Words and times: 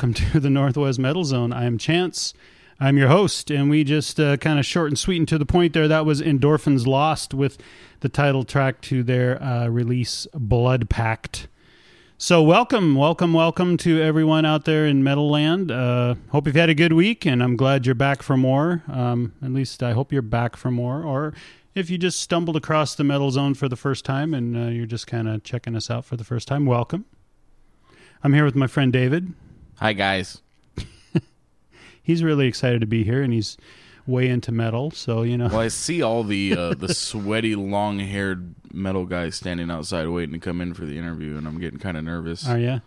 Welcome 0.00 0.14
to 0.14 0.40
the 0.40 0.48
Northwest 0.48 0.98
Metal 0.98 1.24
Zone. 1.24 1.52
I 1.52 1.66
am 1.66 1.76
Chance. 1.76 2.32
I'm 2.80 2.96
your 2.96 3.08
host, 3.08 3.50
and 3.50 3.68
we 3.68 3.84
just 3.84 4.18
uh, 4.18 4.38
kind 4.38 4.58
of 4.58 4.64
short 4.64 4.88
and 4.88 4.98
sweet 4.98 5.18
and 5.18 5.28
to 5.28 5.36
the 5.36 5.44
point 5.44 5.74
there. 5.74 5.86
That 5.88 6.06
was 6.06 6.22
Endorphins 6.22 6.86
Lost 6.86 7.34
with 7.34 7.58
the 8.00 8.08
title 8.08 8.42
track 8.44 8.80
to 8.80 9.02
their 9.02 9.42
uh, 9.42 9.68
release, 9.68 10.26
Blood 10.32 10.88
Pact. 10.88 11.48
So, 12.16 12.42
welcome, 12.42 12.94
welcome, 12.94 13.34
welcome 13.34 13.76
to 13.76 14.00
everyone 14.00 14.46
out 14.46 14.64
there 14.64 14.86
in 14.86 15.04
Metal 15.04 15.30
Land. 15.30 15.70
Uh, 15.70 16.14
hope 16.30 16.46
you've 16.46 16.56
had 16.56 16.70
a 16.70 16.74
good 16.74 16.94
week, 16.94 17.26
and 17.26 17.42
I'm 17.42 17.54
glad 17.54 17.84
you're 17.84 17.94
back 17.94 18.22
for 18.22 18.38
more. 18.38 18.82
Um, 18.88 19.34
at 19.42 19.52
least 19.52 19.82
I 19.82 19.92
hope 19.92 20.14
you're 20.14 20.22
back 20.22 20.56
for 20.56 20.70
more. 20.70 21.02
Or 21.02 21.34
if 21.74 21.90
you 21.90 21.98
just 21.98 22.20
stumbled 22.20 22.56
across 22.56 22.94
the 22.94 23.04
Metal 23.04 23.30
Zone 23.30 23.52
for 23.52 23.68
the 23.68 23.76
first 23.76 24.06
time 24.06 24.32
and 24.32 24.56
uh, 24.56 24.70
you're 24.70 24.86
just 24.86 25.06
kind 25.06 25.28
of 25.28 25.44
checking 25.44 25.76
us 25.76 25.90
out 25.90 26.06
for 26.06 26.16
the 26.16 26.24
first 26.24 26.48
time, 26.48 26.64
welcome. 26.64 27.04
I'm 28.24 28.32
here 28.32 28.46
with 28.46 28.56
my 28.56 28.66
friend 28.66 28.90
David. 28.90 29.34
Hi 29.80 29.92
guys. 29.94 30.42
He's 32.02 32.22
really 32.22 32.46
excited 32.46 32.80
to 32.80 32.86
be 32.86 33.02
here, 33.04 33.22
and 33.22 33.32
he's 33.32 33.56
way 34.06 34.28
into 34.28 34.52
metal. 34.52 34.90
So 34.90 35.22
you 35.22 35.38
know, 35.38 35.46
Well, 35.48 35.60
I 35.60 35.68
see 35.68 36.02
all 36.02 36.22
the 36.24 36.54
uh, 36.56 36.74
the 36.74 36.92
sweaty, 36.94 37.54
long-haired 37.54 38.54
metal 38.72 39.06
guys 39.06 39.36
standing 39.36 39.70
outside 39.70 40.06
waiting 40.08 40.32
to 40.34 40.38
come 40.38 40.60
in 40.60 40.74
for 40.74 40.84
the 40.84 40.98
interview, 40.98 41.36
and 41.38 41.46
I'm 41.46 41.58
getting 41.58 41.78
kind 41.78 41.96
of 41.96 42.04
nervous. 42.04 42.46
are 42.48 42.58
you? 42.58 42.80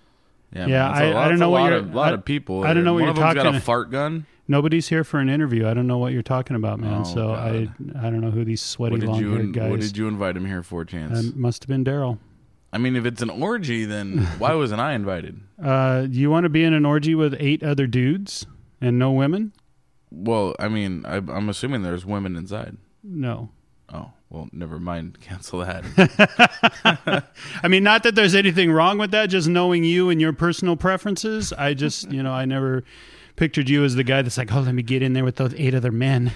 yeah, 0.53 0.67
Yeah, 0.67 0.89
I- 0.89 1.03
a 1.03 1.09
I 1.09 1.13
lot- 1.13 1.29
don't 1.29 1.39
know 1.39 1.49
what 1.49 1.61
lot 1.61 1.67
you're- 1.71 1.79
of, 1.79 1.95
lot 1.95 2.11
I- 2.11 2.15
of 2.15 2.25
people. 2.25 2.63
I 2.63 2.73
don't 2.73 2.83
know 2.83 2.93
what 2.93 3.01
One 3.01 3.03
you're 3.03 3.09
of 3.11 3.15
them's 3.17 3.33
got 3.35 3.43
talking- 3.43 3.57
a 3.57 3.61
fart 3.61 3.89
gun. 3.89 4.25
Nobody's 4.47 4.89
here 4.89 5.03
for 5.05 5.19
an 5.19 5.29
interview. 5.29 5.65
I 5.67 5.73
don't 5.73 5.87
know 5.87 5.97
what 5.97 6.11
you're 6.11 6.21
talking 6.21 6.57
about, 6.57 6.77
man. 6.79 7.01
Oh, 7.01 7.03
so 7.05 7.31
I 7.31 7.69
I 7.97 8.09
don't 8.09 8.19
know 8.21 8.29
who 8.31 8.43
these 8.43 8.61
sweaty, 8.61 8.97
you 8.97 9.07
long-haired 9.07 9.53
guys. 9.53 9.71
What 9.71 9.79
did 9.79 9.97
you 9.97 10.07
invite 10.09 10.35
him 10.35 10.45
here 10.45 10.61
for, 10.63 10.83
Chance? 10.83 11.17
Um, 11.17 11.33
must 11.37 11.63
have 11.63 11.69
been 11.69 11.83
Daryl. 11.85 12.17
I 12.73 12.79
mean, 12.79 12.95
if 12.95 13.06
it's 13.06 13.22
an 13.22 13.29
orgy, 13.29 13.85
then 13.85 14.25
why 14.39 14.53
wasn't 14.56 14.81
I 14.81 14.94
invited? 14.94 15.39
Uh, 15.63 16.07
you 16.09 16.31
want 16.31 16.45
to 16.45 16.50
be 16.50 16.63
in 16.63 16.73
an 16.73 16.88
orgy 16.88 17.13
with 17.13 17.35
eight 17.39 17.61
other 17.61 17.85
dudes 17.85 18.47
and 18.81 18.97
no 18.97 19.11
women? 19.11 19.53
Well, 20.09 20.56
I 20.59 20.69
mean, 20.69 21.06
I, 21.06 21.17
I'm 21.17 21.50
assuming 21.50 21.84
there's 21.84 22.03
women 22.06 22.35
inside. 22.35 22.78
No. 23.03 23.50
Oh, 23.94 24.11
well, 24.31 24.50
never 24.51 24.79
mind. 24.79 25.19
Cancel 25.22 25.59
that. 25.59 27.23
I 27.63 27.67
mean, 27.67 27.84
not 27.84 28.01
that 28.03 28.16
there's 28.16 28.34
anything 28.34 28.72
wrong 28.72 28.97
with 28.97 29.11
that. 29.11 29.28
Just 29.28 29.47
knowing 29.47 29.84
you 29.84 30.09
and 30.09 30.19
your 30.19 30.34
personal 30.34 30.75
preferences, 30.75 31.53
I 31.53 31.75
just, 31.75 32.11
you 32.11 32.23
know, 32.23 32.34
I 32.34 32.45
never 32.45 32.84
pictured 33.35 33.69
you 33.69 33.84
as 33.84 33.94
the 33.94 34.03
guy 34.03 34.23
that's 34.23 34.38
like, 34.40 34.51
oh, 34.51 34.61
let 34.61 34.73
me 34.73 34.81
get 34.81 35.03
in 35.03 35.13
there 35.13 35.23
with 35.23 35.35
those 35.35 35.53
eight 35.57 35.75
other 35.75 35.91
men. 35.91 36.31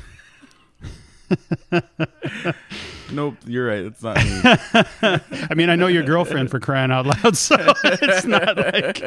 Nope, 3.12 3.36
you're 3.46 3.68
right. 3.68 3.86
It's 3.86 4.04
not 4.04 4.18
me. 4.18 4.42
I 5.50 5.54
mean, 5.56 5.70
I 5.70 5.76
know 5.76 5.88
your 5.88 6.04
girlfriend 6.04 6.52
for 6.52 6.60
crying 6.60 6.92
out 6.92 7.06
loud, 7.06 7.38
so 7.38 7.56
it's 7.84 8.26
not 8.26 8.58
like. 8.58 9.02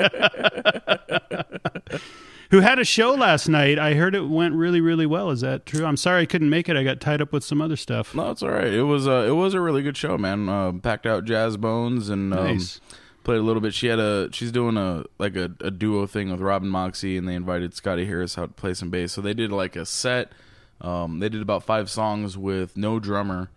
Who 2.51 2.61
had 2.61 2.81
a 2.81 2.85
show 2.85 3.13
last 3.15 3.49
night? 3.49 3.79
I 3.79 3.95
heard 3.95 4.15
it 4.17 4.23
went 4.29 4.55
really, 4.55 4.81
really 4.81 5.07
well. 5.07 5.31
Is 5.31 5.41
that 5.43 5.67
true? 5.67 5.85
I'm 5.85 5.97
sorry 5.97 6.23
I 6.23 6.27
couldn't 6.27 6.51
make 6.51 6.69
it. 6.69 6.77
I 6.77 6.83
got 6.83 7.01
tied 7.01 7.23
up 7.23 7.33
with 7.33 7.45
some 7.45 7.63
other 7.63 7.77
stuff. 7.77 8.13
No, 8.15 8.31
it's 8.33 8.43
all 8.43 8.51
right. 8.51 8.73
It 8.73 8.83
was 8.83 9.07
uh, 9.07 9.25
it 9.29 9.33
was 9.37 9.55
a 9.55 9.61
really 9.61 9.83
good 9.83 9.97
show, 9.97 10.19
man. 10.19 10.49
Uh, 10.49 10.73
packed 10.73 11.07
out 11.07 11.25
Jazzbones 11.25 12.11
and 12.11 12.35
um, 12.35 12.47
Nice. 12.47 12.81
played 13.23 13.39
a 13.39 13.43
little 13.43 13.61
bit. 13.63 13.73
She 13.73 13.87
had 13.87 14.01
a 14.01 14.31
she's 14.33 14.51
doing 14.51 14.77
a 14.77 15.05
like 15.19 15.37
a, 15.37 15.53
a 15.61 15.71
duo 15.71 16.07
thing 16.09 16.33
with 16.33 16.41
Robin 16.41 16.69
Moxie, 16.69 17.17
and 17.17 17.29
they 17.29 17.35
invited 17.37 17.73
Scotty 17.75 18.07
Harris 18.07 18.37
out 18.37 18.57
to 18.57 18.61
play 18.61 18.75
some 18.75 18.91
bass. 18.91 19.13
So 19.13 19.21
they 19.21 19.35
did 19.35 19.53
like 19.53 19.77
a 19.77 19.87
set. 19.87 20.33
Um, 20.81 21.21
they 21.21 21.29
did 21.29 21.43
about 21.43 21.63
five 21.63 21.89
songs 21.89 22.37
with 22.37 22.77
no 22.77 22.99
drummer. 22.99 23.51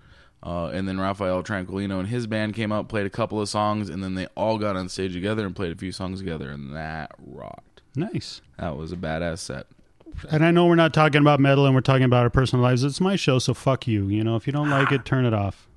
Uh, 0.45 0.68
and 0.68 0.88
then 0.88 1.00
Rafael 1.00 1.42
Tranquilino 1.42 2.00
and 2.00 2.10
his 2.10 2.28
band 2.28 2.54
came 2.54 2.72
out, 2.72 2.90
played 2.90 3.06
a 3.06 3.10
couple 3.10 3.40
of 3.40 3.48
songs, 3.48 3.90
and 3.90 4.04
then 4.04 4.16
they 4.16 4.28
all 4.36 4.57
got 4.57 4.75
on 4.75 4.90
stage 4.90 5.13
together 5.13 5.45
and 5.45 5.56
played 5.56 5.72
a 5.72 5.75
few 5.75 5.92
songs 5.94 6.19
together, 6.19 6.50
and 6.50 6.75
that 6.75 7.12
rocked. 7.18 7.81
Nice. 7.95 8.42
That 8.57 8.75
was 8.75 8.92
a 8.92 8.98
badass 8.98 9.40
set. 9.40 9.68
And 10.30 10.45
I 10.45 10.51
know 10.51 10.66
we're 10.66 10.75
not 10.75 10.94
talking 10.94 11.22
about 11.22 11.40
metal 11.40 11.66
and 11.66 11.74
we're 11.74 11.81
talking 11.81 12.04
about 12.04 12.24
our 12.24 12.30
personal 12.30 12.62
lives. 12.62 12.84
It's 12.84 13.01
my 13.01 13.16
show, 13.16 13.40
so 13.40 13.54
fuck 13.54 13.88
you. 13.88 14.07
You 14.10 14.24
know, 14.24 14.36
if 14.36 14.45
you 14.45 14.54
don't 14.54 14.69
like 14.69 14.92
it, 14.92 15.06
turn 15.06 15.25
it 15.25 15.34
off. 15.34 15.68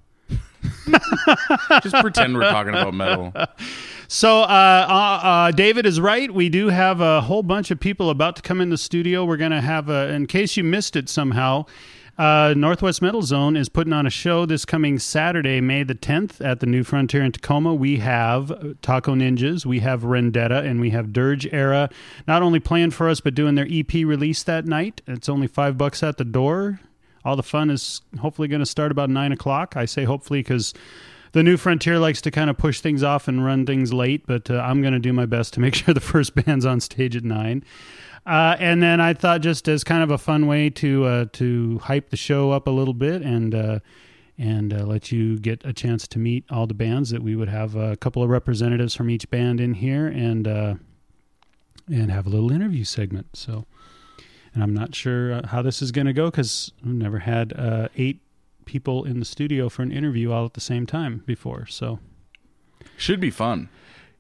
Just 1.82 1.94
pretend 1.96 2.34
we're 2.34 2.50
talking 2.50 2.74
about 2.74 2.92
metal. 2.94 3.32
So, 4.08 4.42
uh, 4.42 4.86
uh, 4.88 5.26
uh, 5.26 5.50
David 5.50 5.84
is 5.84 6.00
right. 6.00 6.32
We 6.32 6.48
do 6.48 6.69
have 6.69 7.00
a 7.00 7.22
whole 7.22 7.42
bunch 7.42 7.72
of 7.72 7.80
people 7.80 8.08
about 8.08 8.36
to 8.36 8.42
come 8.42 8.60
in 8.60 8.70
the 8.70 8.78
studio. 8.78 9.24
We're 9.24 9.36
going 9.36 9.50
to 9.50 9.60
have 9.60 9.88
a, 9.88 10.12
in 10.12 10.26
case 10.26 10.56
you 10.56 10.62
missed 10.62 10.94
it 10.94 11.08
somehow, 11.08 11.66
uh, 12.18 12.54
Northwest 12.56 13.02
Metal 13.02 13.22
Zone 13.22 13.56
is 13.56 13.68
putting 13.68 13.92
on 13.92 14.06
a 14.06 14.10
show 14.10 14.46
this 14.46 14.64
coming 14.64 14.98
Saturday, 14.98 15.60
May 15.60 15.82
the 15.82 15.94
10th, 15.94 16.42
at 16.44 16.60
the 16.60 16.66
New 16.66 16.82
Frontier 16.82 17.22
in 17.22 17.32
Tacoma. 17.32 17.74
We 17.74 17.98
have 17.98 18.76
Taco 18.80 19.14
Ninjas, 19.14 19.66
we 19.66 19.80
have 19.80 20.02
Rendetta, 20.02 20.64
and 20.64 20.80
we 20.80 20.90
have 20.90 21.12
Dirge 21.12 21.46
Era 21.52 21.90
not 22.26 22.42
only 22.42 22.58
playing 22.58 22.92
for 22.92 23.08
us, 23.08 23.20
but 23.20 23.34
doing 23.34 23.54
their 23.54 23.66
EP 23.70 23.92
release 23.92 24.42
that 24.44 24.64
night. 24.64 25.02
It's 25.06 25.28
only 25.28 25.46
five 25.46 25.76
bucks 25.76 26.02
at 26.02 26.16
the 26.16 26.24
door. 26.24 26.80
All 27.24 27.36
the 27.36 27.42
fun 27.42 27.70
is 27.70 28.00
hopefully 28.20 28.48
going 28.48 28.60
to 28.60 28.66
start 28.66 28.92
about 28.92 29.10
nine 29.10 29.32
o'clock. 29.32 29.76
I 29.76 29.84
say 29.84 30.04
hopefully 30.04 30.40
because 30.40 30.72
the 31.32 31.42
new 31.42 31.58
frontier 31.58 31.98
likes 31.98 32.22
to 32.22 32.30
kind 32.30 32.48
of 32.48 32.56
push 32.56 32.80
things 32.80 33.02
off 33.02 33.28
and 33.28 33.44
run 33.44 33.66
things 33.66 33.92
late, 33.92 34.26
but 34.26 34.50
uh, 34.50 34.54
I'm 34.54 34.80
going 34.80 34.94
to 34.94 34.98
do 34.98 35.12
my 35.12 35.26
best 35.26 35.52
to 35.54 35.60
make 35.60 35.74
sure 35.76 35.92
the 35.92 36.00
first 36.00 36.34
band's 36.34 36.64
on 36.64 36.80
stage 36.80 37.14
at 37.14 37.24
nine. 37.24 37.62
Uh, 38.26 38.56
and 38.58 38.82
then 38.82 39.00
I 39.00 39.14
thought, 39.14 39.40
just 39.40 39.69
as 39.69 39.84
kind 39.84 40.02
of 40.02 40.11
a 40.11 40.19
fun 40.19 40.46
way 40.49 40.69
to 40.70 41.05
uh, 41.05 41.25
to 41.34 41.78
hype 41.78 42.11
the 42.11 42.17
show 42.17 42.50
up 42.50 42.67
a 42.67 42.70
little 42.70 42.94
bit 42.94 43.23
and 43.23 43.55
uh, 43.55 43.78
and 44.37 44.75
uh, 44.75 44.84
let 44.84 45.12
you 45.12 45.38
get 45.38 45.64
a 45.64 45.73
chance 45.73 46.08
to 46.08 46.19
meet 46.19 46.44
all 46.50 46.67
the 46.67 46.75
bands, 46.75 47.11
that 47.11 47.23
we 47.23 47.37
would 47.37 47.49
have 47.49 47.76
a 47.76 47.96
couple 47.96 48.23
of 48.25 48.28
representatives 48.28 48.94
from 48.96 49.11
each 49.11 49.31
band 49.31 49.61
in 49.61 49.75
here 49.75 50.06
and 50.08 50.49
uh, 50.49 50.75
and 51.88 52.11
have 52.11 52.26
a 52.26 52.31
little 52.31 52.50
interview 52.50 52.82
segment. 52.82 53.28
So, 53.37 53.64
and 54.52 54.62
I'm 54.62 54.75
not 54.75 54.93
sure 54.94 55.32
uh, 55.34 55.46
how 55.46 55.62
this 55.62 55.81
is 55.81 55.93
going 55.93 56.08
to 56.08 56.12
go 56.12 56.26
because 56.26 56.72
I've 56.84 56.93
never 56.93 57.20
had 57.20 57.52
eight 57.96 58.22
people 58.64 59.05
in 59.05 59.20
the 59.20 59.25
studio 59.25 59.69
for 59.69 59.82
an 59.82 59.93
interview 59.93 60.32
all 60.32 60.44
at 60.44 60.55
the 60.55 60.61
same 60.61 60.84
time 60.87 61.22
before. 61.26 61.67
So, 61.67 62.00
Should 62.96 63.20
be 63.20 63.31
fun. 63.31 63.69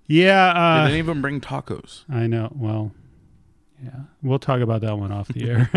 yeah, 0.06 0.52
They 0.52 0.60
uh, 0.60 0.84
didn't 0.84 0.98
even 0.98 1.20
bring 1.20 1.40
tacos. 1.40 2.04
I 2.08 2.28
know. 2.28 2.52
Well, 2.54 2.92
yeah, 3.84 3.90
we'll 4.22 4.38
talk 4.38 4.60
about 4.60 4.80
that 4.82 4.98
one 4.98 5.12
off 5.12 5.28
the 5.28 5.50
air. 5.50 5.70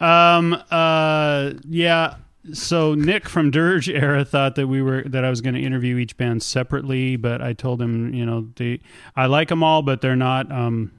um, 0.00 0.52
uh, 0.70 1.52
yeah. 1.68 2.16
So 2.52 2.94
Nick 2.94 3.28
from 3.28 3.50
Dirge 3.50 3.88
Era 3.88 4.24
thought 4.24 4.54
that 4.54 4.68
we 4.68 4.80
were 4.80 5.02
that 5.06 5.24
I 5.24 5.30
was 5.30 5.40
going 5.40 5.54
to 5.54 5.60
interview 5.62 5.96
each 5.96 6.16
band 6.16 6.42
separately, 6.42 7.16
but 7.16 7.42
I 7.42 7.52
told 7.54 7.82
him, 7.82 8.14
you 8.14 8.24
know, 8.24 8.48
they 8.56 8.80
I 9.16 9.26
like 9.26 9.48
them 9.48 9.62
all, 9.64 9.82
but 9.82 10.00
they're 10.00 10.14
not, 10.16 10.50
um, 10.52 10.92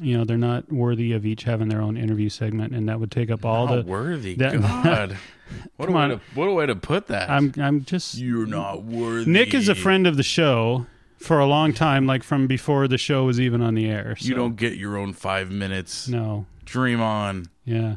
you 0.00 0.16
know, 0.16 0.24
they're 0.24 0.38
not 0.38 0.72
worthy 0.72 1.12
of 1.12 1.26
each 1.26 1.42
having 1.44 1.68
their 1.68 1.82
own 1.82 1.98
interview 1.98 2.30
segment, 2.30 2.74
and 2.74 2.88
that 2.88 2.98
would 3.00 3.10
take 3.10 3.30
up 3.30 3.44
all 3.44 3.66
Not 3.66 3.84
the. 3.84 3.90
worthy. 3.90 4.34
that- 4.36 4.60
God. 4.60 5.16
What 5.76 5.90
a, 5.90 5.92
Come 5.92 5.96
way 5.96 6.02
on. 6.04 6.10
to, 6.10 6.20
what 6.34 6.48
a 6.48 6.52
way 6.54 6.64
to 6.64 6.74
put 6.74 7.08
that. 7.08 7.28
I'm 7.28 7.52
I'm 7.58 7.84
just 7.84 8.16
You're 8.16 8.46
not 8.46 8.84
worthy. 8.84 9.30
Nick 9.30 9.52
is 9.52 9.68
a 9.68 9.74
friend 9.74 10.06
of 10.06 10.16
the 10.16 10.22
show 10.22 10.86
for 11.22 11.38
a 11.38 11.46
long 11.46 11.72
time, 11.72 12.06
like 12.06 12.22
from 12.22 12.46
before 12.46 12.88
the 12.88 12.98
show 12.98 13.24
was 13.24 13.40
even 13.40 13.62
on 13.62 13.74
the 13.74 13.88
air. 13.88 14.16
You 14.18 14.34
don't 14.34 14.56
get 14.56 14.74
your 14.74 14.96
own 14.96 15.12
five 15.12 15.50
minutes. 15.50 16.08
No, 16.08 16.46
Dream 16.64 17.00
on. 17.00 17.46
Yeah. 17.64 17.96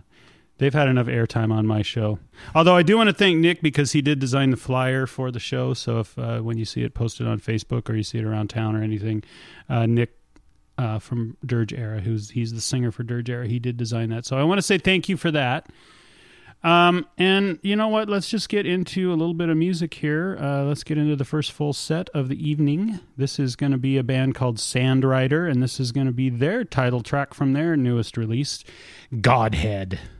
They've 0.58 0.74
had 0.74 0.88
enough 0.88 1.08
airtime 1.08 1.52
on 1.52 1.68
my 1.68 1.82
show. 1.82 2.20
Although 2.54 2.78
I 2.78 2.84
do 2.84 2.96
want 2.96 3.10
to 3.10 3.14
thank 3.14 3.38
Nick 3.40 3.62
because 3.62 3.92
he 3.92 4.02
did 4.02 4.20
design 4.20 4.52
the 4.52 4.58
flyer 4.58 5.06
for 5.06 5.30
the 5.30 5.40
show. 5.40 5.74
So 5.74 6.00
if 6.00 6.18
uh, 6.18 6.40
when 6.40 6.58
you 6.58 6.64
see 6.64 6.84
it 6.84 6.94
posted 6.94 7.28
on 7.28 7.40
Facebook 7.40 7.90
or 7.90 7.96
you 7.96 8.04
see 8.04 8.20
it 8.20 8.24
around 8.24 8.50
town 8.50 8.74
or 8.76 8.82
anything, 8.82 9.24
uh, 9.68 9.86
Nick 9.86 10.18
uh, 10.78 11.00
from 11.00 11.36
Dirge 11.46 11.74
Era, 11.74 12.00
who's 12.00 12.30
he's 12.30 12.54
the 12.54 12.62
singer 12.62 12.92
for 12.92 13.04
Dirge 13.04 13.30
Era, 13.30 13.48
he 13.48 13.60
did 13.60 13.76
design 13.76 14.10
that. 14.12 14.26
So 14.26 14.38
I 14.38 14.44
want 14.44 14.58
to 14.58 14.62
say 14.62 14.78
thank 14.78 15.10
you 15.10 15.18
for 15.18 15.30
that. 15.32 15.68
Um, 16.66 17.06
and 17.20 17.60
you 17.62 17.76
know 17.76 17.90
what? 17.90 18.10
Let's 18.10 18.28
just 18.28 18.50
get 18.50 18.66
into 18.66 19.12
a 19.12 19.16
little 19.16 19.36
bit 19.36 19.50
of 19.50 19.56
music 19.56 19.94
here. 19.94 20.36
Uh, 20.42 20.64
let's 20.64 20.84
get 20.84 20.98
into 20.98 21.16
the 21.16 21.24
first 21.24 21.52
full 21.52 21.74
set 21.74 22.10
of 22.10 22.28
the 22.28 22.50
evening. 22.50 23.00
This 23.16 23.38
is 23.38 23.56
going 23.56 23.72
to 23.72 23.78
be 23.78 24.00
a 24.00 24.04
band 24.04 24.34
called 24.34 24.58
Sandrider, 24.58 25.50
and 25.50 25.62
this 25.62 25.80
is 25.80 25.92
going 25.92 26.08
to 26.08 26.12
be 26.14 26.32
their 26.32 26.64
title 26.64 27.02
track 27.02 27.36
from 27.36 27.54
their 27.54 27.78
newest 27.78 28.18
release, 28.18 28.64
Godhead. 29.22 29.92
Godhead 29.92 30.15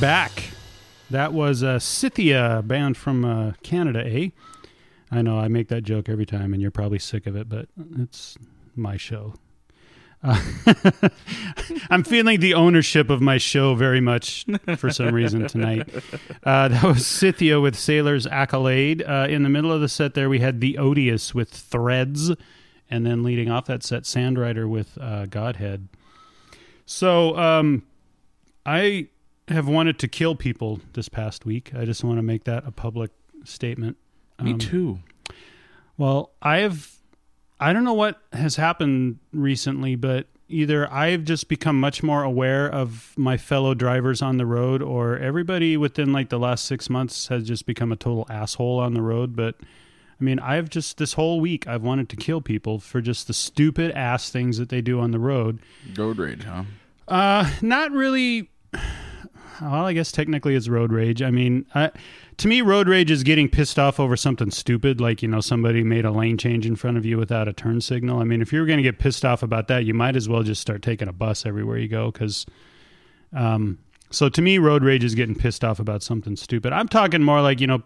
back. 0.00 0.44
That 1.10 1.34
was 1.34 1.62
uh, 1.62 1.78
Scythia, 1.78 2.62
band 2.64 2.96
from 2.96 3.24
uh, 3.24 3.52
Canada, 3.62 4.02
eh? 4.06 4.30
I 5.10 5.20
know 5.20 5.38
I 5.38 5.48
make 5.48 5.68
that 5.68 5.82
joke 5.82 6.08
every 6.08 6.24
time, 6.24 6.54
and 6.54 6.62
you're 6.62 6.70
probably 6.70 6.98
sick 6.98 7.26
of 7.26 7.36
it, 7.36 7.48
but 7.50 7.68
it's 7.98 8.38
my 8.74 8.96
show. 8.96 9.34
Uh, 10.22 10.40
I'm 11.90 12.02
feeling 12.02 12.40
the 12.40 12.54
ownership 12.54 13.10
of 13.10 13.20
my 13.20 13.36
show 13.36 13.74
very 13.74 14.00
much 14.00 14.46
for 14.78 14.90
some 14.90 15.14
reason 15.14 15.46
tonight. 15.48 15.88
Uh, 16.44 16.68
that 16.68 16.82
was 16.82 17.06
Scythia 17.06 17.60
with 17.60 17.76
Sailor's 17.76 18.26
Accolade. 18.26 19.02
Uh, 19.02 19.26
in 19.28 19.42
the 19.42 19.50
middle 19.50 19.72
of 19.72 19.82
the 19.82 19.88
set, 19.88 20.14
there 20.14 20.30
we 20.30 20.38
had 20.38 20.62
The 20.62 20.78
Odious 20.78 21.34
with 21.34 21.50
Threads, 21.50 22.32
and 22.90 23.04
then 23.04 23.22
leading 23.22 23.50
off 23.50 23.66
that 23.66 23.82
set, 23.82 24.04
Sandrider 24.04 24.66
with 24.66 24.96
uh, 24.98 25.26
Godhead. 25.26 25.88
So, 26.86 27.36
um, 27.36 27.82
I 28.64 29.08
have 29.50 29.68
wanted 29.68 29.98
to 30.00 30.08
kill 30.08 30.34
people 30.34 30.80
this 30.94 31.08
past 31.08 31.44
week. 31.44 31.72
I 31.74 31.84
just 31.84 32.02
want 32.04 32.18
to 32.18 32.22
make 32.22 32.44
that 32.44 32.66
a 32.66 32.70
public 32.70 33.10
statement. 33.44 33.96
Me 34.42 34.52
Um, 34.52 34.58
too. 34.58 34.98
Well, 35.98 36.32
I've 36.40 36.96
I 37.62 37.72
don't 37.74 37.84
know 37.84 37.92
what 37.94 38.20
has 38.32 38.56
happened 38.56 39.18
recently, 39.34 39.94
but 39.94 40.28
either 40.48 40.90
I've 40.90 41.24
just 41.24 41.46
become 41.48 41.78
much 41.78 42.02
more 42.02 42.22
aware 42.22 42.66
of 42.72 43.12
my 43.18 43.36
fellow 43.36 43.74
drivers 43.74 44.22
on 44.22 44.38
the 44.38 44.46
road 44.46 44.80
or 44.82 45.18
everybody 45.18 45.76
within 45.76 46.10
like 46.12 46.30
the 46.30 46.38
last 46.38 46.64
6 46.64 46.88
months 46.88 47.28
has 47.28 47.46
just 47.46 47.66
become 47.66 47.92
a 47.92 47.96
total 47.96 48.26
asshole 48.30 48.78
on 48.80 48.94
the 48.94 49.02
road, 49.02 49.36
but 49.36 49.56
I 49.60 50.24
mean, 50.24 50.38
I've 50.38 50.68
just 50.70 50.96
this 50.98 51.12
whole 51.14 51.40
week 51.40 51.66
I've 51.66 51.82
wanted 51.82 52.08
to 52.10 52.16
kill 52.16 52.40
people 52.40 52.78
for 52.78 53.00
just 53.00 53.26
the 53.26 53.34
stupid 53.34 53.90
ass 53.92 54.30
things 54.30 54.56
that 54.58 54.70
they 54.70 54.80
do 54.80 55.00
on 55.00 55.10
the 55.12 55.18
road. 55.18 55.58
Road 55.96 56.18
rage, 56.18 56.44
huh? 56.44 56.64
Uh, 57.08 57.50
not 57.62 57.90
really. 57.92 58.50
Well, 59.60 59.84
I 59.84 59.92
guess 59.92 60.10
technically 60.10 60.54
it's 60.54 60.68
road 60.68 60.92
rage. 60.92 61.22
I 61.22 61.30
mean, 61.30 61.66
I, 61.74 61.90
to 62.38 62.48
me, 62.48 62.62
road 62.62 62.88
rage 62.88 63.10
is 63.10 63.22
getting 63.22 63.48
pissed 63.48 63.78
off 63.78 64.00
over 64.00 64.16
something 64.16 64.50
stupid, 64.50 65.00
like 65.00 65.22
you 65.22 65.28
know 65.28 65.40
somebody 65.40 65.82
made 65.82 66.04
a 66.04 66.10
lane 66.10 66.38
change 66.38 66.66
in 66.66 66.76
front 66.76 66.96
of 66.96 67.04
you 67.04 67.18
without 67.18 67.48
a 67.48 67.52
turn 67.52 67.80
signal. 67.80 68.20
I 68.20 68.24
mean, 68.24 68.40
if 68.40 68.52
you're 68.52 68.66
going 68.66 68.78
to 68.78 68.82
get 68.82 68.98
pissed 68.98 69.24
off 69.24 69.42
about 69.42 69.68
that, 69.68 69.84
you 69.84 69.92
might 69.92 70.16
as 70.16 70.28
well 70.28 70.42
just 70.42 70.60
start 70.62 70.82
taking 70.82 71.08
a 71.08 71.12
bus 71.12 71.44
everywhere 71.44 71.76
you 71.78 71.88
go. 71.88 72.10
Because, 72.10 72.46
um, 73.34 73.78
so 74.10 74.28
to 74.28 74.40
me, 74.40 74.58
road 74.58 74.82
rage 74.82 75.04
is 75.04 75.14
getting 75.14 75.34
pissed 75.34 75.64
off 75.64 75.78
about 75.78 76.02
something 76.02 76.36
stupid. 76.36 76.72
I'm 76.72 76.88
talking 76.88 77.22
more 77.22 77.42
like 77.42 77.60
you 77.60 77.66
know. 77.66 77.82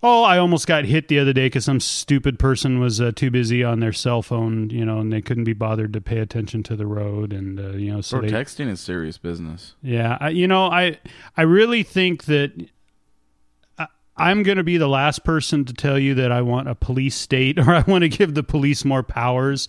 Oh, 0.00 0.22
I 0.22 0.38
almost 0.38 0.68
got 0.68 0.84
hit 0.84 1.08
the 1.08 1.18
other 1.18 1.32
day 1.32 1.46
because 1.46 1.64
some 1.64 1.80
stupid 1.80 2.38
person 2.38 2.78
was 2.78 3.00
uh, 3.00 3.10
too 3.14 3.32
busy 3.32 3.64
on 3.64 3.80
their 3.80 3.92
cell 3.92 4.22
phone, 4.22 4.70
you 4.70 4.84
know, 4.84 4.98
and 5.00 5.12
they 5.12 5.20
couldn't 5.20 5.42
be 5.44 5.54
bothered 5.54 5.92
to 5.94 6.00
pay 6.00 6.18
attention 6.18 6.62
to 6.64 6.76
the 6.76 6.86
road, 6.86 7.32
and 7.32 7.58
uh, 7.58 7.70
you 7.70 7.92
know, 7.92 8.00
so 8.00 8.20
Bro, 8.20 8.28
they, 8.28 8.34
texting 8.34 8.68
is 8.68 8.80
serious 8.80 9.18
business. 9.18 9.74
yeah, 9.82 10.16
I, 10.20 10.28
you 10.28 10.46
know, 10.46 10.66
I 10.66 10.98
I 11.36 11.42
really 11.42 11.82
think 11.82 12.26
that 12.26 12.52
I, 13.76 13.88
I'm 14.16 14.44
going 14.44 14.58
to 14.58 14.62
be 14.64 14.76
the 14.76 14.86
last 14.88 15.24
person 15.24 15.64
to 15.64 15.74
tell 15.74 15.98
you 15.98 16.14
that 16.14 16.30
I 16.30 16.42
want 16.42 16.68
a 16.68 16.76
police 16.76 17.16
state 17.16 17.58
or 17.66 17.74
I 17.74 17.80
want 17.80 18.02
to 18.02 18.08
give 18.08 18.34
the 18.34 18.44
police 18.44 18.84
more 18.84 19.02
powers. 19.02 19.66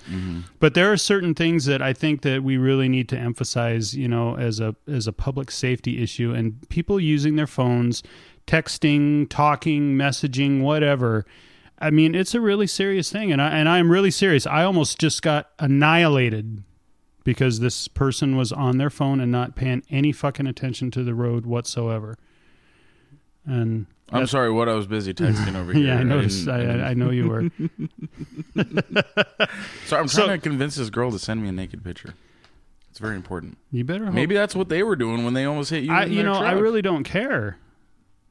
But 0.59 0.75
there 0.75 0.91
are 0.91 0.97
certain 0.97 1.33
things 1.33 1.65
that 1.65 1.81
I 1.81 1.93
think 1.93 2.21
that 2.21 2.43
we 2.43 2.57
really 2.57 2.87
need 2.87 3.09
to 3.09 3.17
emphasize, 3.17 3.95
you 3.95 4.07
know, 4.07 4.37
as 4.37 4.59
a 4.59 4.75
as 4.87 5.07
a 5.07 5.13
public 5.13 5.49
safety 5.49 6.03
issue 6.03 6.33
and 6.35 6.69
people 6.69 6.99
using 6.99 7.35
their 7.35 7.47
phones, 7.47 8.03
texting, 8.49 9.29
talking, 9.29 9.95
messaging, 9.95 10.61
whatever. 10.61 11.25
I 11.77 11.91
mean, 11.91 12.15
it's 12.15 12.33
a 12.33 12.41
really 12.41 12.67
serious 12.67 13.11
thing, 13.11 13.31
and 13.31 13.41
I 13.41 13.49
and 13.49 13.69
I'm 13.69 13.91
really 13.91 14.11
serious. 14.11 14.45
I 14.47 14.63
almost 14.63 14.99
just 14.99 15.21
got 15.21 15.49
annihilated 15.59 16.63
because 17.23 17.59
this 17.59 17.87
person 17.87 18.35
was 18.35 18.51
on 18.51 18.77
their 18.77 18.89
phone 18.89 19.19
and 19.19 19.31
not 19.31 19.55
paying 19.55 19.83
any 19.89 20.11
fucking 20.11 20.47
attention 20.47 20.89
to 20.91 21.03
the 21.03 21.13
road 21.13 21.45
whatsoever. 21.45 22.17
And 23.45 23.85
I'm 24.11 24.25
sorry, 24.27 24.51
what 24.51 24.67
I 24.67 24.73
was 24.73 24.87
busy 24.87 25.13
texting 25.13 25.55
over 25.55 25.71
here. 25.73 25.87
yeah, 25.87 25.99
I 25.99 26.03
noticed. 26.03 26.47
I, 26.47 26.59
I, 26.63 26.89
I 26.89 26.93
know 26.95 27.11
you 27.11 27.27
were. 27.29 27.41
Sorry, 29.85 30.01
I'm 30.01 30.07
trying 30.07 30.07
So- 30.09 30.27
to 30.27 30.37
convince 30.39 30.75
this 30.75 30.89
girl 30.89 31.11
to 31.11 31.19
send 31.19 31.41
me 31.43 31.49
a 31.49 31.51
naked 31.51 31.83
picture. 31.83 32.13
It's 32.89 32.99
very 32.99 33.15
important. 33.15 33.57
You 33.71 33.83
better. 33.83 34.11
Maybe 34.11 34.33
that's 34.35 34.55
what 34.55 34.67
they 34.69 34.81
were 34.83 34.95
doing 34.95 35.23
when 35.23 35.33
they 35.35 35.45
almost 35.45 35.69
hit 35.69 35.83
you. 35.83 35.93
I, 35.93 36.05
you 36.05 36.23
know, 36.23 36.33
I 36.33 36.53
really 36.53 36.81
don't 36.81 37.03
care. 37.03 37.57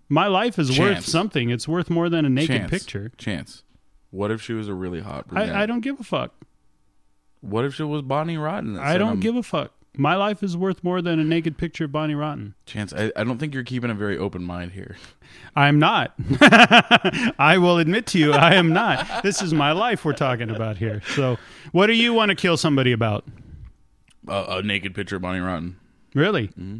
My 0.09 0.27
life 0.27 0.59
is 0.59 0.79
worth 0.79 1.05
something. 1.05 1.51
It's 1.51 1.69
worth 1.69 1.91
more 1.91 2.09
than 2.09 2.25
a 2.25 2.31
naked 2.31 2.57
Chance. 2.57 2.71
picture. 2.71 3.13
Chance. 3.19 3.63
What 4.11 4.31
if 4.31 4.41
she 4.41 4.55
was 4.55 4.69
a 4.69 4.75
really 4.75 5.01
hot 5.01 5.29
brunette? 5.29 5.55
I, 5.55 5.63
I 5.63 5.67
don't 5.67 5.81
give 5.81 6.01
a 6.01 6.05
fuck. 6.05 6.33
What 7.41 7.65
if 7.65 7.75
she 7.75 7.83
was 7.83 8.03
Bonnie 8.03 8.39
Rotten? 8.39 8.79
I 8.79 8.99
don't 8.99 9.15
him- 9.15 9.21
give 9.21 9.37
a 9.37 9.43
fuck. 9.43 9.73
My 9.97 10.15
life 10.15 10.45
is 10.45 10.57
worth 10.57 10.85
more 10.85 11.03
than 11.03 11.19
a 11.19 11.25
naked 11.25 11.59
picture 11.59 11.87
of 11.87 11.93
Bonnie 11.93 12.15
Rotten. 12.15 12.55
Chance. 12.67 12.93
I, 12.93 13.11
I 13.17 13.25
don't 13.25 13.39
think 13.39 13.53
you're 13.53 13.65
keeping 13.65 13.91
a 13.91 13.95
very 13.95 14.17
open 14.17 14.45
mind 14.45 14.73
here. 14.73 14.97
I'm 15.57 15.81
not. 15.81 16.15
I 17.39 17.59
will 17.59 17.79
admit 17.79 18.07
to 18.09 18.19
you, 18.19 18.33
I 18.33 18.55
am 18.55 18.73
not. 18.73 19.25
This 19.25 19.43
is 19.43 19.53
my 19.53 19.73
life 19.73 20.05
we're 20.05 20.13
talking 20.13 20.51
about 20.51 20.77
here. 20.77 21.03
So, 21.17 21.37
what 21.73 21.89
do 21.89 21.95
you 21.95 22.15
want 22.15 22.29
to 22.29 22.37
kill 22.37 22.57
somebody 22.57 22.93
about? 22.93 23.25
Uh, 24.29 24.45
a 24.49 24.63
naked 24.63 24.95
picture 24.95 25.17
of 25.17 25.23
Bonnie 25.23 25.41
Rotten. 25.41 25.77
Really? 26.15 26.49
Mm-hmm. 26.49 26.79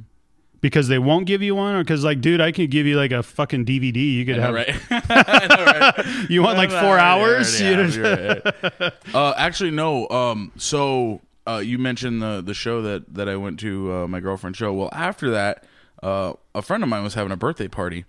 Because 0.61 0.89
they 0.89 0.99
won't 0.99 1.27
give 1.27 1.41
you 1.41 1.55
one, 1.55 1.77
or 1.77 1.85
because 1.85 2.03
like, 2.03 2.21
dude, 2.21 2.41
I 2.41 2.51
could 2.51 2.71
give 2.71 2.85
you 2.85 2.97
like 2.97 3.13
a 3.13 3.23
fucking 3.23 3.65
DVD. 3.65 3.97
You 3.97 4.27
could 4.27 4.39
have. 4.39 4.55
right? 4.55 4.75
Right? 4.91 6.27
You 6.31 6.43
want 6.43 6.59
like 6.59 6.71
four 6.71 6.99
hours? 6.99 7.61
already 7.61 7.93
You 7.93 8.03
know? 8.03 8.41
right. 8.81 8.93
uh, 9.15 9.35
actually, 9.37 9.71
no. 9.71 10.09
Um, 10.09 10.51
so 10.57 11.21
uh, 11.47 11.59
you 11.59 11.79
mentioned 11.79 12.21
the 12.21 12.43
the 12.45 12.55
show 12.55 12.83
that 12.83 13.15
that 13.15 13.29
I 13.29 13.37
went 13.37 13.61
to, 13.61 13.93
uh, 13.93 14.09
my 14.09 14.21
girlfriend's 14.21 14.59
show. 14.59 14.73
Well, 14.73 14.91
after 14.93 15.31
that, 15.31 15.65
uh, 16.03 16.33
a 16.55 16.63
friend 16.63 16.83
of 16.83 16.89
mine 16.89 17.05
was 17.05 17.15
having 17.15 17.33
a 17.33 17.37
birthday 17.37 17.69
party, 17.69 18.05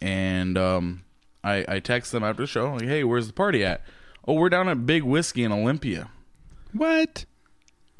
and 0.00 0.56
um, 0.56 1.04
I 1.44 1.64
I 1.68 1.80
texted 1.80 2.12
them 2.12 2.24
after 2.24 2.42
the 2.42 2.46
show, 2.46 2.72
like, 2.72 2.84
"Hey, 2.84 3.04
where's 3.04 3.26
the 3.26 3.32
party 3.34 3.62
at?" 3.64 3.82
Oh, 4.26 4.34
we're 4.34 4.48
down 4.48 4.68
at 4.68 4.86
Big 4.86 5.02
Whiskey 5.02 5.44
in 5.44 5.52
Olympia. 5.52 6.10
What? 6.72 7.24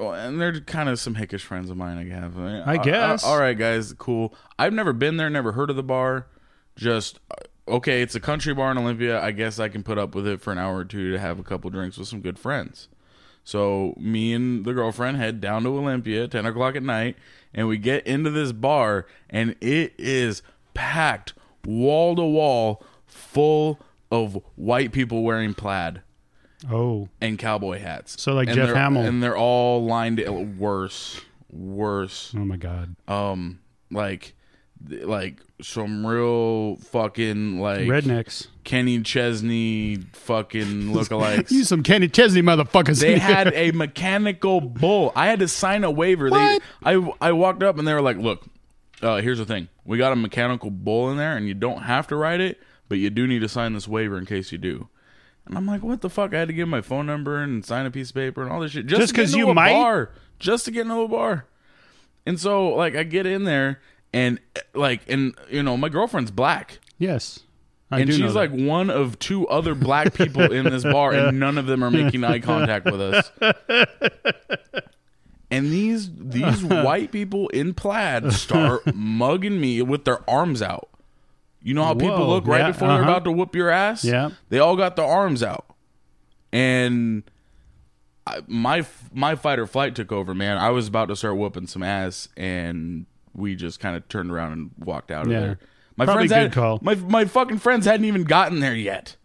Oh, 0.00 0.12
and 0.12 0.40
they're 0.40 0.60
kind 0.60 0.88
of 0.88 0.98
some 0.98 1.14
hickish 1.14 1.42
friends 1.42 1.68
of 1.68 1.76
mine. 1.76 1.98
I 1.98 2.14
have. 2.14 2.38
I 2.38 2.78
guess. 2.78 3.22
all 3.22 3.38
right, 3.38 3.56
guys, 3.56 3.92
cool. 3.98 4.34
I've 4.58 4.72
never 4.72 4.94
been 4.94 5.18
there, 5.18 5.28
never 5.28 5.52
heard 5.52 5.68
of 5.68 5.76
the 5.76 5.82
bar. 5.82 6.26
Just 6.74 7.20
uh, 7.30 7.34
okay. 7.74 8.00
It's 8.00 8.14
a 8.14 8.20
country 8.20 8.54
bar 8.54 8.70
in 8.70 8.78
Olympia. 8.78 9.20
I 9.20 9.32
guess 9.32 9.58
I 9.58 9.68
can 9.68 9.82
put 9.82 9.98
up 9.98 10.14
with 10.14 10.26
it 10.26 10.40
for 10.40 10.52
an 10.52 10.58
hour 10.58 10.78
or 10.78 10.84
two 10.86 11.12
to 11.12 11.18
have 11.18 11.38
a 11.38 11.42
couple 11.42 11.68
drinks 11.68 11.98
with 11.98 12.08
some 12.08 12.22
good 12.22 12.38
friends. 12.38 12.88
So 13.44 13.94
me 13.98 14.32
and 14.32 14.64
the 14.64 14.72
girlfriend 14.72 15.18
head 15.18 15.38
down 15.40 15.64
to 15.64 15.68
Olympia, 15.68 16.28
ten 16.28 16.46
o'clock 16.46 16.76
at 16.76 16.82
night, 16.82 17.16
and 17.52 17.68
we 17.68 17.76
get 17.76 18.06
into 18.06 18.30
this 18.30 18.52
bar, 18.52 19.06
and 19.28 19.54
it 19.60 19.92
is 19.98 20.42
packed 20.72 21.34
wall 21.66 22.16
to 22.16 22.22
wall, 22.22 22.82
full 23.06 23.78
of 24.10 24.42
white 24.56 24.92
people 24.92 25.22
wearing 25.22 25.52
plaid 25.52 26.00
Oh, 26.70 27.08
and 27.20 27.38
cowboy 27.38 27.78
hats. 27.78 28.20
So, 28.20 28.32
like 28.34 28.48
And 28.48 28.56
Jeff 28.56 28.74
Hamill. 28.74 29.02
and 29.02 29.22
they're 29.22 29.36
all 29.36 29.84
lined 29.84 30.20
worse, 30.58 31.20
worse. 31.50 32.32
oh 32.36 32.44
my 32.44 32.56
god. 32.56 32.96
Um, 33.08 33.60
like, 33.90 34.34
like 34.88 35.40
some 35.62 36.06
real 36.06 36.76
fucking 36.76 37.60
like 37.60 37.82
Rednecks. 37.82 38.46
Kenny 38.64 39.00
Chesney 39.02 39.98
fucking 40.12 40.66
lookalikes. 40.94 41.50
You 41.50 41.64
some 41.64 41.82
Kenny 41.82 42.08
Chesney 42.08 42.42
motherfuckers. 42.42 43.00
They 43.00 43.18
had 43.18 43.52
a 43.54 43.72
mechanical 43.72 44.60
bull. 44.60 45.12
I 45.14 45.26
had 45.26 45.38
to 45.40 45.48
sign 45.48 45.84
a 45.84 45.90
waiver. 45.90 46.30
They, 46.30 46.58
I 46.82 47.12
I 47.20 47.32
walked 47.32 47.62
up 47.62 47.78
and 47.78 47.86
they 47.86 47.94
were 47.94 48.00
like, 48.02 48.16
"Look, 48.16 48.44
uh, 49.02 49.16
here's 49.20 49.38
the 49.38 49.44
thing. 49.46 49.68
We 49.84 49.98
got 49.98 50.12
a 50.12 50.16
mechanical 50.16 50.70
bull 50.70 51.10
in 51.10 51.16
there, 51.16 51.36
and 51.36 51.46
you 51.48 51.54
don't 51.54 51.82
have 51.82 52.06
to 52.08 52.16
ride 52.16 52.40
it, 52.40 52.58
but 52.88 52.98
you 52.98 53.10
do 53.10 53.26
need 53.26 53.40
to 53.40 53.48
sign 53.48 53.72
this 53.74 53.88
waiver 53.88 54.16
in 54.18 54.24
case 54.26 54.52
you 54.52 54.58
do." 54.58 54.88
And 55.46 55.56
I'm 55.56 55.66
like, 55.66 55.82
"What 55.82 56.00
the 56.00 56.10
fuck?" 56.10 56.32
I 56.34 56.38
had 56.40 56.48
to 56.48 56.54
give 56.54 56.68
my 56.68 56.80
phone 56.80 57.06
number 57.06 57.38
and 57.42 57.64
sign 57.64 57.86
a 57.86 57.90
piece 57.90 58.10
of 58.10 58.14
paper 58.14 58.42
and 58.42 58.52
all 58.52 58.60
this 58.60 58.72
shit 58.72 58.86
just, 58.86 59.00
Just 59.00 59.10
to 59.10 59.16
get 59.16 59.22
'cause 59.22 59.32
into 59.34 59.44
you 59.46 59.50
a 59.50 59.54
might? 59.54 59.72
bar, 59.72 60.10
just 60.38 60.64
to 60.66 60.70
get 60.70 60.82
into 60.82 61.00
a 61.00 61.08
bar. 61.08 61.46
And 62.26 62.38
so, 62.38 62.68
like, 62.68 62.94
I 62.94 63.02
get 63.02 63.26
in 63.26 63.44
there 63.44 63.80
and 64.12 64.38
like, 64.74 65.00
and 65.08 65.34
you 65.50 65.62
know, 65.62 65.76
my 65.76 65.88
girlfriend's 65.88 66.30
black. 66.30 66.78
yes. 66.98 67.40
I 67.92 67.98
and 68.02 68.14
she's 68.14 68.36
like 68.36 68.52
one 68.52 68.88
of 68.88 69.18
two 69.18 69.48
other 69.48 69.74
black 69.74 70.14
people 70.14 70.52
in 70.52 70.64
this 70.66 70.84
bar, 70.84 71.12
and 71.12 71.40
none 71.40 71.58
of 71.58 71.66
them 71.66 71.82
are 71.82 71.90
making 71.90 72.22
eye 72.22 72.38
contact 72.38 72.84
with 72.84 73.00
us. 73.00 73.32
And 75.50 75.72
these 75.72 76.08
these 76.16 76.62
white 76.64 77.10
people 77.10 77.48
in 77.48 77.74
plaid 77.74 78.32
start 78.32 78.94
mugging 78.94 79.60
me 79.60 79.82
with 79.82 80.04
their 80.04 80.20
arms 80.30 80.62
out. 80.62 80.88
You 81.62 81.74
know 81.74 81.84
how 81.84 81.94
people 81.94 82.26
look 82.26 82.46
right 82.46 82.60
yeah, 82.60 82.68
before 82.68 82.88
they're 82.88 83.02
uh-huh. 83.02 83.10
about 83.10 83.24
to 83.24 83.32
whoop 83.32 83.54
your 83.54 83.68
ass. 83.68 84.04
Yeah. 84.04 84.30
they 84.48 84.58
all 84.58 84.76
got 84.76 84.96
their 84.96 85.04
arms 85.04 85.42
out, 85.42 85.66
and 86.52 87.22
I, 88.26 88.40
my 88.46 88.86
my 89.12 89.34
fight 89.34 89.58
or 89.58 89.66
flight 89.66 89.94
took 89.94 90.10
over. 90.12 90.34
Man, 90.34 90.56
I 90.56 90.70
was 90.70 90.88
about 90.88 91.08
to 91.08 91.16
start 91.16 91.36
whooping 91.36 91.66
some 91.66 91.82
ass, 91.82 92.28
and 92.36 93.06
we 93.34 93.54
just 93.54 93.80
kind 93.80 93.96
of 93.96 94.08
turned 94.08 94.30
around 94.30 94.52
and 94.52 94.70
walked 94.78 95.10
out 95.10 95.26
of 95.26 95.32
Yeah. 95.32 95.40
there. 95.40 95.58
My 95.96 96.04
Probably 96.06 96.28
friends 96.28 96.30
good 96.32 96.42
had, 96.44 96.52
call. 96.52 96.78
My 96.82 96.94
my 96.94 97.24
fucking 97.26 97.58
friends 97.58 97.84
hadn't 97.84 98.06
even 98.06 98.24
gotten 98.24 98.60
there 98.60 98.74
yet. 98.74 99.16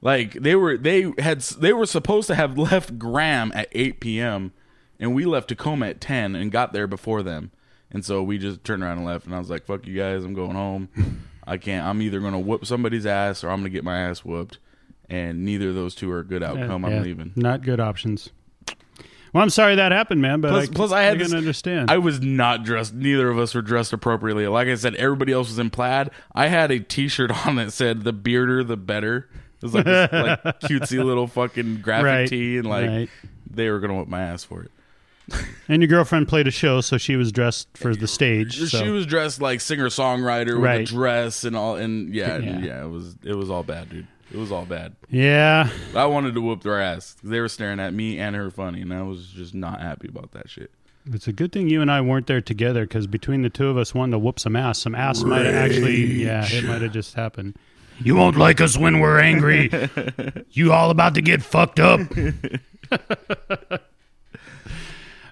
Like 0.00 0.32
they 0.34 0.56
were 0.56 0.76
they 0.76 1.12
had 1.18 1.40
they 1.42 1.72
were 1.72 1.86
supposed 1.86 2.26
to 2.28 2.34
have 2.34 2.58
left 2.58 2.98
Graham 2.98 3.52
at 3.54 3.68
8 3.72 4.00
p.m. 4.00 4.52
and 4.98 5.14
we 5.14 5.24
left 5.24 5.48
Tacoma 5.48 5.88
at 5.88 6.00
10 6.00 6.34
and 6.34 6.50
got 6.50 6.72
there 6.72 6.86
before 6.86 7.22
them. 7.22 7.50
And 7.90 8.04
so 8.04 8.22
we 8.22 8.36
just 8.38 8.64
turned 8.64 8.82
around 8.82 8.98
and 8.98 9.06
left 9.06 9.26
and 9.26 9.34
I 9.34 9.38
was 9.38 9.48
like, 9.50 9.64
"Fuck 9.64 9.86
you 9.86 9.96
guys, 9.96 10.24
I'm 10.24 10.34
going 10.34 10.52
home. 10.56 10.88
I 11.48 11.56
can't. 11.56 11.86
I'm 11.86 12.00
either 12.02 12.20
going 12.20 12.32
to 12.32 12.38
whoop 12.38 12.66
somebody's 12.66 13.06
ass 13.06 13.42
or 13.42 13.48
I'm 13.50 13.60
going 13.60 13.70
to 13.72 13.76
get 13.76 13.84
my 13.84 13.98
ass 13.98 14.24
whooped." 14.24 14.58
And 15.10 15.44
neither 15.44 15.70
of 15.70 15.74
those 15.74 15.94
two 15.94 16.10
are 16.12 16.18
a 16.20 16.24
good 16.24 16.42
outcome. 16.42 16.84
Yeah, 16.84 16.96
I'm 16.96 17.02
leaving. 17.02 17.32
Not 17.34 17.62
good 17.62 17.80
options. 17.80 18.30
Well, 19.32 19.42
I'm 19.42 19.50
sorry 19.50 19.74
that 19.76 19.92
happened, 19.92 20.22
man. 20.22 20.40
But 20.40 20.50
Plus, 20.50 20.68
I, 20.68 20.72
plus 20.72 20.92
I 20.92 21.02
had 21.02 21.18
can 21.18 21.34
understand. 21.34 21.90
I 21.90 21.98
was 21.98 22.20
not 22.20 22.64
dressed. 22.64 22.94
Neither 22.94 23.28
of 23.28 23.38
us 23.38 23.54
were 23.54 23.62
dressed 23.62 23.92
appropriately. 23.92 24.46
Like 24.46 24.68
I 24.68 24.74
said, 24.74 24.94
everybody 24.96 25.32
else 25.32 25.48
was 25.48 25.58
in 25.58 25.70
plaid. 25.70 26.10
I 26.34 26.48
had 26.48 26.70
a 26.70 26.80
T-shirt 26.80 27.46
on 27.46 27.56
that 27.56 27.72
said 27.72 28.04
"The 28.04 28.12
bearder, 28.12 28.64
the 28.64 28.76
better." 28.76 29.28
It 29.56 29.62
was 29.62 29.74
like 29.74 29.84
this 29.84 30.12
like 30.12 30.42
cutesy 30.60 31.02
little 31.04 31.26
fucking 31.26 31.80
graphic 31.82 32.04
Right, 32.04 32.28
tee, 32.28 32.58
and 32.58 32.66
like 32.66 32.86
right. 32.88 33.10
they 33.50 33.68
were 33.70 33.80
gonna 33.80 33.96
whip 33.96 34.08
my 34.08 34.22
ass 34.22 34.44
for 34.44 34.62
it. 34.62 34.70
and 35.68 35.82
your 35.82 35.88
girlfriend 35.88 36.28
played 36.28 36.46
a 36.46 36.50
show, 36.50 36.80
so 36.80 36.96
she 36.98 37.16
was 37.16 37.30
dressed 37.32 37.68
for 37.76 37.94
the 37.94 38.06
stage. 38.08 38.58
So. 38.70 38.82
She 38.82 38.88
was 38.90 39.06
dressed 39.06 39.40
like 39.40 39.60
singer 39.60 39.88
songwriter 39.88 40.54
with 40.54 40.64
Right. 40.64 40.80
a 40.80 40.84
dress 40.84 41.44
and 41.44 41.54
all, 41.56 41.76
and 41.76 42.14
yeah, 42.14 42.38
Yeah. 42.38 42.58
yeah, 42.60 42.84
it 42.84 42.88
was 42.88 43.16
it 43.24 43.34
was 43.34 43.50
all 43.50 43.62
bad, 43.62 43.90
dude. 43.90 44.06
It 44.30 44.36
was 44.36 44.52
all 44.52 44.66
bad. 44.66 44.94
yeah, 45.10 45.70
I 45.94 46.04
wanted 46.06 46.34
to 46.34 46.40
whoop 46.42 46.62
their 46.62 46.80
ass. 46.80 47.16
They 47.24 47.40
were 47.40 47.48
staring 47.48 47.80
at 47.80 47.94
me 47.94 48.18
and 48.18 48.36
her 48.36 48.50
funny, 48.50 48.82
and 48.82 48.92
I 48.92 49.02
was 49.02 49.26
just 49.28 49.54
not 49.54 49.80
happy 49.80 50.08
about 50.08 50.32
that 50.32 50.50
shit. 50.50 50.70
it's 51.10 51.26
a 51.26 51.32
good 51.32 51.50
thing 51.52 51.70
you 51.70 51.80
and 51.80 51.90
I 51.90 52.02
weren't 52.02 52.26
there 52.26 52.42
together 52.42 52.82
because 52.84 53.06
between 53.06 53.40
the 53.40 53.48
two 53.48 53.68
of 53.68 53.78
us 53.78 53.94
wanting 53.94 54.12
to 54.12 54.18
whoop 54.18 54.38
some 54.38 54.54
ass, 54.56 54.78
some 54.78 54.94
ass 54.94 55.22
might 55.22 55.46
have 55.46 55.54
actually, 55.54 56.04
yeah, 56.22 56.46
it 56.46 56.64
might 56.64 56.82
have 56.82 56.92
just 56.92 57.14
happened. 57.14 57.56
You 58.00 58.14
won't 58.16 58.36
like 58.36 58.60
us 58.60 58.76
when 58.76 59.00
we're 59.00 59.18
angry. 59.18 59.70
you 60.52 60.72
all 60.74 60.90
about 60.90 61.14
to 61.14 61.22
get 61.22 61.42
fucked 61.42 61.80
up. 61.80 62.00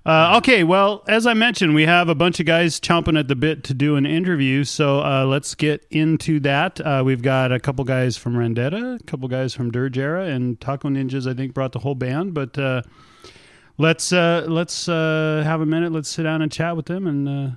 Uh, 0.06 0.36
okay, 0.36 0.62
well, 0.62 1.02
as 1.08 1.26
I 1.26 1.34
mentioned, 1.34 1.74
we 1.74 1.84
have 1.84 2.08
a 2.08 2.14
bunch 2.14 2.38
of 2.38 2.46
guys 2.46 2.78
chomping 2.78 3.18
at 3.18 3.26
the 3.26 3.34
bit 3.34 3.64
to 3.64 3.74
do 3.74 3.96
an 3.96 4.06
interview, 4.06 4.62
so 4.62 5.00
uh, 5.00 5.24
let's 5.24 5.56
get 5.56 5.84
into 5.90 6.38
that. 6.40 6.80
Uh, 6.80 7.02
we've 7.04 7.22
got 7.22 7.50
a 7.50 7.58
couple 7.58 7.84
guys 7.84 8.16
from 8.16 8.36
Rendetta, 8.36 9.00
a 9.00 9.02
couple 9.02 9.26
guys 9.26 9.52
from 9.52 9.72
Dirge 9.72 9.98
Era, 9.98 10.26
and 10.26 10.60
Taco 10.60 10.88
Ninjas. 10.88 11.28
I 11.28 11.34
think 11.34 11.54
brought 11.54 11.72
the 11.72 11.80
whole 11.80 11.96
band, 11.96 12.34
but 12.34 12.56
uh, 12.56 12.82
let's 13.78 14.12
uh, 14.12 14.44
let's 14.46 14.88
uh, 14.88 15.42
have 15.44 15.60
a 15.60 15.66
minute. 15.66 15.90
Let's 15.90 16.08
sit 16.08 16.22
down 16.22 16.40
and 16.40 16.52
chat 16.52 16.76
with 16.76 16.86
them, 16.86 17.08
and 17.08 17.28
uh, 17.28 17.56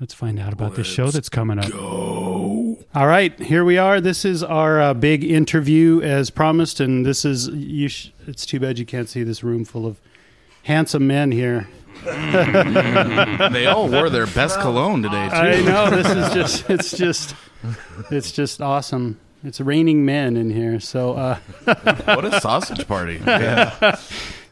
let's 0.00 0.14
find 0.14 0.40
out 0.40 0.52
about 0.52 0.74
this 0.74 0.88
show 0.88 1.12
that's 1.12 1.28
coming 1.28 1.60
up. 1.60 1.72
All 1.72 3.06
right, 3.06 3.38
here 3.38 3.64
we 3.64 3.78
are. 3.78 4.00
This 4.00 4.24
is 4.24 4.42
our 4.42 4.80
uh, 4.80 4.94
big 4.94 5.22
interview, 5.22 6.00
as 6.00 6.30
promised, 6.30 6.80
and 6.80 7.06
this 7.06 7.24
is 7.24 7.46
you. 7.46 7.86
Sh- 7.86 8.08
it's 8.26 8.44
too 8.44 8.58
bad 8.58 8.80
you 8.80 8.84
can't 8.84 9.08
see 9.08 9.22
this 9.22 9.44
room 9.44 9.64
full 9.64 9.86
of 9.86 10.00
handsome 10.68 11.06
men 11.06 11.32
here. 11.32 11.66
they 12.04 13.66
all 13.66 13.88
wore 13.88 14.10
their 14.10 14.26
best 14.26 14.60
cologne 14.60 15.02
today 15.02 15.28
too. 15.30 15.34
I 15.34 15.60
know 15.62 15.90
this 15.90 16.06
is 16.08 16.34
just 16.34 16.70
it's 16.70 16.96
just 16.96 17.34
it's 18.10 18.30
just 18.30 18.60
awesome. 18.60 19.18
It's 19.42 19.60
raining 19.60 20.04
men 20.04 20.36
in 20.36 20.50
here. 20.50 20.78
So 20.78 21.14
uh 21.14 21.38
what 22.04 22.24
a 22.24 22.40
sausage 22.40 22.86
party! 22.86 23.20
Yeah. 23.26 23.96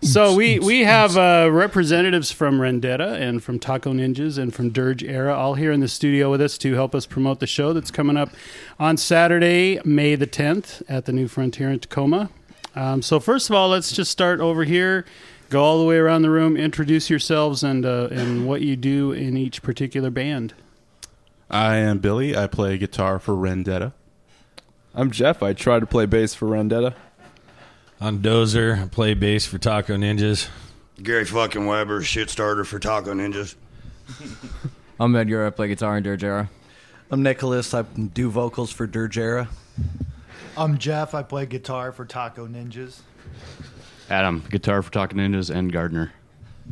so 0.03 0.35
we 0.35 0.59
we 0.59 0.81
have 0.85 1.17
uh 1.17 1.51
representatives 1.53 2.33
from 2.33 2.61
Rendetta 2.61 3.21
and 3.21 3.43
from 3.43 3.59
Taco 3.59 3.93
Ninjas 3.93 4.39
and 4.39 4.53
from 4.55 4.71
Dirge 4.71 5.05
Era 5.05 5.35
all 5.35 5.55
here 5.55 5.71
in 5.71 5.81
the 5.81 5.89
studio 5.89 6.31
with 6.31 6.41
us 6.41 6.59
to 6.59 6.75
help 6.75 6.95
us 6.95 7.05
promote 7.07 7.41
the 7.41 7.47
show 7.47 7.73
that's 7.75 7.91
coming 7.91 8.17
up 8.17 8.31
on 8.81 8.97
Saturday, 8.97 9.81
May 9.85 10.15
the 10.15 10.27
10th 10.27 10.83
at 10.89 11.05
the 11.05 11.13
New 11.13 11.29
Frontier 11.29 11.71
in 11.71 11.79
Tacoma. 11.79 12.31
Um, 12.75 13.01
so 13.01 13.21
first 13.21 13.49
of 13.49 13.57
all, 13.57 13.69
let's 13.71 13.91
just 13.93 14.11
start 14.11 14.41
over 14.41 14.65
here. 14.65 15.07
Go 15.49 15.63
all 15.63 15.79
the 15.79 15.85
way 15.85 15.97
around 15.97 16.23
the 16.23 16.31
room. 16.31 16.57
Introduce 16.57 17.09
yourselves 17.09 17.63
and 17.63 17.87
uh, 17.87 18.09
and 18.11 18.47
what 18.49 18.63
you 18.63 18.77
do 18.77 19.13
in 19.13 19.37
each 19.37 19.63
particular 19.63 20.11
band. 20.11 20.55
I 21.49 21.77
am 21.77 21.99
Billy. 21.99 22.37
I 22.37 22.49
play 22.49 22.77
guitar 22.79 23.21
for 23.21 23.35
Rendetta. 23.35 23.93
I'm 24.95 25.11
Jeff. 25.11 25.43
I 25.43 25.53
try 25.53 25.79
to 25.79 25.87
play 25.87 26.07
bass 26.07 26.35
for 26.35 26.49
Rendetta. 26.49 26.95
I'm 28.01 28.21
Dozer. 28.21 28.83
I 28.83 28.89
play 28.89 29.15
bass 29.15 29.47
for 29.47 29.59
Taco 29.59 29.97
Ninjas. 29.97 30.49
Gary 31.03 31.25
fucking 31.25 31.67
Weber, 31.67 32.03
shit 32.03 32.31
starter 32.31 32.65
for 32.65 32.79
Taco 32.79 33.15
Ninjas. 33.15 33.55
I'm 35.01 35.15
Edgar. 35.15 35.47
I 35.47 35.51
play 35.51 35.69
guitar 35.69 35.97
in 35.97 36.03
Dirge 36.03 36.25
Era. 36.25 36.51
I'm 37.11 37.23
Nicholas. 37.23 37.73
I 37.73 37.83
do 37.83 38.31
vocals 38.31 38.73
for 38.73 38.87
Dirge 38.87 39.19
Era. 39.19 39.49
I'm 40.57 40.79
Jeff. 40.79 41.15
I 41.15 41.23
play 41.23 41.47
guitar 41.47 41.93
for 41.93 42.05
Taco 42.05 42.49
Ninjas. 42.49 43.01
Adam, 44.11 44.45
guitar 44.51 44.83
for 44.83 44.93
Taco 44.93 45.17
Ninjas 45.17 45.55
and 45.55 45.73
Gardner. 45.73 46.13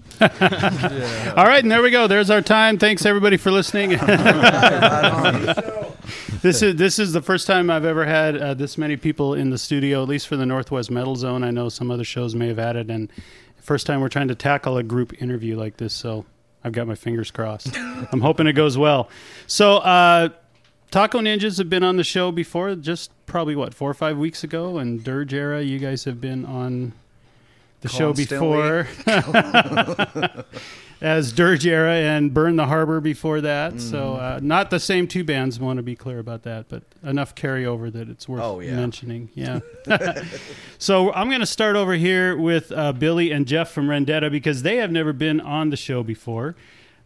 All 0.21 1.45
right, 1.45 1.63
and 1.63 1.71
there 1.71 1.83
we 1.83 1.91
go. 1.91 2.07
There's 2.07 2.31
our 2.31 2.43
time. 2.43 2.79
Thanks 2.79 3.05
everybody 3.05 3.37
for 3.37 3.51
listening. 3.51 3.91
this 6.43 6.63
is 6.63 6.77
this 6.77 6.99
is 6.99 7.13
the 7.13 7.23
first 7.23 7.47
time 7.47 7.71
I've 7.71 7.85
ever 7.85 8.05
had 8.05 8.37
uh, 8.37 8.55
this 8.55 8.79
many 8.79 8.97
people 8.97 9.35
in 9.35 9.51
the 9.51 9.59
studio, 9.59 10.03
at 10.03 10.09
least 10.09 10.29
for 10.29 10.37
the 10.37 10.47
Northwest 10.47 10.91
Metal 10.91 11.17
Zone. 11.17 11.45
I 11.45 11.51
know 11.51 11.69
some 11.69 11.91
other 11.91 12.05
shows 12.05 12.35
may 12.35 12.49
have 12.49 12.59
had 12.59 12.77
it, 12.77 12.91
and 12.91 13.11
first 13.57 13.87
time 13.87 14.01
we're 14.01 14.09
trying 14.09 14.29
to 14.29 14.35
tackle 14.35 14.77
a 14.77 14.83
group 14.83 15.21
interview 15.23 15.57
like 15.57 15.77
this. 15.77 15.93
So 15.93 16.25
I've 16.63 16.73
got 16.73 16.87
my 16.87 16.95
fingers 16.95 17.31
crossed. 17.31 17.77
I'm 17.77 18.21
hoping 18.21 18.47
it 18.47 18.55
goes 18.55 18.79
well. 18.79 19.09
So. 19.47 19.79
Uh, 19.79 20.31
Taco 20.91 21.19
Ninjas 21.19 21.59
have 21.59 21.69
been 21.69 21.83
on 21.83 21.97
the 21.97 22.05
show 22.05 22.31
before, 22.31 22.73
just 22.77 23.11
probably 23.27 23.57
what 23.57 23.75
four 23.75 23.91
or 23.91 23.95
five 23.95 24.17
weeks 24.17 24.45
ago, 24.45 24.79
and 24.79 25.03
Dirge 25.03 25.35
Era. 25.35 25.61
You 25.61 25.81
guys 25.81 26.05
have 26.05 26.21
been 26.21 26.45
on 26.45 26.93
the 27.85 27.91
show 27.91 28.13
before 28.15 28.89
as 31.01 31.33
Dirge 31.33 31.67
Era 31.67 31.93
and 31.95 32.33
Burn 32.33 32.57
the 32.57 32.67
Harbor 32.67 33.01
before 33.01 33.41
that. 33.43 33.79
So 33.81 34.15
uh, 34.15 34.41
not 34.43 34.71
the 34.71 34.81
same 34.81 35.07
two 35.07 35.23
bands. 35.23 35.61
Want 35.61 35.77
to 35.77 35.83
be 35.83 35.95
clear 35.95 36.19
about 36.19 36.45
that, 36.45 36.69
but 36.69 36.83
enough 37.03 37.35
carryover 37.35 37.93
that 37.93 38.09
it's 38.09 38.27
worth 38.29 38.43
Oh, 38.43 38.61
yeah. 38.61 38.75
mentioning. 38.77 39.29
Yeah. 39.35 39.61
so 40.79 41.13
I'm 41.13 41.29
going 41.29 41.41
to 41.41 41.47
start 41.47 41.77
over 41.77 41.93
here 41.95 42.37
with 42.39 42.73
uh, 42.73 42.93
Billy 42.93 43.31
and 43.31 43.47
Jeff 43.47 43.71
from 43.71 43.89
Rendetta 43.89 44.31
because 44.31 44.63
they 44.63 44.77
have 44.77 44.91
never 44.91 45.13
been 45.13 45.41
on 45.41 45.71
the 45.71 45.77
show 45.77 46.03
before. 46.03 46.57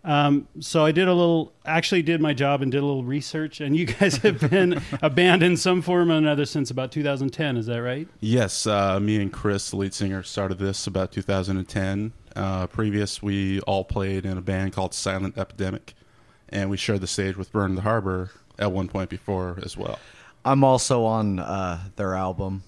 Um, 0.04 0.48
so 0.60 0.84
I 0.84 0.92
did 0.92 1.08
a 1.08 1.12
little, 1.12 1.52
actually 1.66 2.02
did 2.02 2.20
my 2.20 2.32
job 2.32 2.62
and 2.62 2.70
did 2.70 2.78
a 2.78 2.86
little 2.86 3.04
research, 3.04 3.60
and 3.60 3.76
you 3.76 3.84
guys 4.00 4.16
have 4.18 4.40
been 4.50 4.80
a 5.02 5.10
band 5.10 5.42
in 5.42 5.56
some 5.56 5.82
form 5.82 6.10
or 6.10 6.14
another 6.14 6.44
since 6.46 6.70
about 6.70 6.92
2010. 6.92 7.56
Is 7.56 7.66
that 7.66 7.82
right? 7.82 8.08
Yes, 8.20 8.66
uh, 8.66 8.98
me 9.00 9.20
and 9.20 9.32
Chris, 9.32 9.70
the 9.70 9.76
lead 9.76 9.94
singer, 9.94 10.22
started 10.22 10.58
this 10.58 10.86
about 10.86 11.12
2010. 11.12 12.12
Uh, 12.36 12.66
previous, 12.68 13.22
we 13.22 13.60
all 13.60 13.84
played 13.84 14.24
in 14.24 14.38
a 14.38 14.42
band 14.42 14.72
called 14.72 14.94
Silent 14.94 15.36
Epidemic, 15.36 15.94
and 16.48 16.70
we 16.70 16.76
shared 16.76 17.00
the 17.00 17.06
stage 17.06 17.36
with 17.36 17.52
Burn 17.52 17.74
the 17.74 17.82
Harbor 17.82 18.30
at 18.58 18.72
one 18.72 18.88
point 18.88 19.10
before 19.10 19.58
as 19.62 19.76
well. 19.76 19.98
I'm 20.44 20.64
also 20.64 21.04
on 21.04 21.40
uh, 21.40 21.80
their 21.96 22.14
album. 22.14 22.62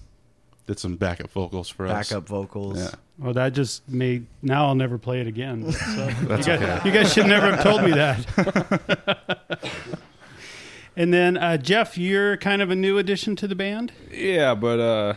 Did 0.67 0.77
some 0.79 0.95
backup 0.95 1.31
vocals 1.31 1.69
for 1.69 1.87
us. 1.87 2.09
Backup 2.09 2.27
vocals. 2.27 2.77
Yeah. 2.77 2.91
Well, 3.21 3.33
that 3.33 3.53
just 3.53 3.87
made 3.87 4.25
now 4.41 4.65
I'll 4.65 4.75
never 4.75 4.97
play 4.97 5.21
it 5.21 5.27
again. 5.27 5.71
So 5.71 6.07
That's 6.23 6.47
you, 6.47 6.57
guys, 6.57 6.61
okay. 6.61 6.81
you 6.89 6.91
guys 6.91 7.13
should 7.13 7.27
never 7.27 7.51
have 7.51 7.61
told 7.63 7.83
me 7.83 7.91
that. 7.91 9.59
and 10.95 11.13
then 11.13 11.37
uh, 11.37 11.57
Jeff, 11.57 11.97
you're 11.97 12.37
kind 12.37 12.61
of 12.61 12.71
a 12.71 12.75
new 12.75 12.97
addition 12.97 13.35
to 13.37 13.47
the 13.47 13.55
band. 13.55 13.91
Yeah, 14.11 14.55
but 14.55 14.79
uh, 14.79 15.13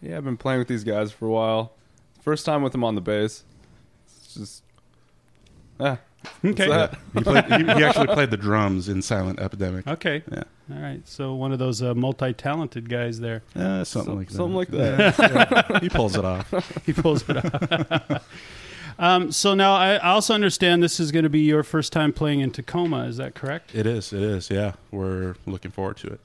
yeah, 0.00 0.16
I've 0.18 0.24
been 0.24 0.36
playing 0.36 0.60
with 0.60 0.68
these 0.68 0.84
guys 0.84 1.10
for 1.10 1.26
a 1.26 1.30
while. 1.30 1.72
First 2.20 2.46
time 2.46 2.62
with 2.62 2.72
them 2.72 2.84
on 2.84 2.94
the 2.94 3.00
bass. 3.00 3.42
It's 4.06 4.34
just, 4.34 4.62
ah, 5.80 5.98
what's 5.98 6.00
Okay. 6.44 6.68
that? 6.68 6.98
He, 7.12 7.20
played, 7.22 7.44
he, 7.44 7.58
he 7.58 7.84
actually 7.84 8.06
played 8.06 8.30
the 8.30 8.36
drums 8.36 8.88
in 8.88 9.02
Silent 9.02 9.38
Epidemic. 9.38 9.86
Okay. 9.86 10.22
Yeah. 10.30 10.44
All 10.72 10.80
right. 10.80 11.06
So 11.06 11.34
one 11.34 11.52
of 11.52 11.58
those 11.58 11.82
uh, 11.82 11.94
multi-talented 11.94 12.88
guys 12.88 13.20
there. 13.20 13.42
Uh, 13.54 13.84
something 13.84 14.16
like 14.16 14.28
that. 14.28 14.34
Something 14.34 14.54
like 14.54 14.68
that. 14.68 15.78
he 15.82 15.88
pulls 15.88 16.16
it 16.16 16.24
off. 16.24 16.82
he 16.86 16.92
pulls 16.92 17.28
it 17.28 17.36
off. 17.36 18.26
um, 18.98 19.30
so 19.30 19.54
now 19.54 19.74
I 19.74 19.94
I 19.96 20.10
also 20.10 20.34
understand 20.34 20.82
this 20.82 20.98
is 20.98 21.12
going 21.12 21.24
to 21.24 21.30
be 21.30 21.40
your 21.40 21.62
first 21.62 21.92
time 21.92 22.12
playing 22.12 22.40
in 22.40 22.50
Tacoma. 22.50 23.04
Is 23.04 23.18
that 23.18 23.34
correct? 23.34 23.74
It 23.74 23.86
is. 23.86 24.12
It 24.12 24.22
is. 24.22 24.50
Yeah, 24.50 24.72
we're 24.90 25.34
looking 25.46 25.70
forward 25.70 25.98
to 25.98 26.08
it. 26.08 26.20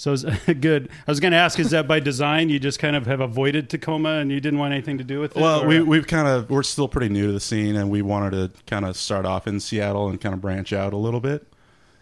So 0.00 0.12
is, 0.12 0.24
good. 0.60 0.88
I 1.06 1.10
was 1.10 1.20
going 1.20 1.32
to 1.32 1.36
ask, 1.36 1.58
is 1.58 1.72
that 1.72 1.86
by 1.86 2.00
design? 2.00 2.48
You 2.48 2.58
just 2.58 2.78
kind 2.78 2.96
of 2.96 3.04
have 3.04 3.20
avoided 3.20 3.68
Tacoma 3.68 4.14
and 4.14 4.32
you 4.32 4.40
didn't 4.40 4.58
want 4.58 4.72
anything 4.72 4.96
to 4.96 5.04
do 5.04 5.20
with 5.20 5.36
it? 5.36 5.40
Well, 5.42 5.62
or- 5.64 5.66
we 5.66 5.82
we've 5.82 6.06
kind 6.06 6.26
of 6.26 6.48
we're 6.48 6.62
still 6.62 6.88
pretty 6.88 7.10
new 7.10 7.26
to 7.26 7.32
the 7.32 7.40
scene, 7.40 7.76
and 7.76 7.90
we 7.90 8.00
wanted 8.00 8.30
to 8.54 8.62
kind 8.64 8.86
of 8.86 8.96
start 8.96 9.26
off 9.26 9.46
in 9.46 9.60
Seattle 9.60 10.08
and 10.08 10.18
kind 10.18 10.34
of 10.34 10.40
branch 10.40 10.72
out 10.72 10.94
a 10.94 10.96
little 10.96 11.20
bit, 11.20 11.46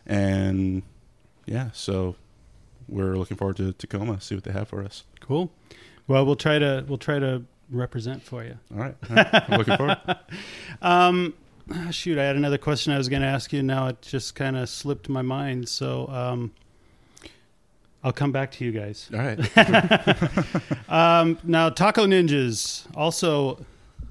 and 0.07 0.83
yeah, 1.45 1.71
so 1.73 2.15
we're 2.87 3.17
looking 3.17 3.37
forward 3.37 3.57
to 3.57 3.73
Tacoma, 3.73 4.21
see 4.21 4.37
what 4.37 4.45
they 4.45 4.53
have 4.53 4.69
for 4.69 4.85
us. 4.85 5.03
Cool. 5.19 5.51
Well, 6.07 6.25
we'll 6.25 6.37
try 6.37 6.61
to 6.61 6.85
we'll 6.87 6.99
try 6.99 7.19
to 7.19 7.43
represent 7.69 8.23
for 8.23 8.45
you. 8.45 8.59
All 8.73 8.79
right, 8.79 8.95
All 9.11 9.17
right. 9.17 9.51
I'm 9.51 9.59
looking 9.59 9.77
forward. 9.77 9.99
Um, 10.83 11.35
ah, 11.75 11.91
shoot, 11.91 12.17
I 12.17 12.23
had 12.23 12.37
another 12.37 12.59
question 12.59 12.93
I 12.93 12.99
was 12.99 13.09
going 13.09 13.23
to 13.23 13.29
ask 13.29 13.53
you. 13.53 13.59
And 13.59 13.67
now 13.67 13.89
it 13.89 14.01
just 14.03 14.37
kind 14.37 14.57
of 14.57 14.69
slipped 14.69 15.09
my 15.09 15.23
mind. 15.23 15.69
So 15.69 16.07
um, 16.07 16.53
I'll 18.03 18.13
come 18.13 18.33
back 18.33 18.53
to 18.53 18.65
you 18.65 18.73
guys. 18.73 19.11
All 19.13 19.19
right. 19.19 19.39
um, 20.89 21.39
now, 21.43 21.69
Taco 21.69 22.07
Ninjas, 22.07 22.87
also 22.95 23.65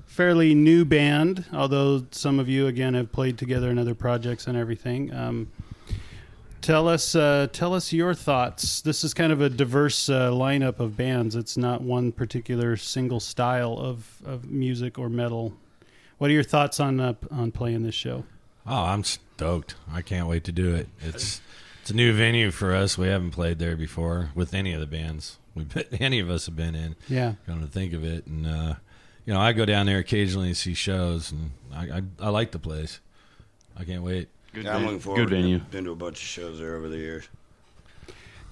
fairly 0.05 0.53
new 0.53 0.83
band, 0.83 1.45
although 1.53 2.05
some 2.11 2.39
of 2.39 2.49
you 2.49 2.67
again 2.67 2.95
have 2.95 3.11
played 3.11 3.37
together 3.37 3.69
in 3.69 3.77
other 3.77 3.95
projects 3.95 4.47
and 4.47 4.57
everything. 4.57 5.13
Um, 5.13 5.51
tell 6.61 6.89
us, 6.89 7.15
uh, 7.15 7.47
tell 7.53 7.73
us 7.73 7.93
your 7.93 8.13
thoughts. 8.13 8.81
This 8.81 9.03
is 9.03 9.13
kind 9.13 9.31
of 9.31 9.39
a 9.41 9.49
diverse 9.49 10.09
uh, 10.09 10.31
lineup 10.31 10.79
of 10.79 10.97
bands. 10.97 11.35
It's 11.35 11.55
not 11.55 11.81
one 11.81 12.11
particular 12.11 12.75
single 12.75 13.19
style 13.19 13.77
of, 13.77 14.21
of 14.25 14.49
music 14.49 14.97
or 14.99 15.07
metal. 15.07 15.53
What 16.17 16.29
are 16.29 16.33
your 16.33 16.43
thoughts 16.43 16.79
on 16.79 16.99
uh, 16.99 17.13
on 17.31 17.51
playing 17.51 17.83
this 17.83 17.95
show? 17.95 18.23
Oh, 18.65 18.83
I'm 18.85 19.03
stoked. 19.03 19.75
I 19.93 20.01
can't 20.01 20.27
wait 20.27 20.43
to 20.45 20.51
do 20.51 20.73
it. 20.73 20.89
It's 20.99 21.41
it's 21.87 21.93
a 21.93 21.95
new 21.95 22.11
venue 22.11 22.51
for 22.51 22.75
us. 22.75 22.97
We 22.97 23.07
haven't 23.07 23.31
played 23.31 23.59
there 23.59 23.77
before 23.77 24.31
with 24.35 24.53
any 24.53 24.73
of 24.73 24.81
the 24.81 24.85
bands 24.85 25.37
we 25.55 25.65
have 25.73 25.85
any 26.01 26.19
of 26.19 26.29
us 26.29 26.45
have 26.45 26.55
been 26.57 26.75
in. 26.75 26.97
Yeah. 27.07 27.35
Come 27.45 27.61
to 27.61 27.67
think 27.67 27.93
of 27.93 28.03
it, 28.03 28.27
and 28.27 28.45
uh, 28.45 28.73
you 29.25 29.33
know, 29.33 29.39
I 29.39 29.53
go 29.53 29.63
down 29.63 29.85
there 29.85 29.99
occasionally 29.99 30.49
and 30.49 30.57
see 30.57 30.73
shows, 30.73 31.31
and 31.31 31.51
I 31.73 31.99
I, 31.99 32.27
I 32.27 32.29
like 32.29 32.51
the 32.51 32.59
place. 32.59 32.99
I 33.77 33.85
can't 33.85 34.03
wait. 34.03 34.27
Yeah, 34.53 34.75
I'm 34.75 34.83
looking 34.83 34.99
forward. 34.99 35.29
Good 35.29 35.41
to 35.41 35.59
Been 35.71 35.85
to 35.85 35.91
a 35.91 35.95
bunch 35.95 36.17
of 36.17 36.27
shows 36.27 36.59
there 36.59 36.75
over 36.75 36.89
the 36.89 36.97
years. 36.97 37.29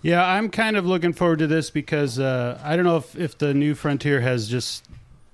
Yeah, 0.02 0.26
I'm 0.26 0.48
kind 0.48 0.78
of 0.78 0.86
looking 0.86 1.12
forward 1.12 1.40
to 1.40 1.48
this 1.48 1.70
because 1.70 2.18
uh, 2.18 2.62
I 2.64 2.78
don't 2.78 2.86
know 2.86 2.98
if, 2.98 3.18
if 3.18 3.38
the 3.38 3.54
new 3.54 3.76
Frontier 3.76 4.22
has 4.22 4.48
just 4.48 4.86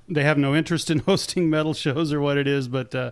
they 0.09 0.23
have 0.23 0.39
no 0.39 0.55
interest 0.55 0.89
in 0.89 0.99
hosting 1.05 1.51
metal 1.51 1.75
shows 1.75 2.11
or 2.11 2.19
what 2.19 2.39
it 2.39 2.47
is, 2.47 2.67
but 2.67 2.95
uh, 2.95 3.11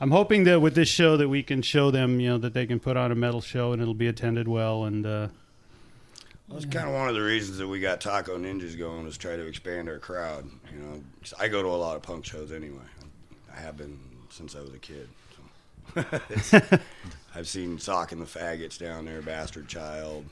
I'm 0.00 0.10
hoping 0.10 0.44
that 0.44 0.60
with 0.60 0.74
this 0.74 0.88
show 0.88 1.16
that 1.16 1.28
we 1.28 1.42
can 1.42 1.62
show 1.62 1.90
them, 1.90 2.20
you 2.20 2.28
know, 2.28 2.38
that 2.38 2.52
they 2.52 2.66
can 2.66 2.80
put 2.80 2.96
on 2.96 3.12
a 3.12 3.14
metal 3.14 3.40
show 3.40 3.72
and 3.72 3.80
it'll 3.80 3.94
be 3.94 4.08
attended 4.08 4.48
well. 4.48 4.84
And 4.84 5.06
uh, 5.06 5.28
That's 6.48 6.64
kind 6.66 6.88
of 6.88 6.94
one 6.94 7.08
of 7.08 7.14
the 7.14 7.22
reasons 7.22 7.58
that 7.58 7.68
we 7.68 7.80
got 7.80 8.00
Taco 8.00 8.36
Ninjas 8.36 8.76
going 8.76 9.06
is 9.06 9.16
try 9.16 9.36
to 9.36 9.46
expand 9.46 9.88
our 9.88 9.98
crowd. 9.98 10.48
You 10.72 10.78
know, 10.80 11.02
I 11.38 11.48
go 11.48 11.62
to 11.62 11.68
a 11.68 11.70
lot 11.70 11.96
of 11.96 12.02
punk 12.02 12.24
shows 12.24 12.52
anyway. 12.52 12.82
I 13.56 13.60
have 13.60 13.76
been 13.76 13.98
since 14.30 14.56
I 14.56 14.60
was 14.60 14.74
a 14.74 14.78
kid. 14.78 15.08
So. 15.94 16.78
I've 17.36 17.48
seen 17.48 17.78
Sock 17.78 18.12
and 18.12 18.20
the 18.20 18.26
Faggots 18.26 18.78
down 18.78 19.04
there, 19.04 19.22
Bastard 19.22 19.68
Child, 19.68 20.24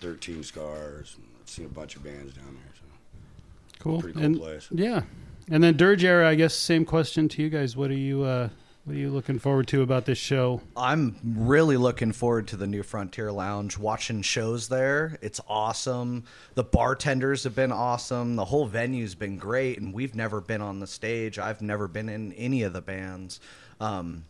Thirteen 0.00 0.42
Scars. 0.42 1.16
I've 1.42 1.48
seen 1.48 1.66
a 1.66 1.68
bunch 1.68 1.96
of 1.96 2.02
bands 2.02 2.32
down 2.34 2.46
there. 2.54 2.74
So. 2.74 3.82
cool, 3.82 4.00
Pretty 4.00 4.14
cool 4.14 4.24
and, 4.24 4.38
place. 4.38 4.68
yeah. 4.70 5.02
And 5.50 5.62
then 5.62 5.76
Dirge 5.76 6.04
Era, 6.04 6.28
I 6.28 6.36
guess 6.36 6.54
same 6.54 6.84
question 6.86 7.28
to 7.30 7.42
you 7.42 7.50
guys. 7.50 7.76
What 7.76 7.90
are 7.90 7.94
you 7.94 8.22
uh, 8.22 8.48
what 8.84 8.96
are 8.96 8.98
you 8.98 9.10
looking 9.10 9.38
forward 9.38 9.68
to 9.68 9.82
about 9.82 10.06
this 10.06 10.18
show? 10.18 10.62
I'm 10.76 11.14
really 11.22 11.76
looking 11.76 12.12
forward 12.12 12.48
to 12.48 12.56
the 12.56 12.66
New 12.66 12.82
Frontier 12.82 13.30
Lounge, 13.30 13.78
watching 13.78 14.22
shows 14.22 14.68
there. 14.68 15.18
It's 15.20 15.40
awesome. 15.48 16.24
The 16.54 16.64
bartenders 16.64 17.44
have 17.44 17.54
been 17.54 17.72
awesome. 17.72 18.36
The 18.36 18.46
whole 18.46 18.66
venue's 18.66 19.14
been 19.14 19.36
great, 19.36 19.78
and 19.78 19.92
we've 19.92 20.14
never 20.14 20.40
been 20.40 20.62
on 20.62 20.80
the 20.80 20.86
stage. 20.86 21.38
I've 21.38 21.60
never 21.62 21.88
been 21.88 22.08
in 22.08 22.32
any 22.32 22.62
of 22.62 22.72
the 22.72 22.80
bands. 22.80 23.38
Um, 23.80 24.24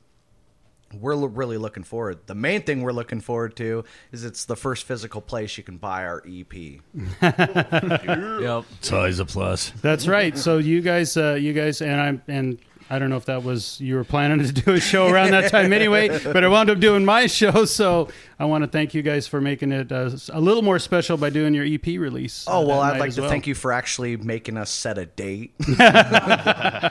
we're 0.93 1.13
l- 1.15 1.29
really 1.29 1.57
looking 1.57 1.85
forward. 1.85 2.19
The 2.27 2.35
main 2.35 2.63
thing 2.63 2.83
we're 2.83 2.91
looking 2.93 3.21
forward 3.21 3.55
to 3.57 3.85
is 4.11 4.25
it's 4.25 4.45
the 4.45 4.57
first 4.57 4.85
physical 4.85 5.21
place 5.21 5.57
you 5.57 5.63
can 5.63 5.77
buy 5.77 6.05
our 6.05 6.23
E 6.27 6.41
EP. 6.41 6.81
Yep, 7.23 8.65
it's 8.79 8.93
always 8.93 9.21
a 9.21 9.25
plus. 9.25 9.71
That's 9.83 10.09
right. 10.09 10.37
So 10.37 10.59
you 10.59 10.81
guys, 10.81 11.17
uh, 11.17 11.35
you 11.35 11.53
guys, 11.53 11.81
and 11.81 12.01
I'm, 12.01 12.23
and 12.27 12.59
I 12.93 12.99
don't 12.99 13.09
know 13.09 13.17
if 13.17 13.27
that 13.27 13.45
was 13.45 13.81
you 13.81 13.95
were 13.95 14.03
planning 14.03 14.45
to 14.45 14.53
do 14.53 14.73
a 14.73 14.81
show 14.81 15.07
around 15.07 15.31
that 15.31 15.51
time 15.51 15.73
anyway, 15.73 16.09
but 16.25 16.43
I 16.43 16.49
wound 16.49 16.71
up 16.71 16.81
doing 16.81 17.05
my 17.05 17.27
show. 17.27 17.65
So 17.65 18.09
I 18.39 18.47
want 18.47 18.65
to 18.65 18.69
thank 18.69 18.95
you 18.95 19.03
guys 19.03 19.29
for 19.29 19.41
making 19.41 19.71
it 19.71 19.93
uh, 19.93 20.11
a 20.33 20.41
little 20.41 20.63
more 20.63 20.79
special 20.81 21.17
by 21.17 21.31
doing 21.31 21.55
your 21.55 21.65
EP 21.65 21.87
release. 21.87 22.45
Oh 22.49 22.67
well, 22.67 22.81
I'd 22.81 22.99
like 22.99 23.09
as 23.09 23.15
to 23.15 23.21
well. 23.23 23.31
thank 23.31 23.47
you 23.47 23.55
for 23.55 23.73
actually 23.73 24.17
making 24.17 24.57
us 24.57 24.71
set 24.71 24.99
a 24.99 25.07
date. 25.07 25.55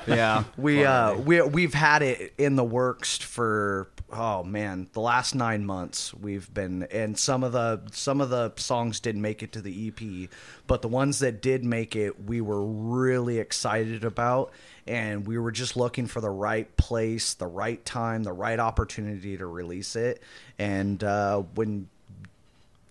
Yeah. 0.08 0.44
we 0.58 0.86
uh, 0.86 1.16
we 1.16 1.42
we've 1.42 1.74
had 1.74 2.02
it 2.02 2.34
in 2.38 2.56
the 2.56 2.64
works 2.64 3.18
for 3.18 3.90
oh 4.12 4.44
man, 4.44 4.88
the 4.94 5.02
last 5.02 5.36
nine 5.36 5.66
months. 5.66 6.14
We've 6.14 6.52
been 6.54 6.84
and 6.84 7.18
some 7.18 7.44
of 7.44 7.52
the 7.52 7.82
some 7.92 8.22
of 8.22 8.30
the 8.30 8.54
songs 8.56 9.00
didn't 9.00 9.22
make 9.22 9.44
it 9.44 9.52
to 9.54 9.62
the 9.62 9.88
EP, 9.90 10.30
but 10.68 10.82
the 10.82 10.88
ones 10.88 11.20
that 11.20 11.42
did 11.42 11.64
make 11.64 11.96
it, 11.96 12.24
we 12.24 12.42
were 12.42 12.64
really 12.64 13.40
excited 13.40 14.04
about, 14.04 14.52
and 14.90 15.28
we 15.28 15.38
were 15.38 15.52
just 15.52 15.78
looking 15.78 16.08
for 16.08 16.20
the 16.20 16.30
right 16.30 16.76
place, 16.76 17.36
the 17.36 17.48
right 17.48 17.84
time, 17.86 18.24
the 18.24 18.34
right 18.34 18.60
opportunity 18.60 19.38
to 19.38 19.46
release 19.46 19.96
it. 19.96 20.22
And 20.58 21.02
uh, 21.04 21.44
when 21.54 21.88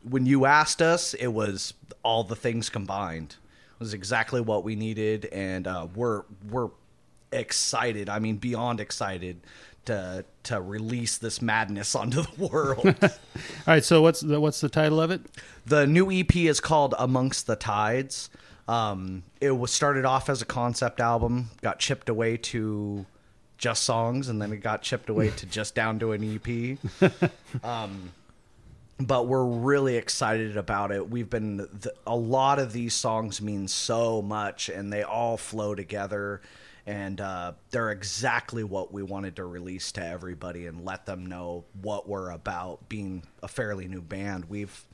when 0.09 0.25
you 0.25 0.47
asked 0.47 0.81
us, 0.81 1.13
it 1.15 1.27
was 1.27 1.75
all 2.05 2.23
the 2.23 2.37
things 2.37 2.71
combined. 2.71 3.37
It 3.73 3.81
was 3.81 3.95
exactly 3.95 4.41
what 4.41 4.63
we 4.63 4.77
needed, 4.77 5.27
and 5.27 5.67
uh, 5.67 5.89
we're 5.95 6.23
we're 6.49 6.71
excited. 7.33 8.09
I 8.09 8.21
mean, 8.21 8.37
beyond 8.37 8.81
excited 8.81 9.41
to 9.87 10.25
to 10.45 10.61
release 10.61 11.19
this 11.19 11.43
madness 11.43 11.95
onto 11.97 12.23
the 12.23 12.49
world. 12.49 12.87
All 13.03 13.11
right, 13.67 13.85
so 13.85 14.03
what's 14.03 14.21
the 14.21 14.41
what's 14.41 14.61
the 14.61 14.69
title 14.69 15.01
of 15.01 15.11
it? 15.11 15.21
the 15.67 15.87
new 15.87 16.11
EP 16.11 16.35
is 16.37 16.61
called 16.61 16.95
Amongst 16.99 17.47
the 17.47 17.57
Tides. 17.57 18.31
Um, 18.69 19.23
it 19.41 19.51
was 19.51 19.73
started 19.73 20.05
off 20.05 20.29
as 20.29 20.43
a 20.43 20.45
concept 20.45 21.01
album, 21.01 21.51
got 21.63 21.79
chipped 21.79 22.11
away 22.11 22.37
to 22.37 23.07
just 23.57 23.83
songs, 23.83 24.29
and 24.29 24.41
then 24.41 24.53
it 24.53 24.59
got 24.59 24.83
chipped 24.83 25.09
away 25.09 25.31
to 25.31 25.47
just 25.47 25.75
down 25.75 25.99
to 26.01 26.13
an 26.13 26.23
EP. 27.03 27.11
um, 27.65 28.13
but 29.01 29.27
we're 29.27 29.45
really 29.45 29.97
excited 29.97 30.57
about 30.57 30.93
it. 30.93 31.09
We've 31.09 31.29
been 31.31 31.67
th- 31.83 31.95
a 32.07 32.15
lot 32.15 32.59
of 32.59 32.73
these 32.73 32.95
songs 32.95 33.41
mean 33.41 33.69
so 33.69 34.21
much, 34.21 34.69
and 34.69 34.93
they 34.93 35.03
all 35.03 35.39
flow 35.39 35.75
together, 35.75 36.43
and 36.87 37.21
uh, 37.23 37.53
they're 37.71 37.91
exactly 37.91 38.65
what 38.65 38.93
we 38.93 39.03
wanted 39.03 39.37
to 39.37 39.45
release 39.47 39.93
to 39.93 40.05
everybody 40.05 40.67
and 40.67 40.85
let 40.85 41.07
them 41.07 41.25
know 41.25 41.65
what 41.81 42.07
we're 42.07 42.31
about. 42.31 42.89
Being 42.89 43.23
a 43.43 43.49
fairly 43.49 43.89
new 43.89 44.03
band, 44.03 44.45
we've 44.47 44.85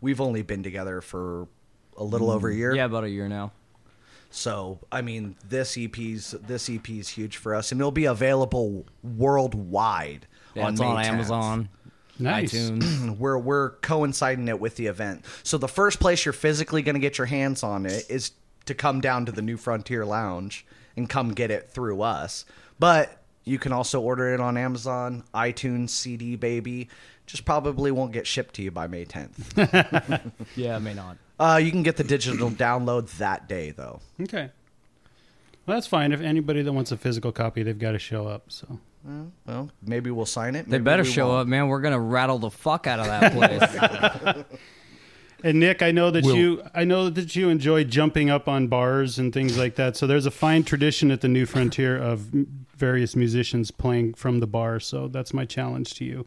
we've 0.00 0.20
only 0.20 0.42
been 0.42 0.64
together 0.64 1.00
for 1.00 1.46
a 1.96 2.04
little 2.04 2.30
over 2.30 2.48
a 2.48 2.52
mm. 2.52 2.56
year. 2.56 2.74
Yeah, 2.74 2.84
about 2.84 3.04
a 3.04 3.10
year 3.10 3.28
now. 3.28 3.52
So, 4.30 4.78
I 4.92 5.02
mean, 5.02 5.36
this 5.48 5.76
EP's 5.76 6.32
this 6.46 6.70
EP 6.70 6.88
is 6.90 7.08
huge 7.08 7.36
for 7.36 7.54
us, 7.54 7.72
and 7.72 7.80
it'll 7.80 7.90
be 7.90 8.04
available 8.04 8.86
worldwide 9.02 10.26
Yeah, 10.54 10.66
on 10.66 10.72
it's 10.72 10.80
May 10.80 10.86
on 10.86 10.96
10th. 10.96 11.08
Amazon. 11.08 11.68
Nice. 12.18 12.52
iTunes. 12.52 13.18
we're 13.18 13.38
we're 13.38 13.70
coinciding 13.80 14.46
it 14.48 14.60
with 14.60 14.76
the 14.76 14.86
event. 14.86 15.24
So 15.42 15.58
the 15.58 15.68
first 15.68 16.00
place 16.00 16.24
you're 16.24 16.32
physically 16.32 16.82
going 16.82 16.94
to 16.94 17.00
get 17.00 17.18
your 17.18 17.26
hands 17.26 17.62
on 17.62 17.86
it 17.86 18.04
is 18.08 18.32
to 18.66 18.74
come 18.74 19.00
down 19.00 19.26
to 19.26 19.32
the 19.32 19.42
New 19.42 19.56
Frontier 19.56 20.06
Lounge 20.06 20.64
and 20.96 21.08
come 21.08 21.32
get 21.32 21.50
it 21.50 21.70
through 21.70 22.02
us. 22.02 22.44
But 22.78 23.20
you 23.44 23.58
can 23.58 23.72
also 23.72 24.00
order 24.00 24.32
it 24.32 24.40
on 24.40 24.56
Amazon, 24.56 25.24
iTunes, 25.34 25.90
CD 25.90 26.36
Baby. 26.36 26.88
Just 27.26 27.44
probably 27.44 27.90
won't 27.90 28.12
get 28.12 28.26
shipped 28.26 28.54
to 28.56 28.62
you 28.62 28.70
by 28.70 28.86
May 28.86 29.04
10th. 29.04 30.32
Yeah, 30.56 30.78
may 30.78 30.94
not. 30.94 31.16
Uh, 31.40 31.56
you 31.56 31.70
can 31.72 31.82
get 31.82 31.96
the 31.96 32.04
digital 32.04 32.50
download 32.50 33.10
that 33.18 33.48
day, 33.48 33.70
though. 33.72 34.00
Okay. 34.20 34.50
Well, 35.66 35.76
that's 35.76 35.86
fine. 35.86 36.12
If 36.12 36.20
anybody 36.20 36.62
that 36.62 36.72
wants 36.72 36.92
a 36.92 36.96
physical 36.96 37.32
copy, 37.32 37.62
they've 37.62 37.78
got 37.78 37.92
to 37.92 37.98
show 37.98 38.26
up. 38.28 38.44
So 38.52 38.78
Well, 39.46 39.70
maybe 39.82 40.10
we'll 40.10 40.26
sign 40.26 40.54
it. 40.54 40.68
They 40.68 40.78
better 40.78 41.04
show 41.04 41.28
won't. 41.28 41.40
up, 41.42 41.46
man. 41.48 41.68
We're 41.68 41.80
gonna 41.80 41.98
rattle 42.00 42.38
the 42.38 42.50
fuck 42.50 42.86
out 42.86 42.98
of 43.00 43.06
that 43.06 43.32
place. 44.34 44.44
And 45.42 45.58
Nick, 45.58 45.80
I 45.80 45.90
know 45.90 46.10
that 46.10 46.24
Will- 46.24 46.36
you 46.36 46.62
I 46.74 46.84
know 46.84 47.08
that 47.08 47.34
you 47.34 47.48
enjoy 47.48 47.84
jumping 47.84 48.28
up 48.28 48.46
on 48.46 48.66
bars 48.68 49.18
and 49.18 49.32
things 49.32 49.56
like 49.56 49.76
that. 49.76 49.96
So 49.96 50.06
there's 50.06 50.26
a 50.26 50.30
fine 50.30 50.64
tradition 50.64 51.10
at 51.10 51.22
the 51.22 51.28
New 51.28 51.46
Frontier 51.46 51.96
of 51.96 52.30
various 52.76 53.16
musicians 53.16 53.70
playing 53.70 54.12
from 54.14 54.40
the 54.40 54.46
bar. 54.46 54.80
So 54.80 55.08
that's 55.08 55.32
my 55.32 55.46
challenge 55.46 55.94
to 55.94 56.04
you. 56.04 56.26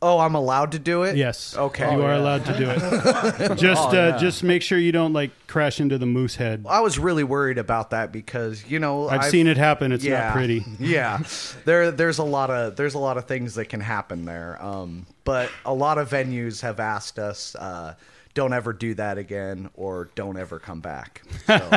Oh, 0.00 0.18
I'm 0.20 0.36
allowed 0.36 0.72
to 0.72 0.78
do 0.78 1.02
it. 1.02 1.16
Yes. 1.16 1.56
Okay. 1.56 1.92
You 1.92 2.02
are 2.02 2.12
allowed 2.12 2.44
to 2.46 2.56
do 2.56 2.70
it. 2.70 2.78
just 3.58 3.82
Oh, 3.82 3.88
uh, 3.88 3.92
yeah. 3.92 4.16
just 4.18 4.44
make 4.44 4.62
sure 4.62 4.78
you 4.78 4.92
don't 4.92 5.12
like 5.12 5.30
crash 5.48 5.80
into 5.80 5.98
the 5.98 6.06
moose 6.06 6.36
head. 6.36 6.64
I 6.68 6.80
was 6.80 6.98
really 7.00 7.24
worried 7.24 7.58
about 7.58 7.90
that 7.90 8.12
because 8.12 8.64
you 8.70 8.78
know 8.78 9.08
I've 9.08 9.24
seen 9.24 9.48
it 9.48 9.56
happen. 9.56 9.90
It's 9.90 10.04
not 10.04 10.32
pretty. 10.34 10.64
yeah, 10.78 11.18
there 11.64 11.90
there's 11.90 12.18
a 12.18 12.24
lot 12.24 12.50
of 12.50 12.76
there's 12.76 12.94
a 12.94 12.98
lot 13.00 13.18
of 13.18 13.24
things 13.24 13.56
that 13.56 13.64
can 13.66 13.80
happen 13.80 14.24
there. 14.24 14.56
Um, 14.62 15.06
but 15.24 15.50
a 15.64 15.74
lot 15.74 15.98
of 15.98 16.08
venues 16.10 16.62
have 16.62 16.78
asked 16.80 17.18
us, 17.18 17.54
uh, 17.56 17.94
don't 18.34 18.52
ever 18.52 18.72
do 18.72 18.94
that 18.94 19.18
again, 19.18 19.68
or 19.74 20.10
don't 20.14 20.38
ever 20.38 20.58
come 20.60 20.80
back. 20.80 21.22
So, 21.46 21.70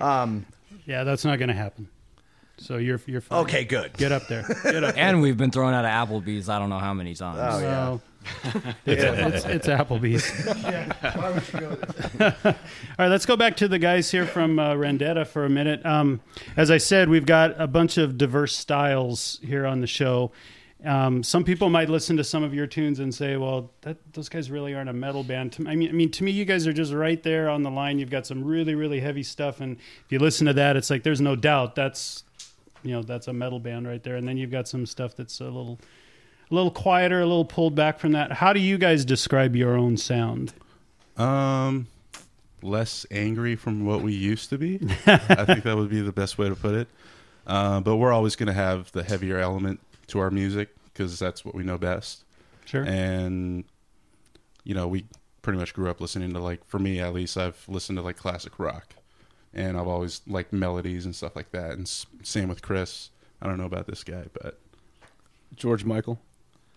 um, 0.00 0.46
Yeah, 0.86 1.04
that's 1.04 1.24
not 1.24 1.38
going 1.38 1.48
to 1.48 1.54
happen. 1.54 1.88
So 2.58 2.76
you're 2.76 3.00
you're 3.06 3.20
fine. 3.20 3.40
Okay, 3.40 3.64
good. 3.64 3.92
Get 3.94 4.12
up 4.12 4.26
there. 4.28 4.46
Get 4.62 4.84
up. 4.84 4.94
and 4.98 5.20
we've 5.20 5.36
been 5.36 5.50
thrown 5.50 5.74
out 5.74 5.84
of 5.84 5.90
Applebee's. 5.90 6.48
I 6.48 6.58
don't 6.58 6.70
know 6.70 6.78
how 6.78 6.94
many 6.94 7.14
times. 7.14 7.38
Oh, 7.40 7.58
yeah. 7.58 7.88
Well, 7.88 8.02
it's, 8.86 9.44
it's, 9.44 9.44
it's 9.44 9.66
Applebee's. 9.66 10.30
Why 11.16 11.30
would 11.30 11.52
you 11.52 11.60
go 11.60 11.74
there? 12.16 12.36
All 12.44 12.54
right, 12.98 13.08
let's 13.08 13.26
go 13.26 13.36
back 13.36 13.56
to 13.58 13.68
the 13.68 13.78
guys 13.78 14.10
here 14.10 14.26
from 14.26 14.58
uh, 14.58 14.74
Rendetta 14.74 15.26
for 15.26 15.44
a 15.44 15.50
minute. 15.50 15.84
Um, 15.84 16.20
as 16.56 16.70
I 16.70 16.78
said, 16.78 17.08
we've 17.08 17.26
got 17.26 17.60
a 17.60 17.66
bunch 17.66 17.98
of 17.98 18.16
diverse 18.16 18.56
styles 18.56 19.40
here 19.42 19.66
on 19.66 19.80
the 19.80 19.86
show. 19.86 20.32
Um, 20.84 21.22
some 21.22 21.44
people 21.44 21.70
might 21.70 21.88
listen 21.88 22.16
to 22.18 22.24
some 22.24 22.42
of 22.42 22.52
your 22.52 22.66
tunes 22.66 22.98
and 22.98 23.14
say, 23.14 23.36
"Well, 23.36 23.70
that, 23.82 23.96
those 24.12 24.28
guys 24.28 24.50
really 24.50 24.74
aren't 24.74 24.90
a 24.90 24.94
metal 24.94 25.24
band." 25.24 25.56
I 25.66 25.74
mean, 25.74 25.88
I 25.88 25.92
mean, 25.92 26.10
to 26.12 26.24
me, 26.24 26.30
you 26.30 26.44
guys 26.44 26.66
are 26.66 26.74
just 26.74 26.92
right 26.92 27.22
there 27.22 27.48
on 27.48 27.62
the 27.62 27.70
line. 27.70 27.98
You've 27.98 28.10
got 28.10 28.26
some 28.26 28.44
really, 28.44 28.74
really 28.74 29.00
heavy 29.00 29.22
stuff, 29.22 29.60
and 29.60 29.76
if 29.76 30.04
you 30.12 30.18
listen 30.18 30.46
to 30.46 30.52
that, 30.52 30.76
it's 30.76 30.90
like 30.90 31.02
there's 31.02 31.22
no 31.22 31.36
doubt 31.36 31.74
that's, 31.74 32.24
you 32.84 32.92
know, 32.92 33.02
that's 33.02 33.28
a 33.28 33.32
metal 33.32 33.58
band 33.58 33.88
right 33.88 34.02
there. 34.02 34.16
And 34.16 34.28
then 34.28 34.36
you've 34.36 34.50
got 34.50 34.68
some 34.68 34.86
stuff 34.86 35.16
that's 35.16 35.40
a 35.40 35.44
little, 35.44 35.78
a 36.50 36.54
little 36.54 36.70
quieter, 36.70 37.20
a 37.20 37.26
little 37.26 37.44
pulled 37.44 37.74
back 37.74 37.98
from 37.98 38.12
that. 38.12 38.32
How 38.32 38.52
do 38.52 38.60
you 38.60 38.78
guys 38.78 39.04
describe 39.04 39.56
your 39.56 39.76
own 39.76 39.96
sound? 39.96 40.52
Um, 41.16 41.88
less 42.62 43.06
angry 43.10 43.56
from 43.56 43.84
what 43.84 44.02
we 44.02 44.12
used 44.12 44.50
to 44.50 44.58
be. 44.58 44.80
I 45.06 45.44
think 45.44 45.64
that 45.64 45.76
would 45.76 45.90
be 45.90 46.00
the 46.00 46.12
best 46.12 46.38
way 46.38 46.48
to 46.48 46.54
put 46.54 46.74
it. 46.74 46.88
Uh, 47.46 47.80
but 47.80 47.96
we're 47.96 48.12
always 48.12 48.36
going 48.36 48.46
to 48.46 48.54
have 48.54 48.90
the 48.92 49.02
heavier 49.02 49.38
element 49.38 49.80
to 50.08 50.18
our 50.18 50.30
music 50.30 50.74
because 50.84 51.18
that's 51.18 51.44
what 51.44 51.54
we 51.54 51.62
know 51.62 51.78
best. 51.78 52.24
Sure. 52.64 52.84
And 52.84 53.64
you 54.64 54.74
know, 54.74 54.88
we 54.88 55.04
pretty 55.42 55.58
much 55.58 55.74
grew 55.74 55.90
up 55.90 56.00
listening 56.00 56.32
to 56.32 56.40
like, 56.40 56.64
for 56.66 56.78
me 56.78 57.00
at 57.00 57.12
least, 57.12 57.36
I've 57.36 57.62
listened 57.68 57.98
to 57.98 58.02
like 58.02 58.16
classic 58.16 58.58
rock, 58.58 58.94
and 59.54 59.76
I've 59.76 59.88
always 59.88 60.20
liked 60.26 60.52
melodies 60.52 61.04
and 61.04 61.14
stuff 61.14 61.34
like 61.36 61.50
that. 61.52 61.72
And 61.72 61.82
s- 61.82 62.06
same 62.22 62.48
with 62.48 62.62
Chris. 62.62 63.10
I 63.40 63.46
don't 63.46 63.58
know 63.58 63.66
about 63.66 63.86
this 63.86 64.02
guy, 64.04 64.24
but 64.42 64.58
George 65.56 65.84
Michael. 65.84 66.20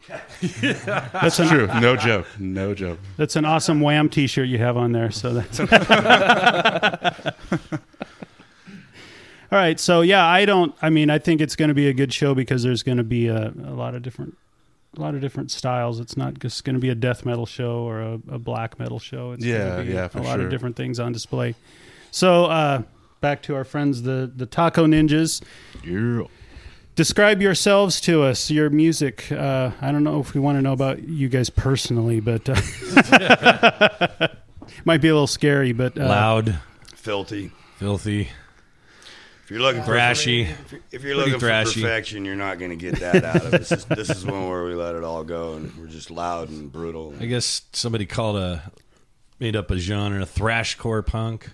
That's 0.62 1.40
an- 1.40 1.48
true. 1.48 1.68
No 1.82 1.96
joke. 1.96 2.28
No 2.40 2.74
joke. 2.76 3.00
That's 3.18 3.36
an 3.36 3.46
awesome 3.46 3.82
Wham 3.82 4.10
T-shirt 4.10 4.48
you 4.48 4.58
have 4.60 4.78
on 4.78 4.92
there. 4.92 5.10
So 5.12 5.34
that's 5.34 5.60
all 5.60 5.68
right. 9.52 9.80
So 9.80 10.02
yeah, 10.02 10.26
I 10.26 10.46
don't. 10.46 10.76
I 10.82 10.90
mean, 10.90 11.10
I 11.10 11.20
think 11.20 11.42
it's 11.42 11.56
going 11.56 11.70
to 11.70 11.76
be 11.76 11.88
a 11.88 11.94
good 11.94 12.14
show 12.14 12.36
because 12.36 12.64
there's 12.64 12.84
going 12.84 12.98
to 12.98 13.04
be 13.04 13.28
a, 13.28 13.50
a 13.66 13.74
lot 13.74 13.96
of 13.96 14.02
different, 14.04 14.38
a 14.98 15.02
lot 15.02 15.16
of 15.16 15.22
different 15.22 15.52
styles. 15.52 16.00
It's 16.00 16.16
not 16.18 16.40
just 16.40 16.64
going 16.64 16.76
to 16.76 16.80
be 16.80 16.90
a 16.90 16.96
death 16.96 17.26
metal 17.26 17.46
show 17.46 17.80
or 17.80 18.02
a, 18.02 18.14
a 18.30 18.40
black 18.40 18.78
metal 18.80 19.00
show. 19.00 19.32
It's 19.32 19.44
Yeah, 19.46 19.70
gonna 19.70 19.84
be 19.84 19.94
yeah, 19.94 20.06
a 20.06 20.10
for 20.10 20.20
lot 20.22 20.36
sure. 20.36 20.46
of 20.46 20.52
different 20.52 20.76
things 20.76 21.00
on 21.00 21.12
display. 21.12 21.56
So 22.12 22.46
uh, 22.46 22.84
back 23.22 23.42
to 23.44 23.56
our 23.56 23.64
friends, 23.64 24.02
the 24.04 24.32
the 24.34 24.46
Taco 24.46 24.86
Ninjas. 24.86 25.42
Yeah. 25.84 26.24
Describe 26.96 27.44
yourselves 27.44 28.02
to 28.02 28.24
us, 28.24 28.50
your 28.50 28.72
music. 28.72 29.32
Uh, 29.32 29.70
I 29.82 29.92
don't 29.92 30.04
know 30.04 30.20
if 30.20 30.34
we 30.34 30.40
want 30.42 30.58
to 30.58 30.64
know 30.64 30.74
about 30.74 31.04
you 31.08 31.30
guys 31.30 31.48
personally, 31.52 32.20
but 32.20 32.50
uh, 32.50 32.56
might 34.86 35.02
be 35.02 35.08
a 35.10 35.14
little 35.14 35.28
scary. 35.28 35.74
But 35.74 35.98
uh, 36.00 36.08
Loud, 36.08 36.60
Filthy. 36.96 37.52
filthy. 37.78 38.30
If 39.44 39.52
you're 39.52 39.62
looking 39.62 39.84
for 39.84 39.92
Thrashy. 39.92 40.50
if 40.50 40.72
you're- 40.72 40.84
if 40.92 41.04
you're 41.04 41.16
looking 41.16 41.36
thrashy. 41.36 41.76
for 41.76 41.82
perfection, 41.82 42.26
you're 42.26 42.36
not 42.36 42.60
going 42.60 42.72
to 42.72 42.76
get 42.76 43.00
that 43.00 43.24
out 43.24 43.46
of 43.46 43.54
it. 43.54 43.58
This 43.60 43.72
is, 43.72 43.86
this 43.86 44.10
is 44.10 44.26
one 44.26 44.50
where 44.50 44.66
we 44.66 44.74
let 44.74 44.96
it 44.96 45.04
all 45.06 45.24
go, 45.24 45.54
and 45.54 45.74
we're 45.78 45.88
just 45.88 46.12
loud 46.12 46.50
and 46.50 46.70
brutal. 46.72 47.14
I 47.20 47.26
guess 47.28 47.62
somebody 47.72 48.06
called 48.06 48.36
a 48.38 48.72
made 49.40 49.56
up 49.56 49.70
a 49.72 49.78
genre, 49.78 50.22
a 50.22 50.26
thrashcore 50.26 51.06
punk. 51.06 51.52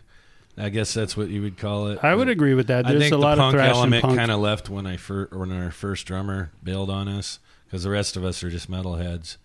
I 0.58 0.70
guess 0.70 0.94
that's 0.94 1.18
what 1.18 1.30
you 1.30 1.42
would 1.42 1.58
call 1.58 1.88
it. 1.88 2.04
I 2.04 2.14
would 2.14 2.30
agree 2.30 2.54
with 2.54 2.68
that. 2.68 2.86
I 2.86 2.92
There's 2.92 3.04
think 3.04 3.14
a 3.14 3.18
lot 3.18 3.36
the 3.36 3.42
of 3.42 3.46
punk 3.46 3.54
thrash 3.56 3.68
and 3.70 3.94
element 3.94 4.04
kind 4.18 4.32
of 4.32 4.40
left 4.40 4.70
when 4.70 4.86
I 4.86 4.98
fir- 4.98 5.30
when 5.32 5.52
our 5.52 5.72
first 5.72 6.06
drummer 6.06 6.52
bailed 6.64 6.90
on 6.90 7.08
us 7.08 7.40
because 7.66 7.84
the 7.84 7.90
rest 7.90 8.16
of 8.18 8.24
us 8.24 8.44
are 8.44 8.50
just 8.50 8.70
metalheads. 8.70 9.38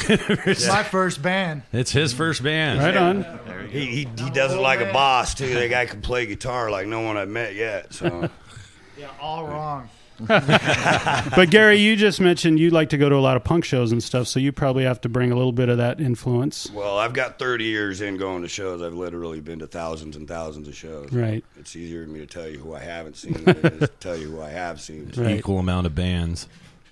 It's 0.00 0.68
my 0.68 0.84
first 0.84 1.22
band. 1.22 1.62
It's 1.72 1.90
his 1.90 2.12
first 2.12 2.42
band. 2.44 2.78
Right 2.78 2.96
on. 2.96 3.24
He, 3.68 3.86
he, 3.86 4.08
he 4.16 4.30
does 4.30 4.54
it 4.54 4.58
like 4.58 4.80
a 4.80 4.92
boss 4.92 5.34
too. 5.34 5.52
That 5.54 5.68
guy 5.70 5.86
can 5.86 6.02
play 6.02 6.26
guitar 6.26 6.70
like 6.70 6.86
no 6.86 7.00
one 7.00 7.16
I've 7.16 7.28
met 7.28 7.56
yet. 7.56 7.92
So 7.92 8.30
Yeah, 8.98 9.10
all 9.20 9.46
wrong. 9.46 9.88
but 10.26 11.50
Gary, 11.50 11.76
you 11.76 11.96
just 11.96 12.20
mentioned 12.20 12.58
you 12.58 12.70
like 12.70 12.88
to 12.90 12.98
go 12.98 13.08
to 13.08 13.14
a 13.14 13.20
lot 13.20 13.36
of 13.36 13.44
punk 13.44 13.64
shows 13.64 13.92
and 13.92 14.02
stuff, 14.02 14.26
so 14.26 14.40
you 14.40 14.52
probably 14.52 14.84
have 14.84 15.00
to 15.02 15.08
bring 15.08 15.30
a 15.30 15.36
little 15.36 15.52
bit 15.52 15.68
of 15.68 15.78
that 15.78 16.00
influence. 16.00 16.70
Well, 16.70 16.98
I've 16.98 17.12
got 17.12 17.38
30 17.38 17.64
years 17.64 18.00
in 18.00 18.16
going 18.16 18.42
to 18.42 18.48
shows. 18.48 18.82
I've 18.82 18.94
literally 18.94 19.40
been 19.40 19.60
to 19.60 19.66
thousands 19.66 20.16
and 20.16 20.26
thousands 20.26 20.68
of 20.68 20.74
shows. 20.74 21.12
Right. 21.12 21.44
It's 21.58 21.76
easier 21.76 22.04
for 22.04 22.10
me 22.10 22.20
to 22.20 22.26
tell 22.26 22.48
you 22.48 22.58
who 22.58 22.74
I 22.74 22.80
haven't 22.80 23.16
seen 23.16 23.44
than 23.44 23.56
it 23.56 23.72
is 23.74 23.80
to 23.80 23.94
tell 24.00 24.16
you 24.16 24.30
who 24.30 24.42
I 24.42 24.50
have 24.50 24.80
seen. 24.80 25.12
Equal 25.16 25.58
amount 25.58 25.86
of 25.86 25.94
bands. 25.94 26.48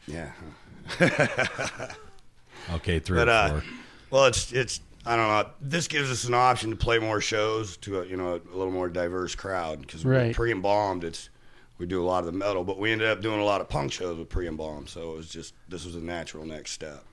Yeah. 0.07 0.31
Okay, 2.75 2.99
three 2.99 3.19
but, 3.19 3.29
or 3.29 3.31
uh, 3.31 3.61
well, 4.11 4.27
it's 4.27 4.53
it's 4.53 4.81
I 5.05 5.17
don't 5.17 5.29
know. 5.29 5.51
This 5.61 5.89
gives 5.89 6.11
us 6.11 6.25
an 6.25 6.35
option 6.35 6.71
to 6.71 6.77
play 6.77 6.99
more 6.99 7.21
shows 7.21 7.77
to 7.79 8.01
a, 8.01 8.07
you 8.07 8.17
know 8.17 8.35
a 8.35 8.57
little 8.57 8.73
more 8.73 8.89
diverse 8.89 9.35
crowd 9.35 9.81
because 9.81 10.05
Right. 10.05 10.29
We're 10.29 10.35
pre 10.35 10.53
embalmed 10.53 11.05
it's 11.05 11.29
we 11.79 11.87
do 11.87 12.03
a 12.03 12.07
lot 12.07 12.21
of 12.21 12.27
the 12.27 12.33
metal, 12.33 12.65
but 12.65 12.79
we 12.79 12.93
ended 12.93 13.09
up 13.09 13.21
doing 13.21 13.41
a 13.41 13.45
lot 13.45 13.61
of 13.61 13.69
punk 13.69 13.93
shows 13.93 14.19
with 14.19 14.29
pre 14.29 14.47
embalmed, 14.49 14.89
so 14.89 15.13
it 15.13 15.17
was 15.17 15.29
just 15.29 15.55
this 15.69 15.85
was 15.85 15.95
a 15.95 16.01
natural 16.01 16.45
next 16.47 16.73
step. 16.73 17.05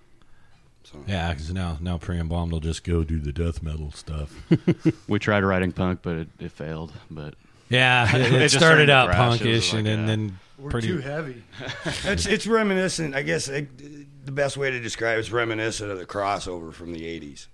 Yeah, 1.07 1.31
because 1.31 1.51
now 1.53 1.77
now 1.79 1.97
pre 1.97 2.19
embalmed 2.19 2.51
will 2.51 2.59
just 2.59 2.83
go 2.83 3.03
do 3.03 3.19
the 3.19 3.31
death 3.31 3.63
metal 3.63 3.91
stuff. 3.91 4.33
we 5.07 5.17
tried 5.19 5.43
writing 5.43 5.71
punk, 5.71 5.99
but 6.01 6.15
it, 6.15 6.27
it 6.39 6.51
failed. 6.51 6.91
But 7.09 7.35
Yeah, 7.69 8.13
it, 8.15 8.33
it 8.33 8.39
just 8.39 8.55
started 8.55 8.87
to 8.87 8.93
out 8.93 9.09
crash. 9.09 9.39
Punkish, 9.39 9.71
like, 9.73 9.79
and 9.79 9.87
then, 9.87 9.99
yeah. 10.01 10.05
then 10.07 10.39
We're 10.57 10.69
pretty 10.71 10.87
too 10.89 10.99
heavy. 10.99 11.43
it's 12.03 12.25
it's 12.25 12.45
reminiscent. 12.47 13.15
I 13.15 13.21
guess 13.21 13.47
it, 13.47 14.25
the 14.25 14.31
best 14.31 14.57
way 14.57 14.71
to 14.71 14.79
describe 14.79 15.17
it 15.17 15.21
is 15.21 15.31
reminiscent 15.31 15.89
of 15.89 15.97
the 15.99 16.05
crossover 16.05 16.73
from 16.73 16.91
the 16.93 17.01
'80s, 17.01 17.47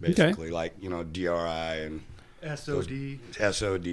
basically, 0.00 0.50
like 0.50 0.74
you 0.80 0.90
know 0.90 1.04
DRI 1.04 1.30
and 1.84 2.00
SOD. 2.42 3.18
those- 3.38 3.56
SOD. 3.56 3.86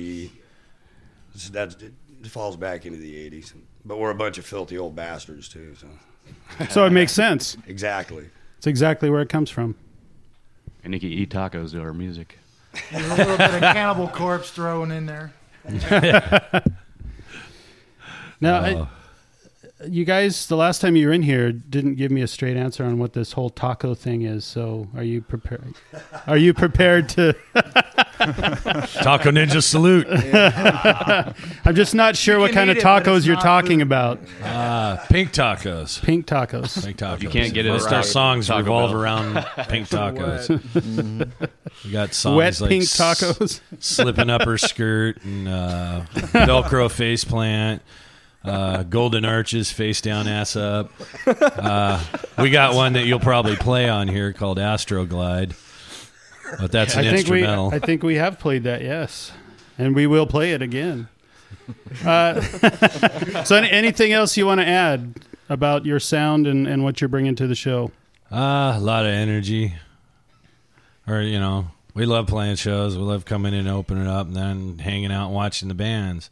It's- 1.34 1.50
That's 1.50 1.76
it 2.24 2.28
falls 2.30 2.56
back 2.58 2.86
into 2.86 2.98
the 3.00 3.30
'80s, 3.30 3.54
but 3.86 3.98
we're 3.98 4.12
a 4.12 4.16
bunch 4.16 4.38
of 4.38 4.46
filthy 4.46 4.78
old 4.78 4.96
bastards 4.96 5.50
too. 5.50 5.76
So, 5.76 5.88
So 6.70 6.86
it 6.86 6.92
makes 6.92 7.12
sense. 7.14 7.58
exactly. 7.68 8.30
It's 8.58 8.68
exactly 8.68 9.10
where 9.10 9.22
it 9.22 9.30
comes 9.30 9.50
from. 9.50 9.76
and 10.84 10.94
you 10.94 11.00
can 11.00 11.10
eat 11.10 11.30
tacos 11.32 11.72
to 11.72 11.82
our 11.82 11.94
music. 11.94 12.38
A 12.94 13.02
little 13.16 13.38
bit 13.38 13.54
of 13.56 13.60
Cannibal 13.62 14.08
Corpse 14.08 14.52
thrown 14.52 14.92
in 14.92 15.06
there. 15.06 15.34
Now. 18.40 18.56
Uh, 18.56 18.86
I, 18.86 18.88
you 19.88 20.06
guys, 20.06 20.48
the 20.48 20.56
last 20.58 20.82
time 20.82 20.96
you 20.96 21.08
were 21.08 21.14
in 21.14 21.22
here, 21.24 21.52
didn't 21.52 21.96
give 21.96 22.12
me 22.12 22.22
a 22.22 22.28
straight 22.28 22.58
answer 22.58 22.84
on 22.84 22.98
what 23.00 23.14
this 23.14 23.32
whole 23.34 23.50
taco 23.50 23.94
thing 23.96 24.22
is. 24.24 24.46
So, 24.46 24.88
are 24.96 25.04
you 25.04 25.22
prepared? 25.22 25.74
Are 26.28 26.38
you 26.38 26.54
prepared 26.54 27.10
to? 27.10 27.34
Taco 28.22 29.32
Ninja 29.32 29.64
salute. 29.64 30.06
I'm 31.66 31.74
just 31.76 31.96
not 31.96 32.16
sure 32.16 32.38
what 32.40 32.52
kind 32.52 32.70
of 32.70 32.78
it, 32.78 32.84
tacos 32.84 33.26
you're 33.26 33.36
talking 33.38 33.80
food. 33.80 33.88
about. 33.88 34.20
Uh, 34.44 34.98
pink 35.08 35.32
tacos. 35.32 36.02
Pink 36.04 36.28
tacos. 36.28 36.84
Pink 36.86 36.98
tacos. 36.98 37.22
You 37.24 37.30
can't 37.30 37.54
get 37.54 37.66
it 37.66 37.70
Most 37.70 37.88
at 37.88 37.94
our 37.94 38.04
songs 38.04 38.48
Taco 38.48 38.60
revolve 38.60 38.92
Bell. 38.92 39.02
around 39.02 39.34
pink 39.70 39.88
tacos. 39.90 41.28
we 41.84 41.92
got 41.92 42.14
songs 42.14 42.38
Wet 42.38 42.62
like 42.62 42.70
pink 42.70 42.84
s- 42.84 42.98
tacos? 43.00 43.62
slipping 43.80 44.30
up 44.30 44.44
her 44.44 44.58
skirt, 44.58 45.24
and 45.24 45.48
uh, 45.48 46.02
Velcro 46.14 46.92
face 46.92 47.24
plant. 47.24 47.82
Uh, 48.44 48.84
golden 48.84 49.24
arches, 49.24 49.72
face 49.72 50.02
down, 50.02 50.28
ass 50.28 50.56
up. 50.56 50.92
Uh, 51.28 52.04
we 52.40 52.50
got 52.50 52.74
one 52.74 52.94
that 52.94 53.06
you'll 53.06 53.20
probably 53.20 53.56
play 53.56 53.88
on 53.88 54.08
here 54.08 54.34
called 54.34 54.58
Astroglide, 54.58 55.54
but 56.60 56.72
that's 56.72 56.96
an 56.96 57.06
I 57.06 57.12
think 57.12 57.30
we. 57.30 57.46
I 57.46 57.78
think 57.80 58.02
we 58.02 58.16
have 58.16 58.40
played 58.40 58.64
that, 58.64 58.82
yes, 58.82 59.32
and 59.78 59.96
we 59.96 60.08
will 60.08 60.26
play 60.26 60.54
it 60.54 60.62
again. 60.64 61.08
Uh, 62.04 62.42
so, 63.44 63.56
any, 63.56 63.70
anything 63.70 64.12
else 64.12 64.36
you 64.38 64.46
want 64.46 64.60
to 64.60 64.68
add 64.68 65.20
about 65.50 65.86
your 65.86 66.00
sound 66.00 66.48
and, 66.48 66.68
and 66.68 66.84
what 66.84 67.02
you're 67.02 67.10
bringing 67.10 67.36
to 67.36 67.48
the 67.48 67.56
show? 67.56 67.92
Uh, 68.32 68.74
a 68.76 68.80
lot 68.80 69.06
of 69.06 69.12
energy. 69.12 69.76
Or, 71.08 71.22
you 71.22 71.40
know, 71.40 71.68
we 71.94 72.06
love 72.06 72.28
playing 72.28 72.56
shows. 72.56 72.98
We 72.98 73.04
love 73.04 73.26
coming 73.26 73.54
in 73.54 73.62
and 73.62 73.70
opening 73.70 74.08
up 74.08 74.28
and 74.28 74.36
then 74.36 74.80
hanging 74.80 75.12
out 75.12 75.28
and 75.28 75.36
watching 75.36 75.68
the 75.68 75.74
bands. 75.74 76.30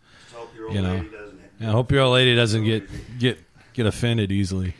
you 0.71 0.81
know. 0.81 1.05
I 1.61 1.65
hope 1.65 1.91
your 1.91 2.01
old 2.01 2.13
lady 2.13 2.35
doesn't 2.35 2.63
get 2.63 2.89
get 3.19 3.39
get 3.73 3.85
offended 3.85 4.31
easily. 4.31 4.73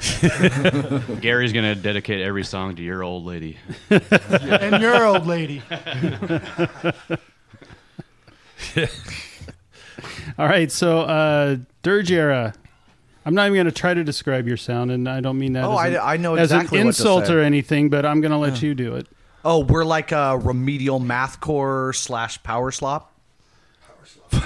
Gary's 1.20 1.52
gonna 1.52 1.74
dedicate 1.74 2.20
every 2.20 2.44
song 2.44 2.76
to 2.76 2.82
your 2.82 3.02
old 3.02 3.24
lady. 3.24 3.58
and 3.90 4.80
your 4.82 5.04
old 5.04 5.26
lady. 5.26 5.62
All 10.38 10.46
right, 10.46 10.70
so 10.70 11.00
uh, 11.00 11.56
Dirge 11.82 12.12
Era. 12.12 12.54
I'm 13.26 13.34
not 13.34 13.46
even 13.46 13.54
going 13.56 13.66
to 13.66 13.72
try 13.72 13.92
to 13.92 14.04
describe 14.04 14.46
your 14.46 14.56
sound, 14.56 14.90
and 14.92 15.08
I 15.08 15.20
don't 15.20 15.38
mean 15.38 15.52
that 15.54 15.64
Oh, 15.64 15.72
as, 15.72 15.78
I- 15.78 15.86
an, 15.88 16.00
I 16.02 16.16
know 16.16 16.34
as 16.36 16.52
exactly 16.52 16.78
an 16.78 16.86
what 16.86 16.94
to 16.94 17.02
insult 17.02 17.26
say. 17.26 17.34
or 17.34 17.40
anything, 17.40 17.90
but 17.90 18.06
I'm 18.06 18.20
going 18.20 18.30
to 18.30 18.38
let 18.38 18.62
Yeah. 18.62 18.68
you 18.68 18.74
do 18.74 18.94
it. 18.94 19.06
Oh, 19.44 19.60
we're 19.64 19.84
like 19.84 20.12
a 20.12 20.38
remedial 20.38 21.00
mathcore 21.00 21.94
slash 21.94 22.42
power 22.42 22.70
slop. 22.70 23.12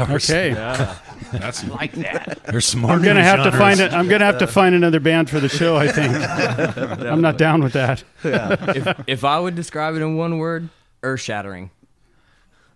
Okay. 0.00 0.50
That's 1.32 1.66
like 1.68 1.92
that. 1.92 2.40
There's 2.44 2.66
some 2.66 2.80
more 2.80 2.92
I'm 2.92 3.02
gonna 3.02 3.14
new 3.20 3.26
have 3.26 3.44
to 3.44 3.52
find 3.52 3.80
it. 3.80 3.92
I'm 3.92 4.08
gonna 4.08 4.24
have 4.24 4.38
to 4.38 4.46
find 4.46 4.74
another 4.74 5.00
band 5.00 5.30
for 5.30 5.40
the 5.40 5.48
show. 5.48 5.76
I 5.76 5.88
think. 5.88 6.14
I'm 7.06 7.20
not 7.20 7.38
down 7.38 7.62
with 7.62 7.72
that. 7.72 8.04
if, 8.22 9.04
if 9.06 9.24
I 9.24 9.38
would 9.38 9.54
describe 9.54 9.94
it 9.94 10.02
in 10.02 10.16
one 10.16 10.38
word, 10.38 10.68
earth 11.02 11.20
shattering. 11.20 11.70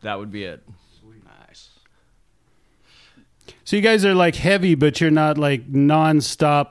That 0.03 0.19
would 0.19 0.31
be 0.31 0.45
it. 0.45 0.63
Nice. 1.49 1.71
So 3.65 3.77
you 3.77 3.83
guys 3.83 4.05
are 4.05 4.15
like 4.15 4.37
heavy, 4.37 4.75
but 4.75 5.01
you're 5.01 5.11
not 5.11 5.39
like 5.39 5.71
nonstop. 5.71 6.69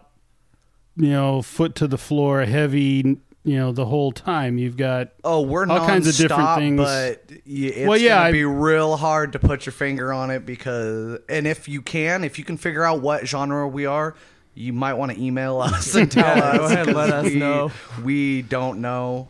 You 0.97 1.09
know, 1.09 1.41
foot 1.41 1.75
to 1.75 1.87
the 1.87 1.97
floor, 1.97 2.45
heavy. 2.45 3.17
You 3.45 3.57
know, 3.57 3.71
the 3.71 3.85
whole 3.85 4.11
time. 4.11 4.57
You've 4.57 4.75
got 4.75 5.09
Oh, 5.23 5.41
we're 5.41 5.67
all 5.67 5.85
kinds 5.85 6.07
of 6.07 6.15
different 6.15 6.57
things. 6.57 6.77
But 6.81 7.23
y- 7.29 7.37
it's 7.45 7.87
well, 7.87 7.97
yeah, 7.97 8.15
gonna 8.17 8.29
I- 8.29 8.31
be 8.31 8.43
real 8.43 8.97
hard 8.97 9.33
to 9.33 9.39
put 9.39 9.65
your 9.67 9.73
finger 9.73 10.11
on 10.11 10.31
it 10.31 10.45
because, 10.47 11.19
and 11.29 11.45
if 11.45 11.69
you 11.69 11.81
can, 11.83 12.23
if 12.23 12.37
you 12.39 12.43
can 12.43 12.57
figure 12.57 12.83
out 12.83 13.01
what 13.01 13.27
genre 13.27 13.67
we 13.67 13.85
are, 13.85 14.15
you 14.55 14.73
might 14.73 14.95
want 14.95 15.11
to 15.11 15.21
email 15.21 15.61
us 15.61 15.93
and 15.95 16.11
tell 16.11 16.25
Yeah, 16.37 16.43
us. 16.43 16.57
go 16.57 16.65
ahead 16.65 16.87
and 16.87 16.97
let 16.97 17.09
'cause 17.11 17.25
us 17.27 17.31
we, 17.33 17.39
know. 17.39 17.71
We 18.03 18.41
don't 18.41 18.81
know. 18.81 19.27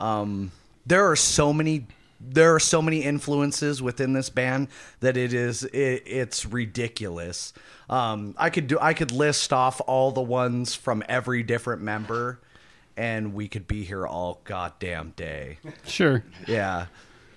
Um, 0.00 0.50
there 0.86 1.10
are 1.10 1.16
so 1.16 1.52
many. 1.52 1.86
There 2.20 2.54
are 2.54 2.60
so 2.60 2.80
many 2.82 3.02
influences 3.04 3.80
within 3.82 4.12
this 4.12 4.28
band 4.30 4.68
that 5.00 5.16
it 5.16 5.32
is 5.34 5.62
it, 5.64 6.02
it's 6.06 6.46
ridiculous. 6.46 7.52
Um, 7.90 8.34
I 8.38 8.50
could 8.50 8.66
do 8.66 8.78
I 8.80 8.94
could 8.94 9.12
list 9.12 9.52
off 9.52 9.80
all 9.86 10.10
the 10.10 10.22
ones 10.22 10.74
from 10.74 11.02
every 11.08 11.42
different 11.42 11.82
member, 11.82 12.40
and 12.98 13.32
we 13.32 13.46
could 13.46 13.66
be 13.68 13.84
here 13.84 14.06
all 14.06 14.40
goddamn 14.44 15.14
day. 15.16 15.58
Sure. 15.86 16.24
Yeah. 16.46 16.86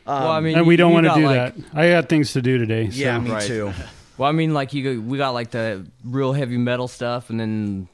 well, 0.07 0.27
I 0.31 0.37
um, 0.39 0.43
mean, 0.43 0.57
and 0.57 0.67
we 0.67 0.73
you- 0.73 0.77
don't 0.77 0.91
want 0.91 1.05
to 1.05 1.13
do 1.13 1.25
like- 1.25 1.55
that. 1.55 1.77
I 1.77 1.91
got 1.91 2.09
things 2.09 2.33
to 2.33 2.41
do 2.41 2.57
today. 2.57 2.89
So. 2.89 2.97
Yeah, 2.97 3.19
me 3.19 3.39
too. 3.41 3.71
Well, 4.17 4.29
I 4.29 4.33
mean, 4.33 4.53
like 4.53 4.71
you, 4.73 5.01
we 5.01 5.17
got 5.17 5.31
like 5.31 5.49
the 5.49 5.83
real 6.03 6.31
heavy 6.31 6.57
metal 6.57 6.87
stuff, 6.87 7.31
and 7.31 7.39
then 7.39 7.87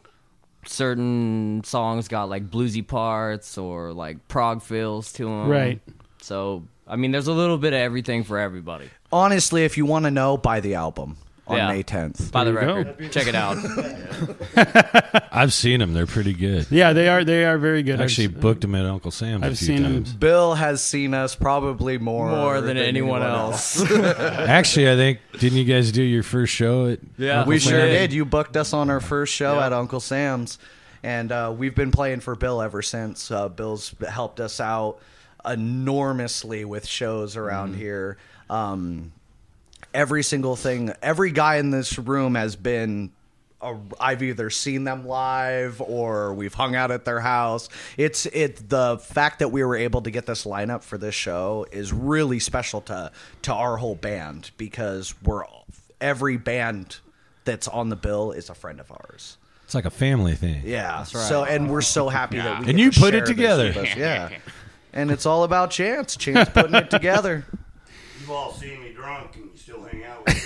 certain 0.66 1.64
songs 1.64 2.10
got 2.10 2.28
like 2.28 2.50
bluesy 2.50 2.86
parts 2.86 3.58
or 3.58 3.94
like 3.94 4.28
prog 4.28 4.62
feels 4.62 5.14
to 5.14 5.24
them. 5.24 5.48
Right. 5.48 5.80
So, 6.22 6.64
I 6.86 6.98
mean, 6.98 7.12
there's 7.12 7.28
a 7.28 7.34
little 7.34 7.58
bit 7.58 7.72
of 7.72 7.80
everything 7.80 8.26
for 8.26 8.40
everybody. 8.40 8.90
Honestly, 9.10 9.64
if 9.64 9.78
you 9.78 9.86
want 9.86 10.04
to 10.04 10.12
know, 10.12 10.36
buy 10.36 10.60
the 10.60 10.74
album 10.74 11.16
on 11.48 11.58
Yeah. 11.58 11.68
May 11.70 11.82
10th. 11.84 12.32
By 12.32 12.44
the 12.44 12.52
There 12.52 12.62
you 12.62 12.68
go. 12.84 12.90
record. 12.92 13.12
Check 13.12 13.28
it 13.28 13.36
out. 13.36 13.58
I've 15.32 15.54
seen 15.54 15.80
them. 15.80 15.94
They're 15.94 16.06
pretty 16.08 16.34
good. 16.34 16.68
Yeah, 16.70 16.94
they 16.94 17.08
are. 17.08 17.24
They 17.24 17.46
are 17.46 17.58
very 17.58 17.84
good. 17.84 18.00
I 18.02 18.04
actually 18.04 18.26
I've- 18.26 18.40
booked 18.40 18.62
them 18.62 18.76
at 18.76 18.86
Uncle 18.86 19.12
Sam's 19.12 19.44
a 19.44 19.48
I've 19.48 19.58
few 19.58 19.68
seen 19.68 19.86
'em. 19.86 19.94
times. 19.96 20.14
Bill 20.14 20.56
has 20.56 20.82
seen 20.82 21.14
us 21.14 21.36
probably 21.36 21.98
more 21.98 22.30
More 22.30 22.62
than 22.62 22.78
anyone 22.78 23.24
else. 23.24 23.82
Actually, 23.92 24.92
I 24.92 24.96
think 24.96 25.20
didn't 25.40 25.58
you 25.58 25.66
guys 25.66 25.92
do 25.92 26.04
your 26.04 26.24
first 26.24 26.54
show 26.54 26.88
at? 26.88 27.00
Yeah. 27.18 27.40
Uncle 27.40 27.50
we 27.50 27.60
sure 27.60 27.80
Sam's? 27.80 27.92
did. 27.92 28.14
You 28.14 28.26
booked 28.26 28.58
us 28.58 28.74
on 28.74 28.90
our 28.90 29.00
first 29.00 29.34
show 29.34 29.60
at 29.60 29.72
Uncle 29.74 30.00
Sam's, 30.00 30.60
and 31.04 31.32
uh, 31.32 31.54
we've 31.58 31.76
been 31.76 31.92
playing 31.92 32.20
for 32.22 32.36
Bill 32.36 32.62
ever 32.62 32.82
since. 32.82 33.32
Uh, 33.32 33.48
Bill's 33.50 33.94
helped 34.10 34.40
us 34.40 34.60
out 34.60 34.98
enormously 35.46 36.66
with 36.66 36.86
shows 36.86 37.38
around 37.38 37.76
here. 37.76 38.18
Um, 38.50 39.12
every 39.98 40.22
single 40.24 40.56
thing, 40.56 40.94
every 41.02 41.32
guy 41.32 41.56
in 41.56 41.72
this 41.72 41.98
room 41.98 42.36
has 42.36 42.56
been. 42.56 43.12
i 43.60 43.76
I've 44.00 44.22
either 44.22 44.52
seen 44.52 44.84
them 44.84 45.08
live 45.08 45.82
or 45.82 46.34
we've 46.36 46.54
hung 46.54 46.76
out 46.76 46.92
at 46.92 47.04
their 47.04 47.20
house. 47.20 47.68
It's 47.98 48.28
it 48.28 48.70
the 48.70 49.00
fact 49.00 49.40
that 49.40 49.50
we 49.50 49.64
were 49.64 49.76
able 49.76 50.04
to 50.04 50.12
get 50.12 50.28
this 50.28 50.46
lineup 50.46 50.84
for 50.84 51.00
this 51.00 51.16
show 51.16 51.66
is 51.72 51.92
really 51.92 52.40
special 52.40 52.82
to 52.82 53.12
to 53.42 53.54
our 53.54 53.78
whole 53.78 53.96
band 53.96 54.52
because 54.58 55.16
we're 55.24 55.44
every 56.00 56.38
band 56.38 57.00
that's 57.44 57.68
on 57.68 57.90
the 57.90 57.96
bill 57.96 58.32
is 58.32 58.50
a 58.52 58.56
friend 58.56 58.80
of 58.80 58.92
ours. 58.92 59.38
It's 59.64 59.74
like 59.74 59.86
a 59.86 59.90
family 59.90 60.36
thing. 60.36 60.62
Yeah. 60.64 61.04
So 61.04 61.44
and 61.44 61.70
we're 61.72 61.82
so 61.82 62.08
happy 62.08 62.38
that 62.38 62.60
we 62.60 62.68
And 62.70 62.78
get 62.78 62.84
you 62.84 62.92
to 62.92 63.00
put 63.00 63.14
it 63.16 63.26
share 63.26 63.58
this 63.58 63.70
together. 63.72 63.74
Yeah. 63.98 64.30
And 64.94 65.12
it's 65.12 65.26
all 65.26 65.44
about 65.44 65.72
chance. 65.72 66.16
Chance 66.16 66.50
putting 66.50 66.76
it 66.76 66.90
together. 66.90 67.46
You've 68.20 68.32
all 68.32 68.54
seen 68.54 68.82
me 68.82 68.87
drunk 68.98 69.36
and 69.36 69.46
you 69.52 69.58
still 69.58 69.84
hang 69.84 70.04
out 70.04 70.26
with 70.26 70.46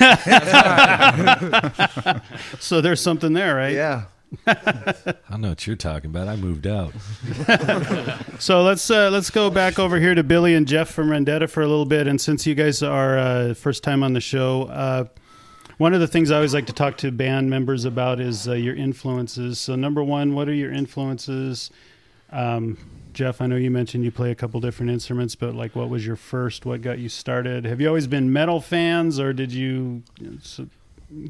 me. 2.41 2.57
so 2.59 2.81
there's 2.81 2.99
something 2.99 3.31
there, 3.33 3.55
right? 3.55 3.73
Yeah. 3.73 4.03
I 4.47 5.13
don't 5.29 5.41
know 5.41 5.49
what 5.49 5.65
you're 5.67 5.75
talking 5.75 6.09
about. 6.09 6.27
I 6.27 6.35
moved 6.35 6.67
out. 6.67 6.93
So 8.39 8.61
let's 8.63 8.89
uh, 8.89 9.09
let's 9.09 9.29
go 9.29 9.49
back 9.49 9.77
over 9.77 9.99
here 9.99 10.15
to 10.15 10.23
Billy 10.23 10.53
and 10.55 10.67
Jeff 10.67 10.89
from 10.89 11.09
Rendetta 11.09 11.49
for 11.49 11.61
a 11.61 11.67
little 11.67 11.85
bit. 11.85 12.07
And 12.07 12.19
since 12.19 12.47
you 12.47 12.55
guys 12.55 12.81
are 12.81 13.17
uh, 13.17 13.53
first 13.53 13.83
time 13.83 14.03
on 14.03 14.13
the 14.13 14.21
show, 14.21 14.63
uh, 14.63 15.05
one 15.77 15.93
of 15.93 15.99
the 15.99 16.07
things 16.07 16.31
I 16.31 16.35
always 16.35 16.53
like 16.53 16.67
to 16.67 16.73
talk 16.73 16.97
to 16.97 17.11
band 17.11 17.49
members 17.49 17.83
about 17.85 18.19
is 18.21 18.47
uh, 18.47 18.53
your 18.53 18.75
influences. 18.75 19.59
So 19.59 19.75
number 19.75 20.03
one, 20.03 20.33
what 20.33 20.47
are 20.47 20.53
your 20.53 20.71
influences? 20.71 21.69
Um, 22.31 22.77
Jeff, 23.13 23.41
I 23.41 23.47
know 23.47 23.55
you 23.55 23.71
mentioned 23.71 24.03
you 24.03 24.11
play 24.11 24.31
a 24.31 24.35
couple 24.35 24.59
different 24.61 24.91
instruments, 24.91 25.35
but 25.35 25.53
like, 25.53 25.75
what 25.75 25.89
was 25.89 26.05
your 26.05 26.15
first? 26.15 26.65
What 26.65 26.81
got 26.81 26.99
you 26.99 27.09
started? 27.09 27.65
Have 27.65 27.81
you 27.81 27.87
always 27.87 28.07
been 28.07 28.31
metal 28.31 28.61
fans, 28.61 29.19
or 29.19 29.33
did 29.33 29.51
you? 29.51 30.03
So 30.41 30.67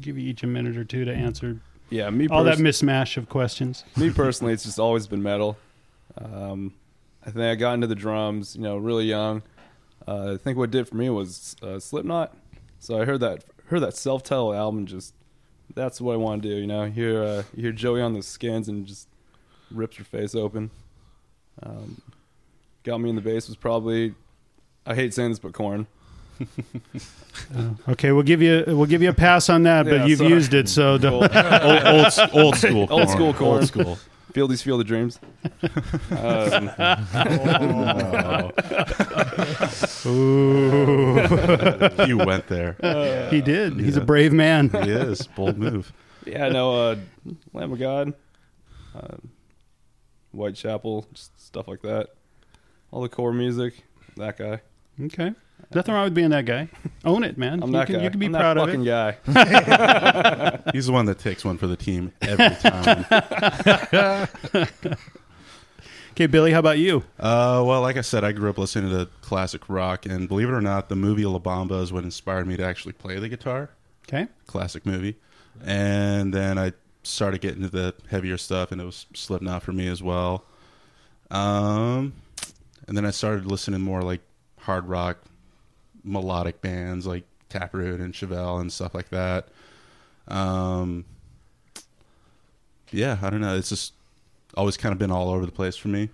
give 0.00 0.16
you 0.16 0.28
each 0.28 0.42
a 0.42 0.46
minute 0.46 0.76
or 0.76 0.84
two 0.84 1.04
to 1.04 1.12
answer. 1.12 1.58
Yeah, 1.90 2.08
me 2.10 2.28
all 2.28 2.44
that 2.44 2.58
pers- 2.58 2.82
mismatch 2.82 3.16
of 3.16 3.28
questions. 3.28 3.84
me 3.96 4.10
personally, 4.10 4.52
it's 4.52 4.64
just 4.64 4.78
always 4.78 5.06
been 5.06 5.22
metal. 5.22 5.58
Um, 6.16 6.72
I 7.24 7.30
think 7.30 7.44
I 7.44 7.54
got 7.54 7.74
into 7.74 7.86
the 7.86 7.94
drums, 7.94 8.56
you 8.56 8.62
know, 8.62 8.76
really 8.76 9.04
young. 9.04 9.42
Uh, 10.06 10.34
I 10.34 10.36
think 10.36 10.58
what 10.58 10.70
did 10.70 10.88
for 10.88 10.96
me 10.96 11.10
was 11.10 11.56
uh, 11.62 11.78
Slipknot. 11.78 12.34
So 12.78 13.00
I 13.00 13.04
heard 13.04 13.20
that 13.20 13.44
heard 13.66 13.80
that 13.80 13.96
self 13.96 14.22
titled 14.22 14.54
album. 14.54 14.86
Just 14.86 15.14
that's 15.74 16.00
what 16.00 16.14
I 16.14 16.16
want 16.16 16.42
to 16.42 16.48
do. 16.48 16.56
You 16.56 16.66
know, 16.66 16.84
you 16.84 16.92
hear 16.92 17.22
uh, 17.22 17.42
you 17.54 17.62
hear 17.62 17.72
Joey 17.72 18.00
on 18.00 18.14
the 18.14 18.22
skins 18.22 18.68
and 18.68 18.86
just 18.86 19.08
rips 19.70 19.98
your 19.98 20.04
face 20.04 20.34
open. 20.34 20.70
Um, 21.62 22.00
got 22.84 22.98
me 22.98 23.08
in 23.10 23.16
the 23.16 23.22
bass 23.22 23.46
was 23.48 23.56
probably 23.56 24.14
I 24.86 24.94
hate 24.94 25.14
saying 25.14 25.30
this, 25.30 25.38
but 25.38 25.52
Korn. 25.52 25.86
Okay, 27.88 28.12
we'll 28.12 28.24
give 28.24 28.42
you 28.42 28.64
we'll 28.66 28.84
give 28.86 29.00
you 29.02 29.08
a 29.08 29.14
pass 29.14 29.48
on 29.48 29.62
that, 29.62 29.84
but 29.84 29.92
Yeah, 30.00 30.04
you've 30.06 30.18
sorry. 30.18 30.30
used 30.30 30.52
it, 30.54 30.68
so 30.68 30.98
don't. 30.98 31.14
Old- 31.14 31.32
old- 31.34 32.30
old 32.44 32.56
school 32.56 32.80
Old 32.90 32.90
Korn. 32.90 33.08
school 33.08 33.32
Korn. 33.34 33.58
Old 33.60 33.66
school. 33.68 33.98
Fieldies 34.32 34.62
feel 34.62 34.76
the 34.78 34.84
dreams. 34.84 35.18
Um, 36.10 36.70
Ooh. 40.06 41.12
You 42.06 42.18
went 42.18 42.46
there. 42.48 42.76
Uh, 42.82 43.30
he 43.30 43.40
did. 43.40 43.78
He's 43.78 43.96
a 43.96 44.00
brave 44.00 44.32
man. 44.32 44.68
He 44.70 44.90
is. 44.90 45.26
Bold 45.28 45.58
move. 45.58 45.92
Yeah, 46.26 46.48
no, 46.48 46.74
uh, 46.90 46.96
Lamb 47.52 47.72
of 47.72 47.78
God, 47.78 48.14
uh, 48.94 49.16
Whitechapel, 50.32 51.06
just 51.12 51.38
stuff 51.40 51.68
like 51.68 51.82
that. 51.82 52.08
All 52.90 53.02
the 53.02 53.08
core 53.08 53.32
music, 53.32 53.84
that 54.16 54.36
guy. 54.36 54.60
Okay. 55.00 55.32
Nothing 55.74 55.94
wrong 55.94 56.04
with 56.04 56.14
being 56.14 56.30
that 56.30 56.44
guy. 56.44 56.68
Own 57.04 57.24
it, 57.24 57.38
man. 57.38 57.62
I'm 57.62 57.68
you 57.70 57.76
that 57.76 57.86
can, 57.86 57.96
guy. 57.96 58.02
You 58.02 58.10
can 58.10 58.20
be 58.20 58.26
I'm 58.26 58.32
that 58.32 58.40
proud 58.40 58.58
of 58.58 58.66
fucking 58.66 58.82
it. 58.82 60.58
guy. 60.66 60.70
He's 60.72 60.86
the 60.86 60.92
one 60.92 61.06
that 61.06 61.18
takes 61.18 61.44
one 61.44 61.56
for 61.56 61.66
the 61.66 61.76
team 61.76 62.12
every 62.20 62.50
time. 62.56 63.06
okay, 66.12 66.26
Billy, 66.26 66.52
how 66.52 66.58
about 66.58 66.78
you? 66.78 67.04
Uh, 67.18 67.62
well, 67.64 67.80
like 67.80 67.96
I 67.96 68.02
said, 68.02 68.24
I 68.24 68.32
grew 68.32 68.50
up 68.50 68.58
listening 68.58 68.90
to 68.90 69.08
classic 69.22 69.68
rock, 69.68 70.04
and 70.04 70.28
believe 70.28 70.48
it 70.48 70.52
or 70.52 70.60
not, 70.60 70.88
the 70.88 70.96
movie 70.96 71.24
La 71.24 71.38
Bamba 71.38 71.80
is 71.82 71.92
what 71.92 72.04
inspired 72.04 72.46
me 72.46 72.56
to 72.56 72.64
actually 72.64 72.92
play 72.92 73.18
the 73.18 73.28
guitar. 73.28 73.70
Okay. 74.08 74.28
Classic 74.46 74.84
movie. 74.84 75.16
And 75.64 76.34
then 76.34 76.58
I 76.58 76.72
started 77.02 77.40
getting 77.40 77.62
to 77.62 77.68
the 77.68 77.94
heavier 78.10 78.38
stuff, 78.38 78.72
and 78.72 78.80
it 78.80 78.84
was 78.84 79.06
Slipknot 79.14 79.62
for 79.62 79.72
me 79.72 79.88
as 79.88 80.02
well. 80.02 80.44
Um, 81.30 82.12
and 82.86 82.96
then 82.96 83.04
I 83.04 83.10
started 83.10 83.46
listening 83.46 83.80
more 83.80 84.02
like 84.02 84.20
hard 84.58 84.88
rock, 84.88 85.18
melodic 86.04 86.60
bands 86.60 87.06
like 87.06 87.24
Taproot 87.48 88.00
and 88.00 88.14
Chevelle 88.14 88.60
and 88.60 88.72
stuff 88.72 88.94
like 88.94 89.08
that. 89.10 89.48
Um, 90.28 91.04
yeah, 92.90 93.18
I 93.22 93.30
don't 93.30 93.40
know. 93.40 93.56
It's 93.56 93.70
just 93.70 93.94
always 94.56 94.76
kind 94.76 94.92
of 94.92 94.98
been 94.98 95.10
all 95.10 95.30
over 95.30 95.46
the 95.46 95.52
place 95.52 95.76
for 95.76 95.88
me 95.88 96.10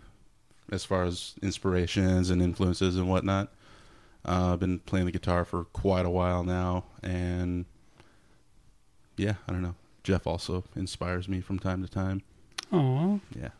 as 0.70 0.84
far 0.84 1.04
as 1.04 1.34
inspirations 1.42 2.30
and 2.30 2.42
influences 2.42 2.96
and 2.96 3.08
whatnot. 3.08 3.48
Uh, 4.24 4.52
I've 4.52 4.60
been 4.60 4.78
playing 4.80 5.06
the 5.06 5.12
guitar 5.12 5.44
for 5.44 5.64
quite 5.64 6.04
a 6.04 6.10
while 6.10 6.44
now, 6.44 6.84
and 7.02 7.64
yeah, 9.16 9.34
I 9.48 9.52
don't 9.52 9.62
know. 9.62 9.74
Jeff 10.08 10.26
also 10.26 10.64
inspires 10.74 11.28
me 11.28 11.42
from 11.42 11.58
time 11.58 11.82
to 11.82 11.88
time. 11.88 12.22
Aw. 12.72 13.18
Yeah. 13.38 13.50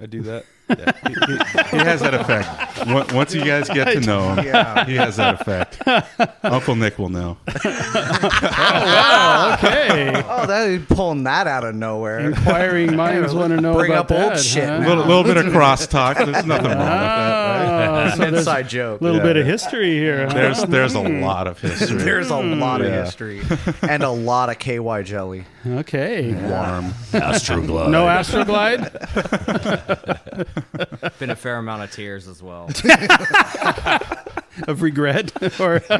I 0.00 0.06
do 0.06 0.22
that. 0.22 0.46
Yeah. 0.78 0.92
He, 1.08 1.14
he- 1.14 1.76
he 1.78 1.84
has 1.84 2.00
that 2.00 2.14
effect. 2.14 2.86
Once- 2.86 3.12
Once 3.12 3.34
you 3.34 3.44
guys 3.44 3.68
get 3.68 3.84
to 3.92 4.00
know 4.00 4.34
him, 4.34 4.44
Yeah. 4.46 4.84
he 4.84 4.94
has 4.96 5.16
that 5.16 5.40
effect. 5.40 5.78
Uncle 6.44 6.76
Nick 6.76 6.98
will 6.98 7.08
know. 7.08 7.36
wow, 7.64 9.54
okay. 9.58 10.22
Oh, 10.26 10.46
that 10.46 10.86
pulling 10.88 11.24
that 11.24 11.46
out 11.46 11.64
of 11.64 11.74
nowhere. 11.74 12.20
Inquiring 12.20 12.96
minds 13.02 13.34
want 13.34 13.50
to 13.54 13.60
know 13.60 13.74
Bring 13.74 13.92
about 13.92 14.10
up 14.10 14.18
old 14.18 14.32
that, 14.32 14.40
shit. 14.40 14.68
huh? 14.68 14.76
A 14.76 14.86
little, 14.88 15.04
little 15.04 15.24
bit 15.24 15.36
of 15.36 15.46
crosstalk. 15.46 16.16
There's 16.16 16.44
nothing 16.46 16.66
wrong 16.70 16.78
with 16.78 16.78
that, 16.78 17.88
Oh, 17.88 17.92
right? 18.04 18.12
so 18.12 18.18
there's 18.18 18.32
Inside 18.38 18.68
joke. 18.68 19.00
A 19.00 19.04
little 19.04 19.18
Yeah. 19.18 19.24
bit 19.24 19.36
of 19.36 19.46
history 19.46 19.92
here. 19.92 20.26
huh? 20.26 20.34
There's 20.34 20.62
there's 20.64 20.94
a 20.94 21.02
Hmm. 21.02 21.20
lot 21.22 21.46
of 21.46 21.60
history. 21.60 21.98
There's 22.02 22.30
a 22.30 22.36
lot 22.36 22.80
of 22.80 22.86
Yeah. 22.88 23.04
history 23.04 23.42
and 23.82 24.02
a 24.02 24.10
lot 24.10 24.48
of 24.50 24.58
KY 24.58 25.02
jelly. 25.02 25.44
Okay. 25.66 26.32
Warm. 26.32 26.92
Astroglide. 27.12 27.90
No 27.90 28.06
Astroglide? 28.06 28.90
Been 31.18 31.30
a 31.30 31.36
fair 31.36 31.58
amount 31.58 31.82
of 31.82 31.90
tears 31.90 32.28
as 32.28 32.42
well. 32.42 32.66
of 34.68 34.82
regret? 34.82 35.32
or 35.60 35.82
a 35.88 35.98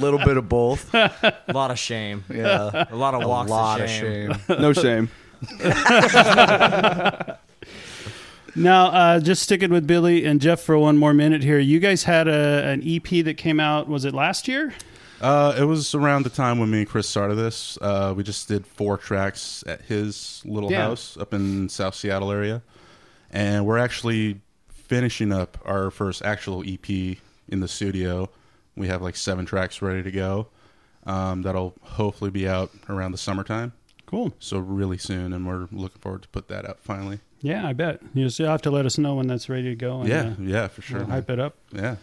little 0.00 0.18
bit 0.18 0.36
of 0.36 0.48
both. 0.48 0.92
A 0.94 1.34
lot 1.52 1.70
of 1.70 1.78
shame. 1.78 2.24
Yeah. 2.32 2.86
A 2.90 2.96
lot 2.96 3.14
of 3.14 3.22
A 3.22 3.28
walks 3.28 3.50
lot 3.50 3.80
of 3.80 3.84
of 3.84 3.90
shame. 3.90 4.34
shame. 4.48 4.60
No 4.60 4.72
shame. 4.72 5.10
Now, 8.54 8.86
uh, 8.88 9.18
just 9.20 9.42
sticking 9.42 9.70
with 9.70 9.86
Billy 9.86 10.26
and 10.26 10.38
Jeff 10.40 10.60
for 10.60 10.76
one 10.76 10.98
more 10.98 11.14
minute 11.14 11.42
here. 11.42 11.58
You 11.58 11.80
guys 11.80 12.04
had 12.04 12.28
a, 12.28 12.66
an 12.68 12.82
EP 12.84 13.24
that 13.24 13.38
came 13.38 13.58
out, 13.58 13.88
was 13.88 14.04
it 14.04 14.12
last 14.12 14.46
year? 14.46 14.74
Uh, 15.22 15.54
it 15.56 15.64
was 15.64 15.94
around 15.94 16.24
the 16.24 16.30
time 16.30 16.58
when 16.58 16.70
me 16.70 16.78
and 16.80 16.88
Chris 16.88 17.08
started 17.08 17.36
this. 17.36 17.78
Uh, 17.80 18.12
we 18.16 18.22
just 18.24 18.48
did 18.48 18.66
four 18.66 18.98
tracks 18.98 19.62
at 19.66 19.82
his 19.82 20.42
little 20.44 20.70
Yeah. 20.70 20.82
house 20.82 21.16
up 21.16 21.32
in 21.32 21.68
South 21.68 21.94
Seattle 21.94 22.32
area, 22.32 22.62
and 23.30 23.64
we're 23.64 23.78
actually 23.78 24.40
finishing 24.68 25.32
up 25.32 25.58
our 25.64 25.90
first 25.90 26.22
actual 26.22 26.62
EP 26.66 27.18
in 27.48 27.60
the 27.60 27.68
studio. 27.68 28.28
We 28.76 28.88
have 28.88 29.00
like 29.00 29.16
seven 29.16 29.46
tracks 29.46 29.80
ready 29.80 30.02
to 30.02 30.10
go. 30.10 30.48
Um, 31.06 31.42
that'll 31.42 31.74
hopefully 31.82 32.30
be 32.30 32.48
out 32.48 32.70
around 32.88 33.12
the 33.12 33.18
summertime. 33.18 33.72
Cool. 34.06 34.34
So 34.40 34.58
really 34.58 34.98
soon, 34.98 35.32
and 35.32 35.46
we're 35.46 35.68
looking 35.72 36.00
forward 36.00 36.22
to 36.22 36.28
put 36.28 36.48
that 36.48 36.68
out 36.68 36.78
finally. 36.80 37.20
Yeah, 37.40 37.66
I 37.66 37.72
bet. 37.72 38.00
You 38.14 38.24
just 38.26 38.38
have 38.38 38.62
to 38.62 38.70
let 38.70 38.86
us 38.86 38.98
know 38.98 39.14
when 39.16 39.26
that's 39.26 39.48
ready 39.48 39.64
to 39.70 39.74
go. 39.76 40.00
and, 40.00 40.08
yeah, 40.08 40.22
uh, 40.22 40.34
yeah, 40.40 40.68
for 40.68 40.82
sure. 40.82 40.98
we'll 40.98 41.08
hype 41.08 41.30
it 41.30 41.40
up. 41.40 41.56
Yeah. 41.72 41.96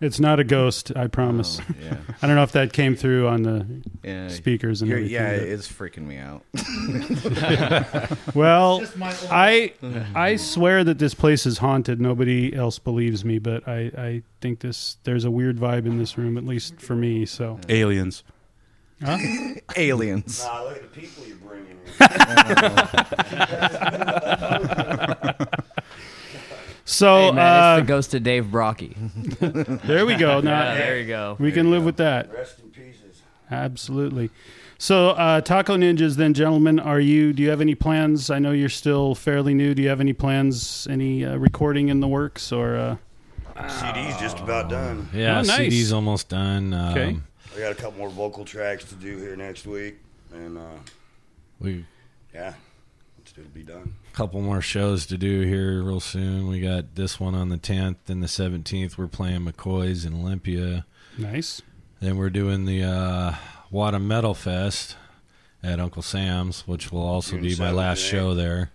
It's 0.00 0.18
not 0.18 0.40
a 0.40 0.44
ghost, 0.44 0.92
I 0.96 1.08
promise. 1.08 1.60
Oh, 1.60 1.74
yeah. 1.82 1.96
I 2.22 2.26
don't 2.26 2.34
know 2.36 2.42
if 2.42 2.52
that 2.52 2.72
came 2.72 2.96
through 2.96 3.28
on 3.28 3.42
the 3.42 3.66
Yeah, 4.02 4.28
speakers 4.28 4.80
and 4.80 4.88
you're- 4.90 5.00
everything. 5.02 5.22
yeah, 5.22 5.38
but- 5.38 5.48
it's 5.48 5.68
freaking 5.70 6.06
me 6.06 6.16
out. 6.16 6.42
well, 8.34 8.80
Just 8.80 8.96
my 8.96 9.10
own- 9.10 9.28
I 9.30 9.72
I 10.14 10.36
swear 10.36 10.84
that 10.84 10.98
this 10.98 11.12
place 11.12 11.44
is 11.44 11.58
haunted. 11.58 12.00
Nobody 12.00 12.54
else 12.54 12.78
believes 12.78 13.24
me, 13.26 13.38
but 13.38 13.68
I, 13.68 13.90
I 13.98 14.22
think 14.40 14.60
this 14.60 14.96
there's 15.04 15.24
a 15.26 15.30
weird 15.30 15.58
vibe 15.58 15.84
in 15.84 15.98
this 15.98 16.16
room, 16.16 16.38
at 16.38 16.44
least 16.46 16.80
for 16.80 16.96
me. 16.96 17.26
So 17.26 17.58
Aliens. 17.68 18.24
Huh? 19.04 19.18
Aliens. 19.76 20.44
Nah, 20.44 20.62
look 20.64 20.76
at 20.76 20.82
the 20.82 20.88
people 21.00 21.24
you're 21.26 21.36
bringing 21.36 21.78
So 26.90 27.26
Hey, 27.26 27.30
man, 27.32 27.38
uh, 27.38 27.76
it's 27.76 27.82
the 27.84 27.88
ghost 27.88 28.14
of 28.14 28.22
Dave 28.24 28.46
Brockie. 28.46 28.96
there 29.86 30.04
we 30.04 30.16
go. 30.16 30.40
Now, 30.42 30.72
Yeah, 30.72 30.74
there 30.74 30.98
you 30.98 31.06
go. 31.06 31.36
We 31.38 31.52
can 31.52 31.70
live 31.70 31.84
with 31.84 31.96
that. 31.98 32.32
Rest 32.32 32.58
in 32.58 32.70
pieces. 32.70 33.22
Absolutely. 33.48 34.30
So, 34.76 35.10
uh, 35.10 35.40
Taco 35.40 35.76
Ninjas, 35.76 36.16
then, 36.16 36.34
gentlemen, 36.34 36.80
are 36.80 36.98
you? 36.98 37.32
Do 37.32 37.42
you 37.44 37.50
have 37.50 37.60
any 37.60 37.74
plans? 37.76 38.28
I 38.28 38.38
know 38.40 38.50
you're 38.50 38.68
still 38.68 39.14
fairly 39.14 39.54
new. 39.54 39.72
Do 39.74 39.82
you 39.82 39.88
have 39.88 40.00
any 40.00 40.12
plans? 40.14 40.88
Any 40.90 41.24
uh, 41.24 41.36
recording 41.36 41.90
in 41.90 42.00
the 42.00 42.08
works, 42.08 42.50
or? 42.50 42.76
Uh... 42.76 42.96
CD's 43.68 44.16
just 44.18 44.38
about 44.40 44.68
done. 44.70 45.08
Yeah, 45.14 45.38
Oh, 45.38 45.42
nice. 45.42 45.56
CD's 45.58 45.92
almost 45.92 46.28
done. 46.30 46.72
Um, 46.74 46.90
Okay. 46.92 47.16
I 47.56 47.58
got 47.60 47.72
a 47.72 47.74
couple 47.76 47.98
more 47.98 48.08
vocal 48.08 48.44
tracks 48.44 48.84
to 48.86 48.94
do 48.94 49.16
here 49.18 49.36
next 49.36 49.66
week, 49.66 49.98
and 50.32 50.56
uh, 50.58 50.62
We 51.60 51.84
yeah, 52.34 52.54
it's 53.30 53.48
to 53.48 53.54
be 53.54 53.62
done. 53.62 53.94
couple 54.12 54.40
more 54.40 54.60
shows 54.60 55.06
to 55.06 55.16
do 55.16 55.42
here 55.42 55.82
real 55.82 56.00
soon. 56.00 56.48
We 56.48 56.60
got 56.60 56.94
this 56.94 57.20
one 57.20 57.34
on 57.34 57.48
the 57.48 57.58
10th 57.58 58.08
and 58.08 58.22
the 58.22 58.26
17th. 58.26 58.98
We're 58.98 59.06
playing 59.06 59.40
McCoy's 59.40 60.04
in 60.04 60.14
Olympia. 60.14 60.84
Nice. 61.16 61.62
Then 62.00 62.16
we're 62.16 62.30
doing 62.30 62.64
the 62.64 62.82
uh, 62.82 63.34
Wada 63.70 63.98
Metal 63.98 64.34
Fest 64.34 64.96
at 65.62 65.78
Uncle 65.78 66.02
Sam's, 66.02 66.66
which 66.66 66.90
will 66.90 67.06
also 67.06 67.32
June 67.32 67.42
be 67.42 67.56
my 67.56 67.70
last 67.70 68.00
show 68.00 68.34
there. 68.34 68.70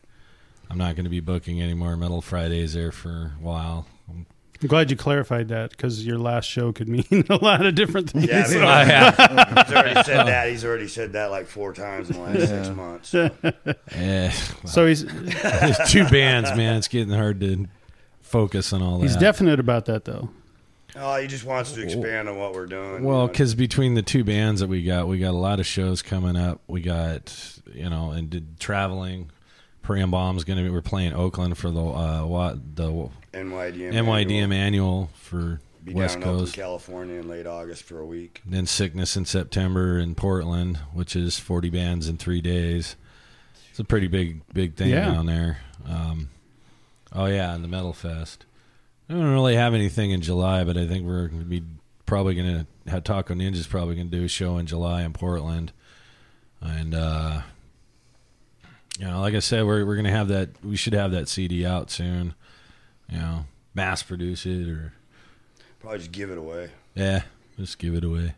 I'm 0.69 0.77
not 0.77 0.95
going 0.95 1.03
to 1.05 1.09
be 1.09 1.19
booking 1.19 1.61
any 1.61 1.73
more 1.73 1.95
Metal 1.97 2.21
Fridays 2.21 2.73
there 2.73 2.91
for 2.91 3.33
a 3.39 3.43
while. 3.43 3.87
I'm 4.61 4.65
I'm 4.65 4.67
glad 4.67 4.89
you 4.91 4.97
clarified 4.97 5.49
that 5.49 5.71
because 5.71 6.05
your 6.05 6.17
last 6.17 6.45
show 6.45 6.71
could 6.71 6.87
mean 6.89 7.05
a 7.29 7.35
lot 7.43 7.65
of 7.65 7.75
different 7.75 8.09
things. 8.11 8.27
Yeah, 8.27 8.43
So- 8.43 8.59
he's 9.65 9.75
already 9.75 10.03
said 10.03 10.23
that. 10.27 10.49
He's 10.49 10.65
already 10.65 10.87
said 10.87 11.13
that 11.13 11.31
like 11.31 11.47
four 11.47 11.73
times 11.73 12.09
in 12.09 12.15
the 12.17 12.21
last 12.21 12.39
six 12.47 12.67
Yeah. 12.67 12.73
months. 12.73 13.13
Yeah. 13.95 14.29
So 14.65 14.85
he's- 14.87 15.03
There's 15.03 15.91
two 15.91 16.07
bands, 16.09 16.55
man. 16.55 16.77
It's 16.77 16.87
getting 16.87 17.13
hard 17.13 17.39
to 17.41 17.67
focus 18.21 18.73
on 18.73 18.81
all 18.81 18.99
that. 18.99 19.03
He's 19.07 19.15
definite 19.17 19.59
about 19.59 19.85
that, 19.85 20.05
though. 20.05 20.29
Oh, 20.97 21.15
he 21.19 21.27
just 21.27 21.43
wants 21.43 21.73
to 21.73 21.83
expand 21.83 22.29
on 22.29 22.37
what 22.37 22.53
we're 22.53 22.67
doing. 22.67 23.03
Well, 23.03 23.15
you 23.15 23.21
know. 23.23 23.27
because 23.27 23.53
between 23.53 23.95
the 23.95 24.01
two 24.01 24.23
bands 24.23 24.61
that 24.61 24.67
we 24.67 24.81
got, 24.83 25.07
we 25.09 25.19
got 25.19 25.31
a 25.31 25.37
lot 25.37 25.59
of 25.59 25.65
shows 25.65 26.01
coming 26.01 26.37
up. 26.37 26.61
We 26.67 26.79
got 26.81 27.59
you 27.73 27.89
know, 27.89 28.11
and 28.11 28.29
did 28.29 28.59
traveling. 28.59 29.29
Bomb's 29.87 30.45
going 30.45 30.57
to 30.57 30.63
be. 30.63 30.69
We're 30.69 30.81
playing 30.81 31.13
Oakland 31.13 31.57
for 31.59 31.69
the 31.69 31.83
uh, 31.83 32.25
what 32.25 32.75
the 32.75 33.09
NYDM 33.35 33.93
NYDM 33.93 34.53
annual 34.53 35.09
for 35.15 35.59
be 35.83 35.93
West 35.93 36.15
down 36.19 36.23
in 36.23 36.37
Coast. 36.39 36.55
California 36.55 37.19
in 37.19 37.27
late 37.27 37.45
August 37.45 37.83
for 37.83 37.99
a 37.99 38.05
week. 38.05 38.41
Then 38.45 38.65
Sickness 38.65 39.15
in 39.15 39.25
September 39.25 39.99
in 39.99 40.15
Portland, 40.15 40.77
which 40.93 41.15
is 41.15 41.37
40 41.37 41.69
bands 41.69 42.07
in 42.09 42.17
three 42.17 42.41
days. 42.41 42.95
It's 43.69 43.79
a 43.79 43.83
pretty 43.83 44.07
big, 44.07 44.41
big 44.53 44.75
thing 44.75 44.89
Yeah. 44.89 45.11
down 45.11 45.25
there. 45.25 45.59
Um, 45.87 46.29
oh 47.13 47.25
yeah, 47.25 47.53
and 47.53 47.63
the 47.63 47.67
Metal 47.67 47.93
Fest. 47.93 48.45
I 49.09 49.13
don't 49.13 49.33
really 49.33 49.55
have 49.55 49.73
anything 49.75 50.09
in 50.11 50.21
July, 50.21 50.63
but 50.63 50.77
I 50.77 50.87
think 50.87 51.05
we're 51.05 51.27
gonna 51.27 51.43
be 51.43 51.61
probably 52.07 52.33
going 52.35 52.65
to 52.85 52.91
have 52.91 53.03
Taco 53.03 53.33
Ninja's 53.33 53.67
probably 53.67 53.95
going 53.95 54.09
to 54.09 54.17
do 54.17 54.23
a 54.23 54.27
show 54.27 54.57
in 54.57 54.65
July 54.67 55.03
in 55.03 55.11
Portland, 55.13 55.71
and 56.61 56.93
uh, 56.95 57.41
you 58.99 59.05
know, 59.05 59.21
like 59.21 59.33
I 59.35 59.39
said, 59.39 59.65
we're 59.65 59.85
we're 59.85 59.95
going 59.95 60.05
to 60.05 60.11
have 60.11 60.27
that. 60.29 60.49
We 60.63 60.75
should 60.75 60.93
have 60.93 61.11
that 61.11 61.27
CD 61.27 61.65
out 61.65 61.91
soon. 61.91 62.33
You 63.09 63.17
know, 63.19 63.45
mass 63.73 64.03
produce 64.03 64.45
it 64.45 64.67
or 64.67 64.93
Probably 65.79 65.99
just 65.99 66.11
give 66.11 66.31
it 66.31 66.37
away. 66.37 66.71
yeah, 66.95 67.23
just 67.59 67.77
give 67.77 67.93
it 67.93 68.03
away. 68.03 68.33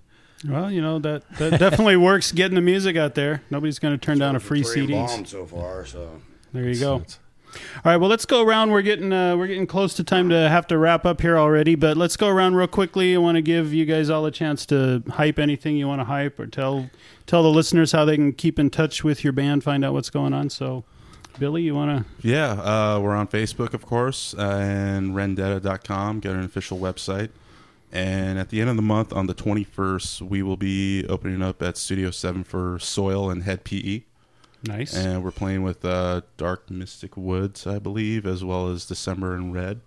Well, 0.48 0.70
you 0.70 0.82
know 0.82 1.00
that 1.00 1.24
that 1.38 1.60
definitely 1.60 1.96
works. 2.10 2.32
Getting 2.32 2.56
the 2.56 2.62
music 2.62 2.96
out 2.98 3.16
there. 3.16 3.42
Nobody's 3.50 3.80
going 3.80 3.98
to 3.98 4.06
turn 4.06 4.20
down 4.20 4.36
a 4.36 4.40
free 4.40 4.64
CD. 4.64 4.94
so 5.26 5.46
far, 5.46 5.86
so 5.86 6.22
There 6.54 6.68
you 6.68 6.80
go. 6.80 7.04
All 7.56 7.82
right, 7.86 7.98
well, 7.98 8.10
let's 8.10 8.26
go 8.26 8.44
around. 8.44 8.72
We're 8.72 8.82
getting 8.84 9.12
uh, 9.14 9.36
we're 9.38 9.48
getting 9.48 9.66
close 9.66 9.94
to 9.96 10.04
time 10.04 10.30
to 10.30 10.50
have 10.50 10.68
to 10.68 10.78
wrap 10.78 11.06
up 11.06 11.22
here 11.22 11.38
already, 11.38 11.76
but 11.76 11.96
let's 11.98 12.18
go 12.18 12.28
around 12.28 12.56
real 12.56 12.68
quickly. 12.68 13.16
I 13.16 13.18
want 13.18 13.36
to 13.38 13.42
give 13.42 13.74
you 13.74 13.86
guys 13.86 14.10
all 14.10 14.26
a 14.26 14.32
chance 14.32 14.66
to 14.68 15.02
hype 15.10 15.40
anything 15.40 15.78
you 15.78 15.88
want 15.88 16.02
to 16.02 16.06
hype, 16.06 16.40
or 16.40 16.46
tell 16.46 16.90
tell 17.26 17.42
the 17.44 17.50
listeners 17.50 17.94
how 17.94 18.04
they 18.06 18.16
can 18.18 18.34
keep 18.34 18.60
in 18.60 18.70
touch 18.70 19.04
with 19.04 19.24
your 19.24 19.34
band, 19.34 19.64
find 19.64 19.84
out 19.86 19.94
what's 19.94 20.10
going 20.10 20.34
on. 20.34 20.50
So, 20.50 20.84
Billy, 21.40 21.62
you 21.62 21.76
want 21.76 22.06
to? 22.06 22.28
Yeah, 22.28 22.52
uh, 22.52 23.00
we're 23.00 23.16
on 23.16 23.28
Facebook, 23.28 23.74
of 23.74 23.86
course, 23.86 24.34
uh, 24.38 24.60
and 24.62 25.16
rendetta.com. 25.16 26.20
Got 26.20 26.36
an 26.36 26.44
official 26.44 26.80
website. 26.80 27.30
And 27.92 28.38
at 28.38 28.50
the 28.50 28.60
end 28.60 28.70
of 28.70 28.76
the 28.76 28.82
month, 28.82 29.14
on 29.14 29.28
the 29.28 29.34
21st, 29.34 30.22
we 30.22 30.42
will 30.44 30.58
be 30.58 31.06
opening 31.08 31.42
up 31.42 31.62
at 31.62 31.78
Studio 31.78 32.12
7 32.12 32.44
for 32.44 32.80
Soil 32.80 33.30
and 33.30 33.44
Hed 33.44 33.64
PE. 33.64 34.02
Nice. 34.64 34.96
And 34.96 35.24
we're 35.24 35.32
playing 35.32 35.64
with 35.64 35.86
uh, 35.86 36.22
Dark 36.36 36.70
Mystic 36.70 37.16
Woods, 37.16 37.66
I 37.66 37.80
believe, 37.80 38.26
as 38.26 38.44
well 38.44 38.70
as 38.70 38.86
December 38.86 39.36
and 39.36 39.54
Red. 39.54 39.80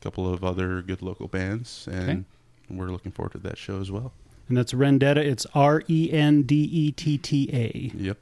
A 0.00 0.02
couple 0.02 0.32
of 0.32 0.44
other 0.44 0.82
good 0.82 1.02
local 1.02 1.28
bands. 1.28 1.88
And 1.90 2.24
we're 2.68 2.90
looking 2.90 3.12
forward 3.12 3.32
to 3.32 3.38
that 3.38 3.56
show 3.56 3.80
as 3.80 3.90
well. 3.90 4.12
And 4.48 4.56
that's 4.58 4.72
Rendetta. 4.72 5.18
It's 5.18 5.46
R 5.54 5.82
E 5.88 6.10
N 6.12 6.42
D 6.42 6.56
E 6.56 6.92
T 6.92 7.16
T 7.18 7.48
A. 7.52 7.92
Yep. 7.96 8.18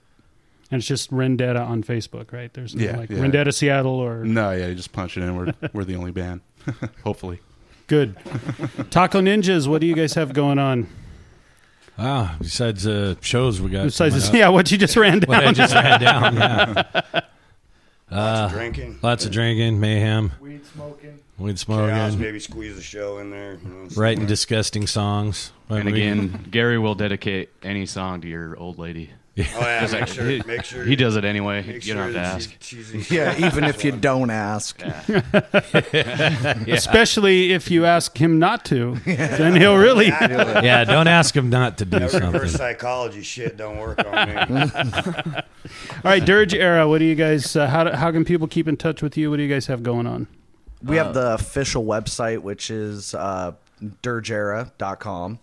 And 0.71 0.79
it's 0.81 0.87
just 0.87 1.11
Rendetta 1.11 1.67
on 1.67 1.83
Facebook, 1.83 2.33
right? 2.33 2.53
There's 2.53 2.75
no 2.75 2.85
Yeah, 2.85 2.97
like 2.99 3.09
yeah. 3.11 3.19
Rendetta 3.19 3.55
Seattle 3.55 3.93
or 3.99 4.25
No, 4.25 4.51
yeah, 4.53 4.67
you 4.67 4.75
just 4.75 4.93
punch 4.93 5.17
it 5.17 5.23
in. 5.23 5.35
We're, 5.37 5.53
we're 5.73 5.85
the 5.85 5.97
only 5.97 6.11
band, 6.13 6.43
hopefully. 7.05 7.41
Good. 7.87 8.17
Taco 8.91 9.23
Ninjas, 9.23 9.67
what 9.67 9.81
do 9.81 9.87
you 9.87 9.95
guys 9.95 10.13
have 10.15 10.35
going 10.35 10.59
on? 10.59 10.87
Ah, 11.97 12.37
besides 12.39 12.87
uh, 12.87 13.15
shows 13.23 13.61
we 13.63 13.71
got. 13.71 13.85
Besides 13.85 14.15
this- 14.15 14.33
yeah, 14.33 14.49
what 14.51 14.71
you 14.71 14.77
just 14.79 14.95
ran 14.97 15.21
What 15.23 15.39
I 15.39 15.45
down. 15.47 15.55
just 15.55 15.75
ran 15.75 16.01
down. 16.01 16.35
Yeah. 16.37 16.83
Lots 18.11 18.41
of 18.41 18.47
Uh, 18.47 18.49
drinking. 18.49 18.99
Lots 19.03 19.25
of 19.27 19.33
drinking, 19.33 19.81
mayhem. 19.81 20.33
Weed 20.41 20.65
smoking. 20.67 21.19
Weed 21.39 21.59
smoking. 21.59 21.89
Chaos, 21.95 22.15
maybe 22.15 22.41
squeeze 22.41 22.77
the 22.77 22.83
show 22.83 23.19
in 23.19 23.31
there. 23.31 23.55
You 23.63 23.69
know, 23.69 23.89
Writing 23.97 24.27
disgusting 24.27 24.87
songs. 24.87 25.53
And 25.69 25.85
We- 25.87 25.93
again, 25.93 26.47
Gary 26.51 26.79
will 26.79 26.95
dedicate 26.95 27.51
any 27.63 27.85
song 27.87 28.21
to 28.23 28.29
your 28.29 28.57
old 28.59 28.79
lady. 28.79 29.11
Oh, 29.55 29.61
yeah, 29.61 29.81
make 29.83 29.93
like- 29.93 30.09
sure- 30.09 30.25
he, 30.29 30.43
make 30.47 30.65
sure- 30.65 30.85
he 30.85 30.97
does 30.97 31.15
it 31.17 31.25
anyway. 31.25 31.63
make 31.65 31.87
You 31.87 31.95
don't 31.95 32.13
have 32.13 32.13
to 32.15 32.19
ask. 32.19 32.51
she's- 32.61 32.91
she's 32.91 33.11
Yeah, 33.11 33.47
even 33.47 33.65
if 33.65 33.85
you 33.85 33.93
don't 33.93 34.31
ask. 34.31 34.83
Especially 36.69 37.53
if 37.53 37.71
you 37.71 37.85
ask 37.85 38.17
him 38.19 38.39
not 38.39 38.65
to, 38.67 38.95
then 39.05 39.57
he'll 39.57 39.77
really. 39.77 40.07
yeah, 40.07 40.85
don't 40.85 41.07
ask 41.09 41.37
him 41.37 41.51
not 41.51 41.79
to 41.79 41.85
do 41.85 41.99
That 41.99 42.11
something. 42.11 42.33
reverse 42.33 42.53
psychology 42.55 43.23
shit 43.23 43.57
don't 43.57 43.79
work 43.79 43.99
on 44.05 44.29
me. 44.29 44.35
All 44.37 46.03
right, 46.05 46.25
Dirge 46.25 46.55
Era. 46.55 46.89
What 46.89 46.99
do 46.99 47.05
you 47.05 47.15
guys? 47.15 47.55
Uh, 47.57 47.67
how 47.67 47.85
do, 47.85 47.91
how 47.93 48.11
can 48.11 48.25
people 48.25 48.47
keep 48.49 48.69
in 48.69 48.77
touch 48.77 49.03
with 49.03 49.17
you? 49.17 49.31
What 49.31 49.37
do 49.37 49.43
you 49.43 49.53
guys 49.53 49.67
have 49.67 49.83
going 49.83 50.07
on? 50.07 50.27
We 50.83 50.97
have 50.97 51.13
the 51.15 51.35
official 51.35 51.85
website, 51.85 52.39
which 52.39 52.71
is 52.71 53.15
uh, 53.15 53.53
dirgera.com. 54.03 55.39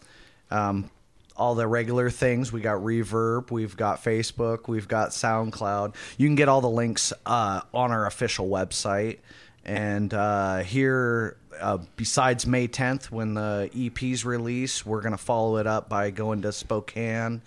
Um, 0.52 0.90
all 1.36 1.56
the 1.56 1.68
regular 1.68 2.10
things. 2.10 2.52
We 2.52 2.62
got 2.62 2.82
Reverb, 2.82 3.52
we've 3.52 3.76
got 3.76 4.04
Facebook, 4.04 4.68
we've 4.68 4.88
got 4.88 5.10
SoundCloud. 5.10 5.96
You 6.18 6.28
can 6.28 6.36
get 6.36 6.48
all 6.50 6.62
the 6.62 6.70
links 6.70 7.12
uh, 7.26 7.62
on 7.74 7.92
our 7.92 8.06
official 8.06 8.48
website. 8.48 9.20
And 9.66 10.14
uh, 10.14 10.60
here, 10.60 11.38
uh, 11.60 11.80
besides 11.96 12.46
May 12.46 12.68
10th, 12.68 13.06
when 13.06 13.34
the 13.34 13.70
EP's 13.76 14.24
release, 14.24 14.86
we're 14.86 15.02
going 15.02 15.12
to 15.12 15.18
follow 15.18 15.58
it 15.58 15.68
up 15.68 15.90
by 15.90 16.12
going 16.12 16.44
to 16.44 16.52
Spokane 16.52 17.42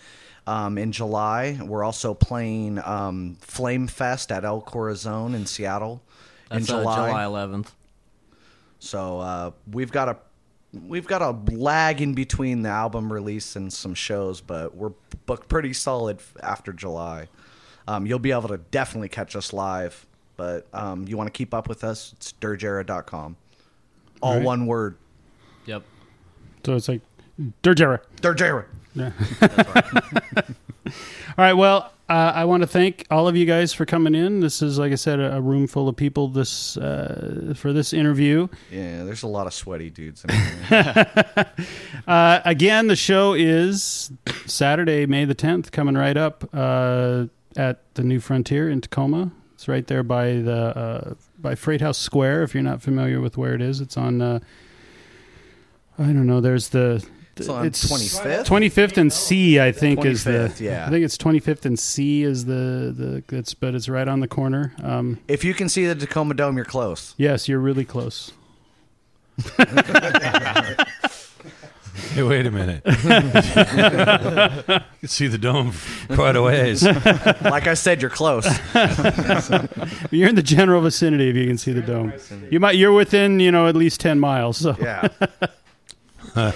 um, 0.47 0.78
in 0.78 0.93
July. 0.93 1.59
We're 1.62 1.84
also 1.84 2.14
playing 2.14 2.80
um, 2.84 3.36
Flame 3.41 3.86
Fest 3.86 4.32
at 4.32 4.45
El 4.45 4.61
Corazon 4.61 5.34
in 5.34 5.47
Seattle 5.47 6.03
That's 6.51 6.68
in 6.68 6.74
uh, 6.74 6.80
July. 6.80 7.09
July 7.09 7.24
11th. 7.24 7.68
So 8.80 9.20
uh, 9.20 9.51
we've 9.70 9.93
got 9.93 10.09
a 10.09 10.16
we've 10.73 11.07
got 11.07 11.23
a 11.23 11.31
lag 11.53 12.01
in 12.01 12.14
between 12.14 12.62
the 12.62 12.69
album 12.69 13.12
release 13.12 13.57
and 13.57 13.73
some 13.73 13.95
shows, 13.95 14.41
but 14.41 14.77
we're 14.77 14.93
booked 15.27 15.49
pretty 15.49 15.73
solid 15.73 16.21
after 16.43 16.73
July. 16.73 17.29
Um, 17.87 18.07
you'll 18.07 18.19
be 18.19 18.33
able 18.33 18.49
to 18.49 18.59
definitely 18.59 19.09
catch 19.09 19.35
us 19.35 19.53
live, 19.53 20.07
but 20.37 20.66
um, 20.75 21.07
you 21.09 21.16
want 21.16 21.27
to 21.27 21.33
keep 21.33 21.55
up 21.55 21.69
with 21.69 21.85
us? 21.85 22.12
It's 22.16 22.35
dirgera.com. 22.41 23.37
All 24.21 24.31
Alright. 24.33 24.45
one 24.45 24.66
word. 24.66 24.97
Yep. 25.66 25.83
So 26.66 26.75
it's 26.75 26.89
like 26.89 27.01
Dirge 27.62 27.81
Era. 27.81 28.01
Dirgera. 28.21 28.64
Yeah. 28.95 29.12
All 30.89 31.45
right. 31.45 31.53
Well, 31.55 31.93
uh, 32.09 32.32
I 32.34 32.47
want 32.47 32.62
to 32.62 32.66
thank 32.66 33.07
all 33.11 33.28
of 33.28 33.36
you 33.36 33.45
guys 33.45 33.74
for 33.74 33.84
coming 33.84 34.14
in. 34.14 34.41
This 34.41 34.62
is, 34.62 34.78
like 34.78 34.93
I 34.93 34.95
said, 34.95 35.20
a, 35.20 35.36
a 35.36 35.41
room 35.43 35.66
full 35.66 35.89
of 35.89 35.97
people. 35.97 36.28
This 36.28 36.76
uh, 36.78 37.53
for 37.55 37.72
this 37.72 37.93
interview. 37.93 38.49
Yeah, 38.70 39.05
there's 39.05 39.22
a 39.22 39.28
lot 39.28 39.47
of 39.47 39.53
sweaty 39.53 39.91
dudes 39.91 40.24
in 40.24 40.34
here. 40.34 41.47
Uh, 42.07 42.41
again, 42.47 42.86
the 42.86 42.97
show 42.97 43.34
is 43.34 44.11
Saturday, 44.47 45.05
May 45.05 45.26
the 45.26 45.34
10th, 45.34 45.70
coming 45.72 45.95
right 45.95 46.16
up 46.16 46.49
uh, 46.55 47.26
at 47.55 47.82
the 47.97 48.03
New 48.03 48.18
Frontier 48.18 48.70
in 48.70 48.80
Tacoma. 48.80 49.30
It's 49.53 49.68
right 49.68 49.86
there 49.86 50.03
by 50.03 50.36
the 50.36 50.55
uh, 50.55 51.14
by 51.39 51.55
Freight 51.55 51.82
House 51.82 51.99
Square. 51.99 52.45
If 52.45 52.55
you're 52.55 52.62
not 52.62 52.80
familiar 52.80 53.20
with 53.20 53.36
where 53.36 53.55
it 53.55 53.61
is, 53.61 53.82
it's 53.82 53.99
on. 53.99 54.22
Uh, 54.22 54.39
I 55.99 56.05
don't 56.05 56.26
know. 56.26 56.41
There's 56.41 56.68
the. 56.70 57.05
It's 57.41 57.84
25th? 57.84 58.47
25th 58.47 58.97
and 58.97 59.12
C, 59.12 59.61
I 59.61 59.72
think 59.72 60.05
is 60.05 60.24
the. 60.24 60.53
yeah. 60.59 60.86
I 60.86 60.91
think 60.91 61.05
it's 61.05 61.16
25th 61.16 61.64
and 61.64 61.78
C 61.78 62.22
is 62.22 62.45
the 62.47 63.22
the. 63.28 63.36
It's 63.36 63.55
but 63.55 63.74
it's 63.74 63.89
right 63.89 64.09
on 64.09 64.20
the 64.20 64.28
corner. 64.28 64.72
Um, 64.82 65.18
if 65.28 65.45
you 65.45 65.55
can 65.55 65.68
see 65.68 65.86
the 65.86 65.95
Tacoma 65.95 66.34
Dome, 66.34 66.57
you're 66.57 66.64
close. 66.64 67.14
yes, 67.16 67.49
you're 67.49 67.61
really 67.61 67.84
close. 67.84 68.32
Hey, 72.14 72.22
wait 72.22 72.47
a 72.47 72.51
minute. 72.51 72.82
you 72.86 72.93
can 75.01 75.09
see 75.09 75.26
the 75.26 75.39
dome 75.39 75.72
quite 76.11 76.36
a 76.36 76.43
ways. 76.43 76.82
like 76.84 77.66
I 77.66 77.74
said, 77.74 78.01
you're 78.01 78.11
close. 78.11 78.47
You're 80.11 80.28
in 80.28 80.34
the 80.34 80.43
general 80.43 80.80
vicinity 80.80 81.28
if 81.28 81.36
you 81.36 81.47
can 81.47 81.59
see 81.59 81.72
the 81.72 81.82
dome. 81.82 82.12
You 82.51 82.61
might 82.61 82.76
you're 82.76 82.93
within, 82.93 83.41
you 83.41 83.51
know, 83.53 83.66
at 83.66 83.76
least 83.76 84.01
10 84.01 84.18
miles. 84.20 84.57
So 84.59 84.76
Yeah. 84.80 85.09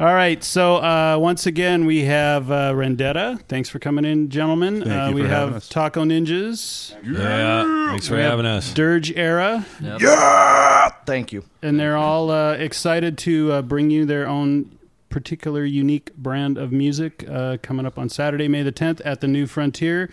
All 0.00 0.14
right. 0.14 0.44
So 0.44 0.76
uh, 0.76 1.18
once 1.18 1.46
again, 1.46 1.84
we 1.84 2.04
have 2.04 2.52
uh, 2.52 2.72
Rendetta. 2.72 3.42
Thanks 3.48 3.68
for 3.68 3.80
coming 3.80 4.04
in, 4.04 4.30
gentlemen. 4.30 4.84
Thank 4.84 4.92
uh, 4.92 5.08
you 5.08 5.14
we 5.16 5.22
for 5.22 5.28
having 5.28 5.48
have 5.48 5.56
us. 5.56 5.68
Taco 5.68 6.04
Ninjas. 6.04 6.94
Yeah, 7.04 7.88
thanks 7.90 8.06
for 8.06 8.14
We 8.14 8.20
have 8.20 8.30
having 8.30 8.46
us. 8.46 8.72
Dirge 8.72 9.10
Era. 9.16 9.66
Yeah. 9.82 10.90
Thank 11.04 11.32
you. 11.32 11.44
And 11.62 11.80
they're 11.80 11.96
all 11.96 12.30
uh, 12.30 12.52
excited 12.52 13.18
to 13.18 13.50
uh, 13.50 13.62
bring 13.62 13.90
you 13.90 14.06
their 14.06 14.28
own 14.28 14.78
particular 15.08 15.64
unique 15.64 16.14
brand 16.14 16.58
of 16.58 16.70
music 16.70 17.24
uh, 17.28 17.56
coming 17.60 17.84
up 17.84 17.98
on 17.98 18.08
Saturday, 18.08 18.46
May 18.46 18.62
the 18.62 18.70
10th 18.70 19.00
at 19.04 19.20
the 19.20 19.26
New 19.26 19.48
Frontier. 19.48 20.10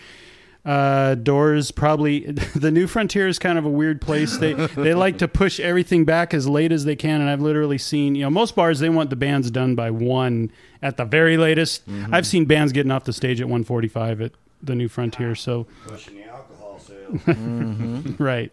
Uh, 0.65 1.13
doors 1.13 1.69
probably 1.69 2.21
the 2.55 2.71
New 2.71 2.87
Frontier 2.87 3.27
is 3.27 3.37
kind 3.37 3.59
of 3.59 3.65
a 3.65 3.69
weird 3.69 4.01
place. 4.01 4.37
They 4.37 4.53
they 4.53 4.93
like 4.95 5.19
to 5.19 5.27
push 5.27 5.59
everything 5.59 6.05
back 6.05 6.33
as 6.33 6.47
late 6.47 6.71
as 6.71 6.85
they 6.85 6.95
can, 6.95 7.21
and 7.21 7.29
I've 7.29 7.41
literally 7.41 7.77
seen 7.77 8.15
you 8.15 8.23
know 8.23 8.31
most 8.31 8.55
bars 8.55 8.79
they 8.79 8.89
want 8.89 9.11
the 9.11 9.15
bands 9.15 9.51
done 9.51 9.75
by 9.75 9.91
one 9.91 10.51
at 10.81 10.97
the 10.97 11.05
very 11.05 11.37
latest. 11.37 11.83
I've 12.11 12.25
seen 12.25 12.45
bands 12.45 12.71
getting 12.73 12.91
off 12.91 13.03
the 13.03 13.13
stage 13.13 13.39
at 13.41 13.47
one 13.47 13.63
forty 13.63 13.87
five 13.87 14.21
at 14.21 14.31
the 14.63 14.73
New 14.73 14.87
Frontier. 14.87 15.35
So 15.35 15.67
Pushing 15.85 16.15
the 16.15 16.23
alcohol 16.23 16.79
sales. 16.79 17.21
right. 18.19 18.51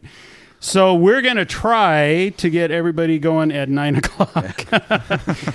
So 0.65 0.95
we're 0.95 1.23
gonna 1.23 1.45
try 1.45 2.33
to 2.37 2.49
get 2.49 2.71
everybody 2.71 3.19
going 3.19 3.51
at 3.51 3.69
nine 3.69 3.97
o'clock, 4.03 4.65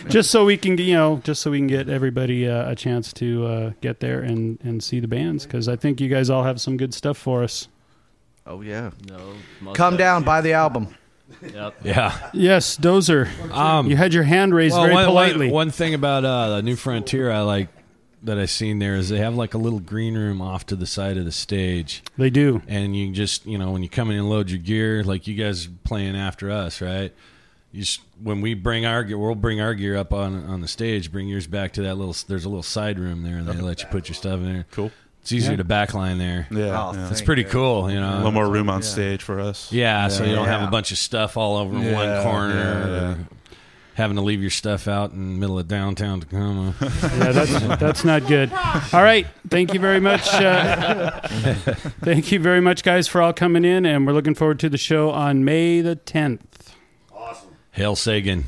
just 0.10 0.30
so 0.30 0.44
we 0.44 0.58
can, 0.58 0.78
you 0.78 0.96
know, 0.96 1.22
just 1.24 1.42
so 1.42 1.50
we 1.52 1.60
can 1.60 1.68
get 1.68 1.88
everybody 1.88 2.46
uh, 2.46 2.70
a 2.72 2.76
chance 2.76 3.14
to 3.14 3.46
uh, 3.46 3.72
get 3.80 4.02
there 4.02 4.20
and 4.20 4.60
and 4.64 4.84
see 4.84 5.00
the 5.00 5.08
bands 5.08 5.46
because 5.46 5.70
I 5.70 5.78
think 5.78 6.02
you 6.02 6.10
guys 6.10 6.30
all 6.30 6.44
have 6.44 6.60
some 6.60 6.76
good 6.76 6.94
stuff 6.94 7.18
for 7.18 7.42
us. 7.42 7.70
Oh 8.46 8.60
yeah. 8.62 8.92
No. 9.08 9.74
Come 9.74 9.96
down, 9.96 10.24
buy 10.24 10.42
the 10.42 10.52
album. 10.54 10.90
Yep. 11.42 11.76
Yeah. 11.86 12.30
Yes, 12.34 12.76
Dozer. 12.78 13.28
Um, 13.52 13.88
you 13.90 13.96
had 13.96 14.14
your 14.14 14.24
hand 14.24 14.54
raised 14.54 14.74
Well, 14.76 14.84
very 14.84 14.94
one- 14.94 15.04
one- 15.06 15.12
politely. 15.14 15.50
One, 15.52 15.72
thing 15.72 15.94
about 15.94 16.26
uh, 16.26 16.50
the 16.58 16.62
New 16.64 16.76
Frontier 16.76 17.32
I 17.32 17.42
like 17.42 17.70
that 18.28 18.38
I 18.38 18.46
seen 18.46 18.80
there 18.80 18.96
is 18.96 19.10
they 19.10 19.18
have 19.18 19.36
like 19.36 19.54
a 19.54 19.58
little 19.58 19.80
green 19.80 20.16
room 20.16 20.42
off 20.42 20.66
to 20.68 20.76
the 20.76 20.86
side 20.86 21.18
of 21.18 21.26
the 21.26 21.32
stage. 21.32 22.04
They 22.18 22.30
do, 22.30 22.62
and 22.68 22.96
you 22.96 23.12
just 23.12 23.46
you 23.46 23.58
know 23.58 23.72
when 23.72 23.84
you 23.84 23.90
come 23.90 24.10
in 24.12 24.18
and 24.18 24.30
load 24.30 24.50
your 24.50 24.60
gear, 24.60 25.04
like 25.04 25.28
you 25.28 25.34
guys 25.36 25.68
are 25.68 25.72
playing 25.84 26.16
after 26.16 26.50
us, 26.52 26.80
right? 26.82 27.12
You 27.74 27.82
just, 27.82 28.00
when 28.24 28.40
we 28.42 28.54
bring 28.54 28.86
our 28.86 29.04
gear, 29.04 29.18
we'll 29.18 29.36
bring 29.36 29.60
our 29.60 29.74
gear 29.74 29.98
up 29.98 30.14
on 30.14 30.46
on 30.46 30.62
the 30.62 30.68
stage. 30.68 31.12
Bring 31.12 31.28
yours 31.28 31.48
back 31.48 31.74
to 31.74 31.82
that 31.84 31.96
little. 31.96 32.16
There's 32.28 32.46
a 32.46 32.50
little 32.50 32.64
side 32.64 32.98
room 33.00 33.24
there, 33.24 33.38
and 33.38 33.48
they 33.48 33.54
let 33.60 33.82
you 33.82 33.88
put 33.90 34.08
your 34.08 34.16
stuff 34.16 34.36
in 34.40 34.46
there. 34.46 34.66
Cool. 34.72 34.92
It's 35.22 35.34
easier 35.34 35.52
Yeah. 35.52 35.58
to 35.58 35.64
backline 35.66 36.20
there. 36.20 36.48
Yeah, 36.50 36.82
Oh, 36.82 36.94
yeah. 36.94 37.10
it's 37.12 37.22
pretty 37.22 37.42
you. 37.42 37.50
cool. 37.50 37.92
You 37.92 38.00
know, 38.00 38.14
A 38.14 38.16
little 38.18 38.32
more 38.32 38.50
room 38.50 38.70
on 38.70 38.82
stage 38.82 39.22
for 39.22 39.42
us. 39.42 39.70
Yeah, 39.74 40.08
so 40.08 40.24
you 40.24 40.34
don't 40.34 40.48
have 40.48 40.66
a 40.66 40.72
bunch 40.72 40.92
of 40.94 40.98
stuff 40.98 41.36
all 41.36 41.58
over 41.58 41.78
Yeah, 41.78 41.94
one 41.94 42.24
corner. 42.24 43.18
Yeah, 43.98 44.04
or 44.04 44.04
yeah. 44.04 44.04
Having 44.04 44.18
to 44.18 44.24
leave 44.24 44.42
your 44.42 44.52
stuff 44.52 44.88
out 44.88 45.12
in 45.12 45.34
the 45.34 45.40
middle 45.40 45.60
of 45.60 45.68
downtown 45.68 46.20
Tacoma. 46.20 46.76
yeah, 46.82 47.32
that's 47.32 47.80
that's 47.80 48.04
not 48.04 48.28
good. 48.28 48.52
All 48.94 49.04
right, 49.04 49.28
thank 49.50 49.74
you 49.74 49.80
very 49.80 50.00
much. 50.00 50.28
Uh, 50.34 51.20
thank 52.02 52.32
you 52.32 52.40
very 52.40 52.62
much, 52.62 52.84
guys, 52.84 53.08
for 53.08 53.22
all 53.22 53.34
coming 53.34 53.66
in, 53.66 53.86
and 53.86 54.06
we're 54.06 54.14
looking 54.14 54.36
forward 54.36 54.60
to 54.60 54.70
the 54.70 54.78
show 54.78 55.12
on 55.12 55.44
May 55.44 55.82
the 55.82 55.96
tenth. 55.96 56.76
Awesome. 57.14 57.56
Hail 57.72 57.96
Sagan. 57.96 58.46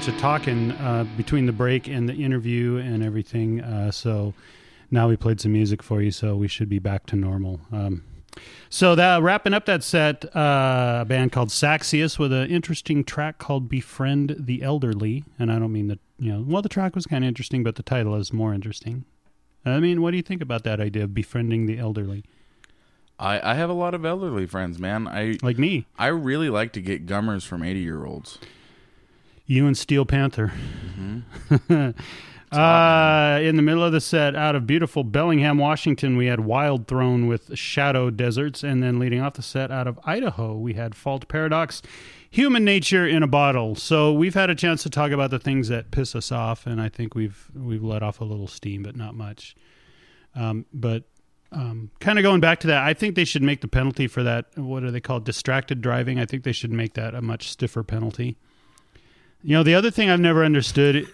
Bunch 0.00 0.14
of 0.14 0.18
talking 0.18 0.70
uh, 0.72 1.04
between 1.18 1.44
the 1.44 1.52
break 1.52 1.86
and 1.86 2.08
the 2.08 2.14
interview 2.14 2.78
and 2.78 3.02
everything. 3.02 3.60
Uh, 3.60 3.90
so 3.90 4.32
now 4.90 5.06
we 5.06 5.14
played 5.14 5.38
some 5.38 5.52
music 5.52 5.82
for 5.82 6.00
you, 6.00 6.10
so 6.10 6.34
we 6.36 6.48
should 6.48 6.70
be 6.70 6.78
back 6.78 7.04
to 7.04 7.16
normal. 7.16 7.60
Um, 7.70 8.02
so 8.70 8.94
that 8.94 9.20
wrapping 9.20 9.52
up 9.52 9.66
that 9.66 9.84
set, 9.84 10.24
uh, 10.34 11.00
a 11.02 11.04
band 11.04 11.32
called 11.32 11.50
Saxius 11.50 12.18
with 12.18 12.32
an 12.32 12.48
interesting 12.48 13.04
track 13.04 13.36
called 13.36 13.68
"Befriend 13.68 14.36
the 14.38 14.62
Elderly," 14.62 15.24
and 15.38 15.52
I 15.52 15.58
don't 15.58 15.70
mean 15.70 15.88
that 15.88 15.98
you 16.18 16.32
know. 16.32 16.46
Well, 16.48 16.62
the 16.62 16.70
track 16.70 16.94
was 16.94 17.04
kind 17.04 17.22
of 17.22 17.28
interesting, 17.28 17.62
but 17.62 17.76
the 17.76 17.82
title 17.82 18.14
is 18.14 18.32
more 18.32 18.54
interesting. 18.54 19.04
I 19.66 19.80
mean, 19.80 20.00
what 20.00 20.12
do 20.12 20.16
you 20.16 20.22
think 20.22 20.40
about 20.40 20.64
that 20.64 20.80
idea 20.80 21.04
of 21.04 21.12
befriending 21.12 21.66
the 21.66 21.78
elderly? 21.78 22.24
I, 23.18 23.50
I 23.50 23.54
have 23.54 23.68
a 23.68 23.74
lot 23.74 23.92
of 23.92 24.06
elderly 24.06 24.46
friends, 24.46 24.78
man. 24.78 25.06
I 25.06 25.36
like 25.42 25.58
me. 25.58 25.84
I 25.98 26.06
really 26.06 26.48
like 26.48 26.72
to 26.72 26.80
get 26.80 27.04
gummers 27.04 27.44
from 27.44 27.62
eighty 27.62 27.80
year 27.80 28.06
olds. 28.06 28.38
You 29.50 29.66
and 29.66 29.76
Steel 29.76 30.06
Panther. 30.06 30.52
Mm-hmm. 31.50 31.90
uh, 32.56 33.40
in 33.40 33.56
the 33.56 33.62
middle 33.62 33.82
of 33.82 33.90
the 33.90 34.00
set, 34.00 34.36
out 34.36 34.54
of 34.54 34.64
beautiful 34.64 35.02
Bellingham, 35.02 35.58
Washington, 35.58 36.16
we 36.16 36.26
had 36.26 36.38
Wild 36.38 36.86
Throne 36.86 37.26
with 37.26 37.58
Shadow 37.58 38.10
Deserts. 38.10 38.62
And 38.62 38.80
then 38.80 39.00
leading 39.00 39.20
off 39.20 39.34
the 39.34 39.42
set, 39.42 39.72
out 39.72 39.88
of 39.88 39.98
Idaho, 40.04 40.56
we 40.56 40.74
had 40.74 40.94
Fault 40.94 41.26
Paradox, 41.26 41.82
Human 42.30 42.64
Nature 42.64 43.04
in 43.08 43.24
a 43.24 43.26
Bottle. 43.26 43.74
So 43.74 44.12
we've 44.12 44.34
had 44.34 44.50
a 44.50 44.54
chance 44.54 44.84
to 44.84 44.90
talk 44.90 45.10
about 45.10 45.32
the 45.32 45.40
things 45.40 45.66
that 45.66 45.90
piss 45.90 46.14
us 46.14 46.30
off, 46.30 46.64
and 46.64 46.80
I 46.80 46.88
think 46.88 47.16
we've 47.16 47.50
we've 47.52 47.82
let 47.82 48.04
off 48.04 48.20
a 48.20 48.24
little 48.24 48.46
steam, 48.46 48.84
but 48.84 48.94
not 48.94 49.16
much. 49.16 49.56
Um, 50.36 50.64
but 50.72 51.08
um, 51.50 51.90
kind 51.98 52.20
of 52.20 52.22
going 52.22 52.40
back 52.40 52.60
to 52.60 52.68
that, 52.68 52.84
I 52.84 52.94
think 52.94 53.16
they 53.16 53.24
should 53.24 53.42
make 53.42 53.62
the 53.62 53.68
penalty 53.68 54.06
for 54.06 54.22
that. 54.22 54.56
What 54.56 54.84
are 54.84 54.92
they 54.92 55.00
called? 55.00 55.24
Distracted 55.24 55.80
driving. 55.80 56.20
I 56.20 56.24
think 56.24 56.44
they 56.44 56.52
should 56.52 56.70
make 56.70 56.94
that 56.94 57.16
a 57.16 57.20
much 57.20 57.48
stiffer 57.48 57.82
penalty. 57.82 58.38
You 59.42 59.54
know, 59.56 59.62
the 59.62 59.74
other 59.74 59.90
thing 59.90 60.10
I've 60.10 60.20
never 60.20 60.44
understood. 60.44 61.08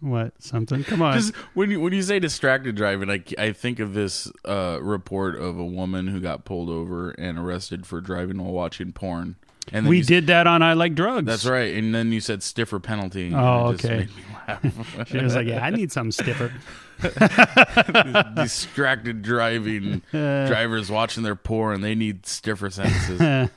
What 0.00 0.32
something? 0.42 0.82
Come 0.82 1.00
on. 1.00 1.14
Just 1.16 1.34
when 1.54 1.70
you 1.70 1.80
when 1.80 1.92
you 1.92 2.02
say 2.02 2.18
distracted 2.18 2.74
driving, 2.74 3.08
I, 3.08 3.22
I 3.38 3.52
think 3.52 3.78
of 3.78 3.94
this 3.94 4.30
uh, 4.44 4.78
report 4.82 5.36
of 5.36 5.58
a 5.58 5.64
woman 5.64 6.08
who 6.08 6.20
got 6.20 6.44
pulled 6.44 6.68
over 6.68 7.10
and 7.10 7.38
arrested 7.38 7.86
for 7.86 8.00
driving 8.00 8.42
while 8.42 8.52
watching 8.52 8.92
porn. 8.92 9.36
And 9.72 9.86
we 9.86 9.98
you 9.98 10.04
did 10.04 10.26
that 10.26 10.48
on 10.48 10.60
I 10.60 10.72
Like 10.72 10.96
Drugs. 10.96 11.26
That's 11.26 11.46
right. 11.46 11.74
And 11.76 11.94
then 11.94 12.10
you 12.10 12.20
said 12.20 12.42
stiffer 12.42 12.80
penalty. 12.80 13.32
Oh, 13.32 13.68
okay. 13.74 13.98
made 13.98 14.16
me 14.16 14.22
laugh. 14.48 15.08
she 15.08 15.18
was 15.18 15.36
like, 15.36 15.46
"Yeah, 15.46 15.64
I 15.64 15.70
need 15.70 15.92
something 15.92 16.10
stiffer." 16.10 16.52
distracted 18.34 19.22
driving 19.22 20.02
drivers 20.10 20.90
watching 20.90 21.22
their 21.22 21.36
porn. 21.36 21.80
They 21.80 21.94
need 21.94 22.26
stiffer 22.26 22.70
sentences. 22.70 23.48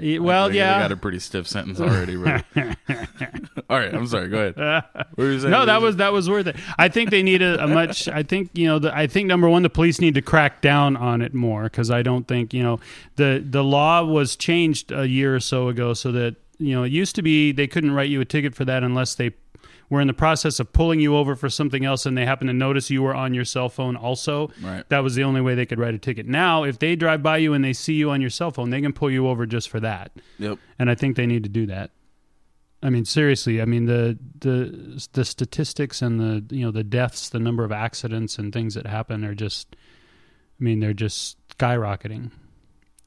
Well, 0.00 0.54
yeah. 0.54 0.80
got 0.80 0.92
a 0.92 0.96
pretty 0.96 1.18
stiff 1.18 1.48
sentence 1.48 1.80
already. 1.80 2.16
But... 2.16 2.44
All 3.70 3.78
right, 3.78 3.92
I'm 3.92 4.06
sorry. 4.06 4.28
Go 4.28 4.38
ahead. 4.38 4.84
What 5.18 5.24
were 5.24 5.32
you 5.32 5.40
saying? 5.40 5.50
no, 5.50 5.66
that 5.66 5.82
was 5.82 5.96
that 5.96 6.12
was 6.12 6.28
worth 6.28 6.46
it. 6.46 6.56
I 6.78 6.88
think 6.88 7.10
they 7.10 7.24
need 7.24 7.42
a, 7.42 7.64
a 7.64 7.66
much. 7.66 8.06
I 8.06 8.22
think 8.22 8.50
you 8.54 8.68
know. 8.68 8.78
The, 8.78 8.96
I 8.96 9.08
think 9.08 9.26
number 9.26 9.48
one, 9.48 9.62
the 9.62 9.70
police 9.70 10.00
need 10.00 10.14
to 10.14 10.22
crack 10.22 10.60
down 10.60 10.96
on 10.96 11.22
it 11.22 11.34
more 11.34 11.64
because 11.64 11.90
I 11.90 12.02
don't 12.02 12.28
think 12.28 12.54
you 12.54 12.62
know 12.62 12.78
the 13.16 13.44
the 13.44 13.64
law 13.64 14.04
was 14.04 14.36
changed 14.36 14.92
a 14.92 15.08
year 15.08 15.34
or 15.34 15.40
so 15.40 15.68
ago 15.68 15.94
so 15.94 16.12
that 16.12 16.36
you 16.58 16.72
know 16.74 16.84
it 16.84 16.92
used 16.92 17.16
to 17.16 17.22
be 17.22 17.50
they 17.50 17.66
couldn't 17.66 17.92
write 17.92 18.10
you 18.10 18.20
a 18.20 18.24
ticket 18.24 18.54
for 18.54 18.64
that 18.66 18.84
unless 18.84 19.16
they 19.16 19.32
were 19.90 20.00
in 20.00 20.06
the 20.06 20.14
process 20.14 20.60
of 20.60 20.72
pulling 20.72 21.00
you 21.00 21.16
over 21.16 21.34
for 21.34 21.48
something 21.48 21.84
else 21.84 22.04
and 22.04 22.16
they 22.16 22.26
happen 22.26 22.46
to 22.46 22.52
notice 22.52 22.90
you 22.90 23.02
were 23.02 23.14
on 23.14 23.34
your 23.34 23.44
cell 23.44 23.68
phone 23.68 23.96
also. 23.96 24.50
Right. 24.62 24.88
That 24.88 25.00
was 25.00 25.14
the 25.14 25.24
only 25.24 25.40
way 25.40 25.54
they 25.54 25.66
could 25.66 25.78
write 25.78 25.94
a 25.94 25.98
ticket. 25.98 26.26
Now, 26.26 26.64
if 26.64 26.78
they 26.78 26.96
drive 26.96 27.22
by 27.22 27.38
you 27.38 27.54
and 27.54 27.64
they 27.64 27.72
see 27.72 27.94
you 27.94 28.10
on 28.10 28.20
your 28.20 28.30
cell 28.30 28.50
phone, 28.50 28.70
they 28.70 28.80
can 28.80 28.92
pull 28.92 29.10
you 29.10 29.28
over 29.28 29.46
just 29.46 29.68
for 29.68 29.80
that. 29.80 30.12
Yep. 30.38 30.58
And 30.78 30.90
I 30.90 30.94
think 30.94 31.16
they 31.16 31.26
need 31.26 31.42
to 31.44 31.48
do 31.48 31.66
that. 31.66 31.90
I 32.82 32.90
mean, 32.90 33.04
seriously. 33.04 33.60
I 33.60 33.64
mean 33.64 33.86
the 33.86 34.18
the 34.38 35.02
the 35.12 35.24
statistics 35.24 36.00
and 36.00 36.20
the 36.20 36.54
you 36.54 36.64
know 36.64 36.70
the 36.70 36.84
deaths, 36.84 37.28
the 37.28 37.40
number 37.40 37.64
of 37.64 37.72
accidents 37.72 38.38
and 38.38 38.52
things 38.52 38.74
that 38.74 38.86
happen 38.86 39.24
are 39.24 39.34
just. 39.34 39.74
I 40.60 40.64
mean, 40.64 40.80
they're 40.80 40.92
just 40.92 41.36
skyrocketing, 41.56 42.32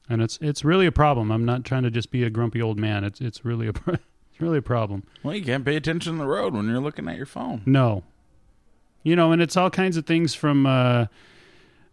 and 0.08 0.22
it's 0.22 0.38
it's 0.40 0.64
really 0.64 0.86
a 0.86 0.92
problem. 0.92 1.30
I'm 1.30 1.44
not 1.44 1.64
trying 1.64 1.82
to 1.82 1.90
just 1.90 2.10
be 2.10 2.22
a 2.22 2.30
grumpy 2.30 2.62
old 2.62 2.78
man. 2.78 3.04
It's 3.04 3.20
it's 3.20 3.44
really 3.44 3.68
a 3.68 3.72
it's 4.32 4.40
really 4.40 4.58
a 4.58 4.62
problem. 4.62 5.04
Well, 5.22 5.36
you 5.36 5.44
can't 5.44 5.64
pay 5.64 5.76
attention 5.76 6.14
to 6.14 6.18
the 6.18 6.26
road 6.26 6.54
when 6.54 6.66
you're 6.68 6.80
looking 6.80 7.08
at 7.08 7.16
your 7.16 7.26
phone. 7.26 7.62
No, 7.66 8.02
you 9.02 9.14
know, 9.16 9.32
and 9.32 9.40
it's 9.42 9.56
all 9.56 9.70
kinds 9.70 9.96
of 9.96 10.06
things 10.06 10.34
from. 10.34 10.66
uh 10.66 11.06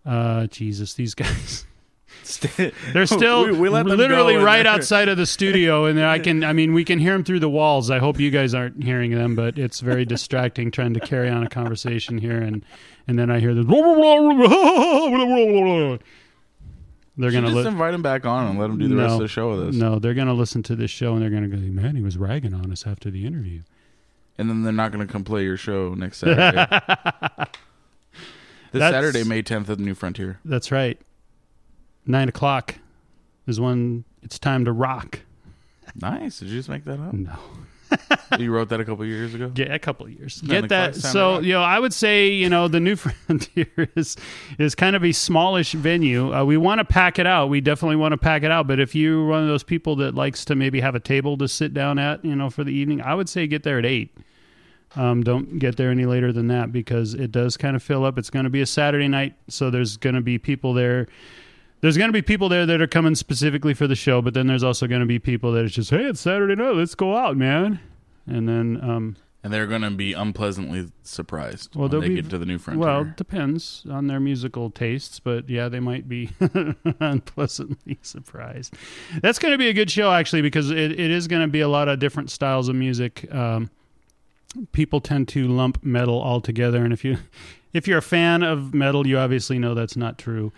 uh 0.06 0.48
Jesus, 0.48 0.94
these 0.94 1.14
guys. 1.14 1.66
They're 2.94 3.06
still 3.06 3.46
We- 3.46 3.52
we 3.54 3.70
literally 3.70 4.36
right 4.36 4.64
there. 4.64 4.72
outside 4.74 5.10
of 5.10 5.18
the 5.18 5.26
studio, 5.26 5.86
and 5.86 6.00
I 6.02 6.18
can. 6.20 6.44
I 6.44 6.54
mean, 6.54 6.74
we 6.74 6.84
can 6.86 6.98
hear 7.00 7.14
them 7.14 7.24
through 7.24 7.40
the 7.42 7.50
walls. 7.50 7.92
I 7.92 8.00
hope 8.00 8.20
you 8.20 8.32
guys 8.32 8.54
aren't 8.54 8.82
hearing 8.84 9.12
them, 9.12 9.36
but 9.36 9.58
it's 9.60 9.80
very 9.82 10.06
distracting 10.06 10.72
trying 10.72 10.94
to 10.96 11.00
carry 11.00 11.30
on 11.30 11.44
a 11.44 11.50
conversation 11.50 12.18
here, 12.18 12.38
and 12.42 12.64
and 13.08 13.20
then 13.20 13.30
I 13.30 13.40
hear 13.40 13.54
this. 13.54 13.66
They're 17.20 17.32
gonna 17.32 17.48
just 17.48 17.58
li- 17.58 17.68
invite 17.68 17.94
him 17.94 18.02
back 18.02 18.26
on 18.26 18.48
and 18.48 18.58
let 18.58 18.70
him 18.70 18.78
do 18.80 18.88
the 18.88 18.96
rest 18.96 19.16
of 19.16 19.20
the 19.20 19.28
show 19.28 19.52
with 19.52 19.70
us. 19.70 19.76
No, 19.76 20.00
they're 20.00 20.14
gonna 20.14 20.34
listen 20.34 20.64
to 20.64 20.76
this 20.76 20.90
show 20.90 21.14
and 21.14 21.22
they're 21.22 21.30
gonna 21.30 21.50
go, 21.50 21.58
"Man, 21.58 21.96
he 21.96 22.02
was 22.02 22.18
ragging 22.18 22.54
on 22.54 22.72
us 22.72 22.88
after 22.88 23.12
the 23.12 23.26
interview." 23.26 23.62
And 24.38 24.50
then 24.50 24.64
they're 24.64 24.72
not 24.72 24.94
going 24.94 25.06
to 25.06 25.12
come 25.12 25.26
play 25.26 25.44
your 25.44 25.58
show 25.58 25.94
next 25.96 26.20
Saturday. 26.20 26.56
this 28.72 28.80
That's- 28.80 28.94
Saturday, 28.94 29.26
May 29.26 29.44
10th 29.44 29.70
at 29.70 29.78
the 29.78 29.84
New 29.84 29.94
Frontier. 29.96 30.40
That's 30.46 30.72
right. 30.72 30.98
Nine 32.06 32.30
o'clock 32.30 32.76
is 33.48 33.60
when 33.60 34.06
it's 34.24 34.40
time 34.40 34.64
to 34.64 34.72
rock. 34.72 35.20
Nice. 35.94 36.40
Did 36.40 36.48
you 36.48 36.58
just 36.58 36.70
make 36.70 36.86
that 36.86 37.02
up? 37.02 37.14
No. 37.14 37.38
You 38.40 38.52
wrote 38.52 38.70
that 38.70 38.80
a 38.80 38.86
couple 38.86 39.06
years 39.06 39.34
ago? 39.34 39.52
Yeah, 39.56 39.74
a 39.74 39.80
couple 39.80 40.06
of 40.06 40.14
years. 40.14 40.42
Get 40.42 40.70
that. 40.70 40.90
o'clock, 40.90 40.94
time 40.94 40.94
to 40.94 41.00
So 41.00 41.40
you 41.40 41.54
know, 41.54 41.64
I 41.64 41.80
would 41.80 41.94
say 41.94 42.30
you 42.30 42.50
know 42.50 42.68
the 42.68 42.80
new 42.80 42.96
frontier 42.98 43.90
is 43.96 44.18
is 44.58 44.76
kind 44.76 44.96
of 44.96 45.04
a 45.04 45.12
smallish 45.12 45.74
venue. 45.74 46.34
Uh, 46.34 46.44
we 46.44 46.58
want 46.58 46.80
to 46.80 46.86
pack 46.86 47.20
it 47.20 47.28
out. 47.28 47.48
We 47.48 47.62
definitely 47.62 47.98
want 47.98 48.14
to 48.14 48.18
pack 48.18 48.44
it 48.44 48.52
out. 48.52 48.68
But 48.68 48.80
if 48.80 48.96
you're 48.96 49.26
one 49.26 49.42
of 49.42 49.48
those 49.48 49.64
people 49.64 49.96
that 49.98 50.16
likes 50.16 50.46
to 50.46 50.56
maybe 50.56 50.80
have 50.82 50.96
a 50.96 51.00
table 51.00 51.38
to 51.38 51.48
sit 51.48 51.74
down 51.74 52.00
at, 52.00 52.24
you 52.24 52.36
know, 52.36 52.50
for 52.50 52.64
the 52.64 52.74
evening, 52.74 53.02
I 53.02 53.16
would 53.16 53.30
say 53.30 53.48
get 53.48 53.64
there 53.64 53.80
at 53.80 53.86
eight. 53.86 54.16
Um, 54.96 55.24
don't 55.24 55.60
get 55.60 55.78
there 55.78 55.92
any 55.92 56.06
later 56.06 56.34
than 56.34 56.48
that 56.48 56.72
because 56.72 57.14
it 57.14 57.32
does 57.32 57.58
kind 57.58 57.76
of 57.76 57.84
fill 57.84 58.04
up. 58.04 58.18
It's 58.18 58.32
going 58.32 58.46
to 58.46 58.50
be 58.50 58.62
a 58.62 58.66
Saturday 58.66 59.08
night, 59.08 59.36
so 59.48 59.70
there's 59.70 59.98
going 59.98 60.16
to 60.16 60.22
be 60.22 60.40
people 60.40 60.74
there. 60.74 61.08
There's 61.82 61.98
going 61.98 62.10
to 62.10 62.14
be 62.14 62.22
people 62.22 62.50
there 62.50 62.66
that 62.66 62.82
are 62.82 62.88
coming 62.88 63.16
specifically 63.16 63.74
for 63.74 63.88
the 63.88 63.96
show, 63.96 64.22
but 64.22 64.34
then 64.34 64.48
there's 64.48 64.64
also 64.64 64.88
going 64.88 65.02
to 65.02 65.08
be 65.08 65.20
people 65.20 65.52
that 65.54 65.66
it's 65.66 65.76
just, 65.76 65.90
hey, 65.92 66.06
it's 66.06 66.20
Saturday 66.20 66.56
night, 66.56 66.76
let's 66.76 66.96
go 66.96 67.16
out, 67.16 67.38
man. 67.38 67.80
And 68.28 68.48
then, 68.50 68.80
um, 68.84 69.16
And 69.44 69.54
they're 69.54 69.66
going 69.66 69.84
to 69.84 69.92
be 69.92 70.12
unpleasantly 70.14 70.92
surprised 71.04 71.76
well, 71.76 71.84
when 71.84 71.92
they'll 71.92 72.10
be, 72.10 72.16
get 72.16 72.30
to 72.32 72.38
the 72.38 72.46
New 72.46 72.58
Frontier. 72.58 72.86
Well, 72.86 73.14
depends 73.16 73.86
on 73.90 74.08
their 74.08 74.20
musical 74.20 74.70
tastes, 74.70 75.20
but 75.22 75.50
yeah, 75.50 75.70
they 75.70 75.80
might 75.80 76.10
be 76.10 76.32
unpleasantly 77.00 77.98
surprised. 78.02 78.74
That's 79.22 79.40
going 79.40 79.54
to 79.54 79.58
be 79.58 79.70
a 79.70 79.74
good 79.74 79.90
show, 79.90 80.12
actually, 80.12 80.42
because 80.42 80.70
it, 80.72 80.92
it 80.92 81.12
is 81.12 81.28
going 81.28 81.42
to 81.44 81.48
be 81.48 81.62
a 81.62 81.70
lot 81.70 81.88
of 81.88 82.00
different 82.00 82.30
styles 82.30 82.68
of 82.68 82.76
music. 82.76 83.34
Um, 83.34 83.72
people 84.74 85.00
tend 85.00 85.30
to 85.30 85.48
lump 85.48 85.84
metal 85.84 86.20
all 86.20 86.42
together, 86.42 86.84
and 86.84 86.92
if 86.92 87.06
you 87.06 87.18
if 87.72 87.88
you're 87.88 88.00
a 88.00 88.04
fan 88.04 88.44
of 88.44 88.74
metal, 88.74 89.06
you 89.08 89.18
obviously 89.18 89.60
know 89.60 89.74
that's 89.74 89.96
not 89.96 90.18
true. 90.18 90.52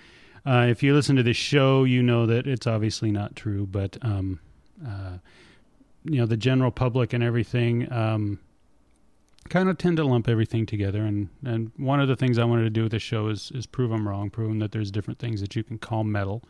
Uh, 0.45 0.67
if 0.69 0.81
you 0.81 0.93
listen 0.93 1.15
to 1.15 1.23
this 1.23 1.37
show, 1.37 1.83
you 1.83 2.01
know 2.01 2.25
that 2.25 2.47
it's 2.47 2.67
obviously 2.67 3.11
not 3.11 3.35
true. 3.35 3.65
But 3.65 3.97
um, 4.01 4.39
uh, 4.85 5.17
you 6.03 6.17
know, 6.17 6.25
the 6.25 6.37
general 6.37 6.71
public 6.71 7.13
and 7.13 7.23
everything. 7.23 7.91
Um, 7.91 8.39
kind 9.49 9.69
of 9.69 9.77
tend 9.77 9.97
to 9.97 10.03
lump 10.03 10.29
everything 10.29 10.65
together 10.65 11.03
and 11.03 11.27
and 11.43 11.71
one 11.75 11.99
of 11.99 12.07
the 12.07 12.15
things 12.15 12.37
I 12.37 12.45
wanted 12.45 12.63
to 12.63 12.69
do 12.69 12.83
with 12.83 12.91
this 12.91 13.01
show 13.01 13.27
is 13.27 13.51
is 13.53 13.65
prove 13.65 13.89
them 13.89 14.07
wrong, 14.07 14.29
prove 14.29 14.57
that 14.59 14.71
there's 14.71 14.91
different 14.91 15.19
things 15.19 15.41
that 15.41 15.55
you 15.55 15.63
can 15.63 15.77
call 15.77 16.03
metal. 16.03 16.43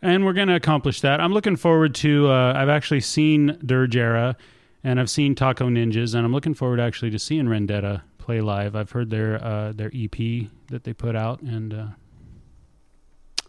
And 0.00 0.24
we're 0.24 0.32
going 0.32 0.48
to 0.48 0.54
accomplish 0.54 1.00
that. 1.00 1.20
I'm 1.20 1.32
looking 1.32 1.56
forward 1.56 1.94
to 1.96 2.28
uh, 2.28 2.52
I've 2.56 2.68
actually 2.68 3.00
seen 3.00 3.58
Dirge 3.64 3.96
Era 3.96 4.36
and 4.84 5.00
I've 5.00 5.10
seen 5.10 5.34
Taco 5.34 5.68
Ninjas 5.68 6.14
and 6.14 6.24
I'm 6.24 6.32
looking 6.32 6.54
forward 6.54 6.80
actually 6.80 7.10
to 7.10 7.18
seeing 7.18 7.46
Rendetta 7.46 8.02
play 8.18 8.40
live. 8.40 8.74
I've 8.76 8.90
heard 8.90 9.10
their 9.10 9.42
uh, 9.44 9.72
their 9.72 9.90
EP 9.94 10.48
that 10.68 10.84
they 10.84 10.92
put 10.92 11.16
out 11.16 11.40
and 11.42 11.74
uh, 11.74 11.86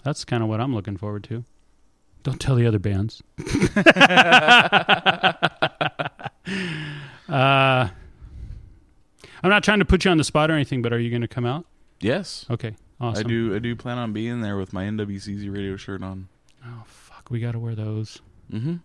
that's 0.04 0.26
kind 0.26 0.44
of 0.44 0.50
what 0.50 0.62
I'm 0.62 0.74
looking 0.74 0.98
forward 0.98 1.24
to. 1.26 1.44
Don't 2.24 2.40
tell 2.40 2.56
the 2.56 2.66
other 2.68 2.80
bands. 2.80 3.24
uh, 7.30 7.90
I'm 9.42 9.50
not 9.50 9.64
trying 9.64 9.80
to 9.80 9.86
put 9.86 10.04
you 10.06 10.12
on 10.12 10.18
the 10.18 10.24
spot 10.24 10.52
or 10.52 10.54
anything, 10.54 10.82
but 10.82 10.92
are 10.92 11.00
you 11.00 11.10
going 11.10 11.22
to 11.22 11.28
come 11.28 11.46
out? 11.46 11.66
Yes. 12.02 12.46
Okay. 12.50 12.76
Awesome. 13.00 13.26
I 13.26 13.30
do. 13.30 13.56
I 13.56 13.60
do 13.60 13.76
plan 13.76 13.98
on 13.98 14.12
being 14.12 14.42
there 14.42 14.58
with 14.58 14.74
my 14.74 14.84
NWCZ 14.84 15.54
radio 15.54 15.78
shirt 15.78 16.04
on. 16.04 16.28
Oh 16.66 16.84
fuck, 16.86 17.30
we 17.30 17.40
got 17.40 17.54
to 17.54 17.60
wear 17.60 17.74
those. 17.74 18.20
Mm-hmm. 18.52 18.76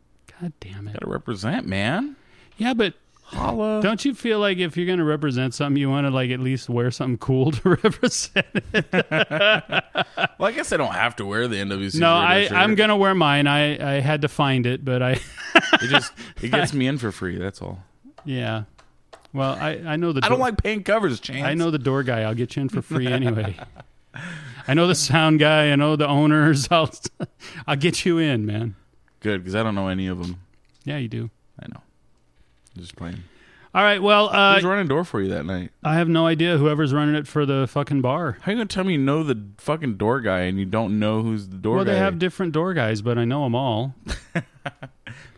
God 0.41 0.53
damn 0.61 0.87
it. 0.87 0.93
Got 0.93 1.03
to 1.03 1.11
represent, 1.11 1.67
man. 1.67 2.15
Yeah, 2.57 2.75
but 2.75 2.95
Holla. 3.35 3.81
don't 3.83 4.05
you 4.05 4.15
feel 4.15 4.39
like 4.39 4.59
if 4.59 4.77
you're 4.77 4.87
going 4.87 4.99
to 4.99 5.05
represent 5.05 5.55
something, 5.55 5.79
you 5.81 5.91
want 5.91 6.07
to 6.07 6.11
like 6.11 6.31
at 6.31 6.41
least 6.41 6.69
wear 6.69 6.91
something 6.91 7.19
cool 7.19 7.51
to 7.53 7.69
represent 7.83 8.47
it? 8.73 8.87
Well, 10.39 10.49
I 10.49 10.53
guess 10.53 10.73
I 10.73 10.77
don't 10.77 10.93
have 10.93 11.17
to 11.17 11.25
wear 11.25 11.47
the 11.49 11.57
NWCZ. 11.57 12.01
no, 12.01 12.13
radio 12.21 12.29
I 12.29 12.45
shirt. 12.47 12.53
I'm 12.57 12.75
gonna 12.75 12.97
wear 12.97 13.15
mine. 13.15 13.47
I 13.47 13.97
I 13.97 14.01
had 14.01 14.23
to 14.23 14.29
find 14.29 14.67
it, 14.67 14.85
but 14.85 15.03
I 15.03 15.13
It 15.55 15.89
just 15.89 16.13
it 16.43 16.51
gets 16.51 16.73
me 16.75 16.87
in 16.87 16.99
for 16.99 17.13
free. 17.13 17.37
That's 17.39 17.63
all. 17.63 17.83
yeah. 18.25 18.65
Well, 19.33 19.53
I 19.61 19.81
I 19.87 19.97
know 19.97 20.13
the 20.13 20.21
I 20.25 20.29
don't 20.29 20.41
like 20.41 20.63
paying 20.63 20.83
covers, 20.83 21.19
Chance. 21.21 21.45
I 21.45 21.55
know 21.55 21.71
the 21.71 21.79
door 21.79 22.03
guy. 22.03 22.23
I'll 22.23 22.35
get 22.35 22.57
you 22.57 22.63
in 22.63 22.69
for 22.69 22.83
free 22.83 23.07
anyway. 23.07 23.57
I 24.69 24.75
know 24.75 24.87
the 24.87 24.95
sound 24.95 25.39
guy. 25.41 25.71
I 25.73 25.77
know 25.77 25.97
the 25.97 26.07
owners. 26.09 26.69
I'll 26.71 26.91
I'll 27.67 27.77
get 27.77 28.05
you 28.05 28.19
in, 28.19 28.45
man. 28.47 28.75
Good 29.21 29.41
because 29.43 29.55
I 29.55 29.63
don't 29.63 29.75
know 29.75 29.89
any 29.89 30.07
of 30.09 30.19
them. 30.19 30.41
Yeah, 30.85 30.99
you 30.99 31.09
do. 31.09 31.31
Just 32.77 32.97
playing. 32.97 33.23
All 33.75 33.83
right. 33.83 34.01
Well, 34.01 34.29
uh, 34.29 34.55
Who's 34.55 34.65
running 34.65 34.87
door 34.87 35.05
for 35.05 35.21
you 35.21 35.29
that 35.31 35.45
night? 35.45 35.71
I 35.83 35.95
have 35.95 36.09
no 36.09 36.27
idea. 36.27 36.59
Whoever's 36.59 36.95
running 36.95 37.17
it 37.17 37.27
for 37.27 37.45
the 37.45 37.67
fucking 37.69 38.03
bar. 38.03 38.39
How 38.43 38.53
you 38.53 38.59
gonna 38.59 38.67
tell 38.67 38.85
me 38.85 38.93
you 38.93 38.99
know 39.01 39.25
the 39.25 39.41
fucking 39.59 39.97
door 39.97 40.21
guy 40.21 40.41
and 40.43 40.59
you 40.59 40.65
don't 40.65 40.99
know 41.01 41.23
who's 41.23 41.49
the 41.49 41.57
door 41.57 41.77
well, 41.77 41.85
guy? 41.85 41.93
they 41.93 41.99
have 41.99 42.19
different 42.21 42.53
door 42.53 42.73
guys, 42.73 43.03
but 43.03 43.19
I 43.19 43.25
know 43.25 43.43
them 43.45 43.55
all. 43.57 43.95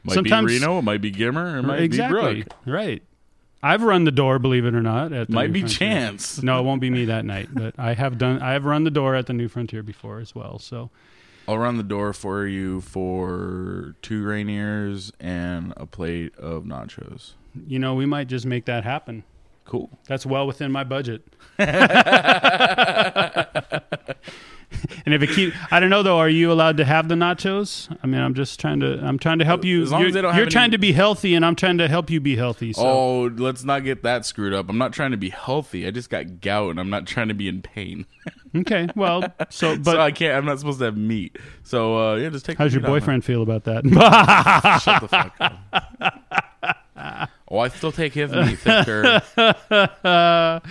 might 0.05 0.15
sometimes- 0.15 0.53
be 0.53 0.59
Reno, 0.61 0.79
it 0.79 0.83
might 0.83 1.01
be 1.01 1.11
Gimmer, 1.11 1.59
it 1.59 1.63
might 1.63 1.81
exactly. 1.81 2.35
be 2.35 2.43
Brooke. 2.43 2.55
Right. 2.67 3.03
I've 3.63 3.83
run 3.83 4.05
the 4.05 4.13
door, 4.13 4.39
believe 4.39 4.65
it 4.67 4.75
or 4.75 4.83
not. 4.83 5.13
At 5.13 5.29
the 5.29 5.33
Might 5.35 5.53
be 5.53 5.61
Frontier. 5.61 5.89
Chance. 5.89 6.43
No, 6.43 6.61
it 6.61 6.63
won't 6.63 6.81
be 6.81 6.91
me 6.91 7.07
that 7.07 7.25
night. 7.25 7.49
But 7.53 7.75
I 7.79 7.95
have 7.95 8.17
done. 8.17 8.41
I 8.41 8.53
have 8.53 8.65
run 8.65 8.85
the 8.85 8.91
door 8.93 9.15
at 9.17 9.27
the 9.27 9.33
New 9.33 9.49
Frontier 9.49 9.83
before 9.83 10.21
as 10.21 10.35
well. 10.37 10.59
So 10.61 10.91
I'll 11.49 11.59
run 11.59 11.77
the 11.77 11.83
door 11.83 12.13
for 12.13 12.47
you 12.47 12.81
for 12.81 13.95
two 14.03 14.25
Rainiers 14.25 15.13
and 15.21 15.73
a 15.77 15.87
plate 15.87 16.37
of 16.37 16.65
nachos. 16.65 17.33
you 17.67 17.79
know, 17.79 17.95
we 17.95 18.05
might 18.07 18.27
just 18.29 18.45
make 18.47 18.65
that 18.67 18.85
happen. 18.85 19.25
Cool. 19.65 19.91
That's 20.07 20.25
well 20.27 20.47
within 20.47 20.71
my 20.73 20.85
budget. 20.85 21.23
and 25.07 25.15
if 25.15 25.23
it 25.23 25.29
keep, 25.31 25.55
I 25.73 25.81
don't 25.81 25.91
know 25.91 26.03
though. 26.03 26.19
Are 26.19 26.29
you 26.29 26.51
allowed 26.53 26.77
to 26.79 26.85
have 26.85 27.09
the 27.09 27.15
nachos? 27.15 27.95
I 28.03 28.07
mean, 28.07 28.21
I'm 28.21 28.35
just 28.35 28.59
trying 28.61 28.81
to. 28.81 28.99
I'm 29.03 29.19
trying 29.19 29.39
to 29.39 29.45
help 29.45 29.65
you. 29.65 29.83
As 29.83 29.93
long 29.93 30.01
you're 30.01 30.09
as 30.09 30.15
they 30.15 30.23
don't 30.23 30.37
you're 30.37 30.47
trying 30.47 30.71
to 30.73 30.79
be 30.79 30.93
healthy, 30.93 31.35
and 31.35 31.45
I'm 31.45 31.57
trying 31.57 31.79
to 31.79 31.89
help 31.89 32.11
you 32.11 32.21
be 32.21 32.37
healthy. 32.37 32.73
So 32.73 32.83
Oh, 32.87 33.21
let's 33.37 33.65
not 33.65 33.85
get 33.85 34.03
that 34.03 34.27
screwed 34.27 34.53
up. 34.53 34.69
I'm 34.69 34.79
not 34.79 34.93
trying 34.93 35.13
to 35.13 35.17
be 35.17 35.31
healthy. 35.31 35.87
I 35.87 35.91
just 35.91 36.11
got 36.11 36.41
gout 36.41 36.71
and 36.71 36.81
I'm 36.81 36.91
not 36.91 37.07
trying 37.07 37.29
to 37.29 37.35
be 37.35 37.49
in 37.49 37.63
pain. 37.63 38.07
okay, 38.57 38.89
well, 38.95 39.23
so 39.51 39.77
but 39.77 39.93
so 39.93 40.01
I 40.01 40.11
can't. 40.11 40.37
I'm 40.37 40.45
not 40.45 40.59
supposed 40.59 40.79
to 40.81 40.87
have 40.87 40.97
meat. 40.97 41.39
So 41.63 41.97
uh, 42.13 42.17
yeah, 42.17 42.29
just 42.31 42.47
take. 42.47 42.59
how's 42.59 42.73
your 42.73 42.83
meat 42.83 42.87
out, 42.87 42.93
man. 42.93 43.01
boyfriend 43.01 43.25
feel 43.25 43.43
about 43.43 43.65
that? 43.65 43.85
Shut 44.83 45.01
the 45.03 45.09
fuck 45.09 45.35
up. 45.41 46.23
Oh, 47.49 47.61
I 47.61 47.69
still 47.69 47.93
take 47.93 48.13
his 48.13 48.33
meat 48.33 48.59
thicker. 48.59 49.23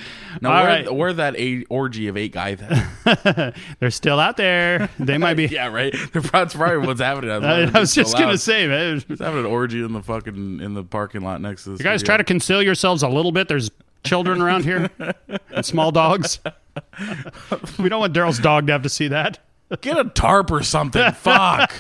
Now, 0.41 0.51
where, 0.51 0.65
right. 0.65 0.93
where 0.93 1.13
that 1.13 1.35
eight, 1.37 1.65
orgy 1.69 2.09
of 2.09 2.17
eight 2.17 2.33
guys 2.33 2.59
at? 3.05 3.55
They're 3.79 3.89
still 3.89 4.19
out 4.19 4.35
there. 4.35 4.89
They 4.99 5.17
might 5.17 5.35
be. 5.35 5.45
yeah, 5.51 5.67
right. 5.67 5.95
That's 6.11 6.53
probably 6.53 6.85
what's 6.85 6.99
happening. 6.99 7.31
I, 7.31 7.71
I 7.73 7.79
was 7.79 7.95
just 7.95 8.17
gonna 8.17 8.37
say, 8.37 8.67
man. 8.67 8.99
Just 8.99 9.21
having 9.21 9.39
an 9.39 9.45
orgy 9.45 9.81
in 9.81 9.93
the 9.93 10.01
fucking 10.03 10.59
in 10.59 10.73
the 10.73 10.83
parking 10.83 11.21
lot 11.21 11.39
next 11.39 11.63
to 11.63 11.69
this. 11.71 11.79
You 11.79 11.85
guys 11.85 12.03
try 12.03 12.17
to 12.17 12.23
conceal 12.25 12.61
yourselves 12.61 13.01
a 13.01 13.07
little 13.07 13.31
bit. 13.31 13.47
There's 13.47 13.71
children 14.03 14.41
around 14.41 14.65
here 14.65 14.89
and 15.51 15.65
small 15.65 15.93
dogs. 15.93 16.39
we 17.79 17.87
don't 17.87 18.01
want 18.01 18.13
Daryl's 18.13 18.39
dog 18.39 18.67
to 18.67 18.73
have 18.73 18.83
to 18.83 18.89
see 18.89 19.07
that. 19.07 19.39
get 19.79 19.97
a 19.97 20.09
tarp 20.09 20.51
or 20.51 20.63
something. 20.63 21.13
Fuck. 21.13 21.73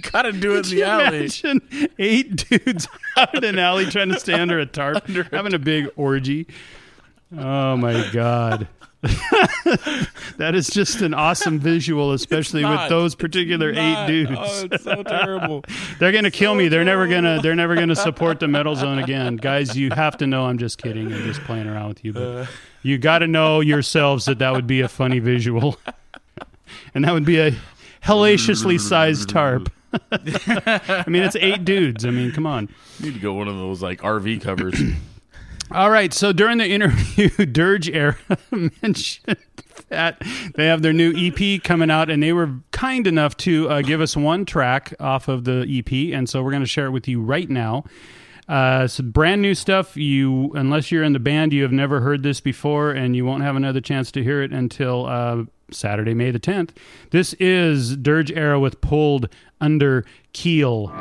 gotta 0.12 0.32
do 0.32 0.56
it 0.56 0.64
in 0.66 0.70
the 0.70 0.76
you 0.76 0.84
alley. 0.84 1.18
imagine 1.18 1.60
eight 1.98 2.48
dudes 2.48 2.88
out 3.16 3.34
in 3.34 3.44
an 3.44 3.58
alley 3.58 3.86
trying 3.86 4.08
to 4.10 4.18
stay 4.20 4.34
under 4.34 4.58
a 4.58 4.66
tarp, 4.66 5.06
having 5.32 5.54
a 5.54 5.58
big 5.58 5.88
orgy. 5.96 6.46
Oh 7.36 7.76
my 7.76 8.08
god. 8.12 8.68
that 10.38 10.54
is 10.54 10.68
just 10.68 11.02
an 11.02 11.14
awesome 11.14 11.60
visual, 11.60 12.12
especially 12.12 12.64
with 12.64 12.88
those 12.88 13.14
particular 13.14 13.70
eight 13.70 14.06
dudes. 14.08 14.32
Oh, 14.34 14.68
it's 14.72 14.82
so 14.82 15.02
terrible. 15.04 15.64
They're 16.00 16.10
gonna 16.10 16.32
kill 16.32 16.54
me. 16.56 16.66
They're 16.68 16.84
never 16.84 17.06
gonna. 17.06 17.40
They're 17.40 17.54
never 17.54 17.76
gonna 17.76 17.94
support 17.94 18.40
the 18.40 18.48
metal 18.48 18.74
zone 18.74 18.98
again, 18.98 19.36
guys. 19.36 19.76
You 19.76 19.90
have 19.90 20.16
to 20.18 20.26
know. 20.26 20.46
I'm 20.46 20.58
just 20.58 20.78
kidding. 20.82 21.12
I'm 21.12 21.22
just 21.22 21.40
playing 21.42 21.68
around 21.68 21.88
with 21.90 22.04
you, 22.04 22.12
but 22.12 22.22
Uh. 22.22 22.46
you 22.82 22.98
got 22.98 23.20
to 23.20 23.28
know 23.28 23.60
yourselves 23.60 24.24
that 24.24 24.40
that 24.40 24.52
would 24.52 24.66
be 24.66 24.80
a 24.80 24.88
funny 24.88 25.20
visual, 25.20 25.78
and 26.92 27.04
that 27.04 27.12
would 27.14 27.24
be 27.24 27.38
a 27.38 27.52
hellaciously 28.00 28.78
sized 28.78 29.28
tarp. 29.28 29.70
I 30.12 31.04
mean, 31.06 31.22
it's 31.22 31.36
eight 31.36 31.64
dudes. 31.64 32.04
I 32.04 32.10
mean, 32.10 32.32
come 32.32 32.46
on. 32.46 32.68
You 32.98 33.06
Need 33.06 33.14
to 33.14 33.20
go 33.20 33.34
one 33.34 33.48
of 33.48 33.56
those 33.56 33.82
like 33.82 34.00
RV 34.02 34.40
covers. 34.42 34.80
All 35.70 35.90
right. 35.90 36.12
So 36.14 36.32
during 36.32 36.58
the 36.58 36.66
interview, 36.66 37.28
Dirge 37.46 37.88
Era 37.90 38.16
mentioned 38.82 39.36
that 39.88 40.22
they 40.54 40.66
have 40.66 40.82
their 40.82 40.92
new 40.92 41.12
EP 41.14 41.62
coming 41.62 41.90
out, 41.90 42.10
and 42.10 42.22
they 42.22 42.32
were 42.32 42.50
kind 42.70 43.06
enough 43.06 43.36
to 43.38 43.68
uh, 43.68 43.82
give 43.82 44.00
us 44.00 44.16
one 44.16 44.44
track 44.44 44.94
off 44.98 45.28
of 45.28 45.44
the 45.44 45.66
EP, 45.68 46.14
and 46.14 46.28
so 46.28 46.42
we're 46.42 46.50
going 46.50 46.62
to 46.62 46.68
share 46.68 46.86
it 46.86 46.90
with 46.90 47.06
you 47.08 47.20
right 47.20 47.48
now. 47.48 47.84
Uh, 48.48 48.86
some 48.86 49.10
brand 49.10 49.42
new 49.42 49.54
stuff. 49.54 49.96
You, 49.96 50.52
unless 50.54 50.90
you're 50.90 51.02
in 51.04 51.12
the 51.12 51.18
band, 51.18 51.52
you 51.52 51.62
have 51.62 51.72
never 51.72 52.00
heard 52.00 52.22
this 52.22 52.40
before, 52.40 52.92
and 52.92 53.14
you 53.14 53.24
won't 53.24 53.42
have 53.42 53.56
another 53.56 53.80
chance 53.80 54.10
to 54.12 54.22
hear 54.22 54.42
it 54.42 54.52
until 54.52 55.06
uh, 55.06 55.44
Saturday, 55.70 56.14
May 56.14 56.30
the 56.30 56.40
10th. 56.40 56.70
This 57.10 57.34
is 57.34 57.96
Dirge 57.96 58.32
Era 58.32 58.58
with 58.58 58.80
Pulled 58.80 59.28
Under 59.60 60.04
Keel. 60.32 60.92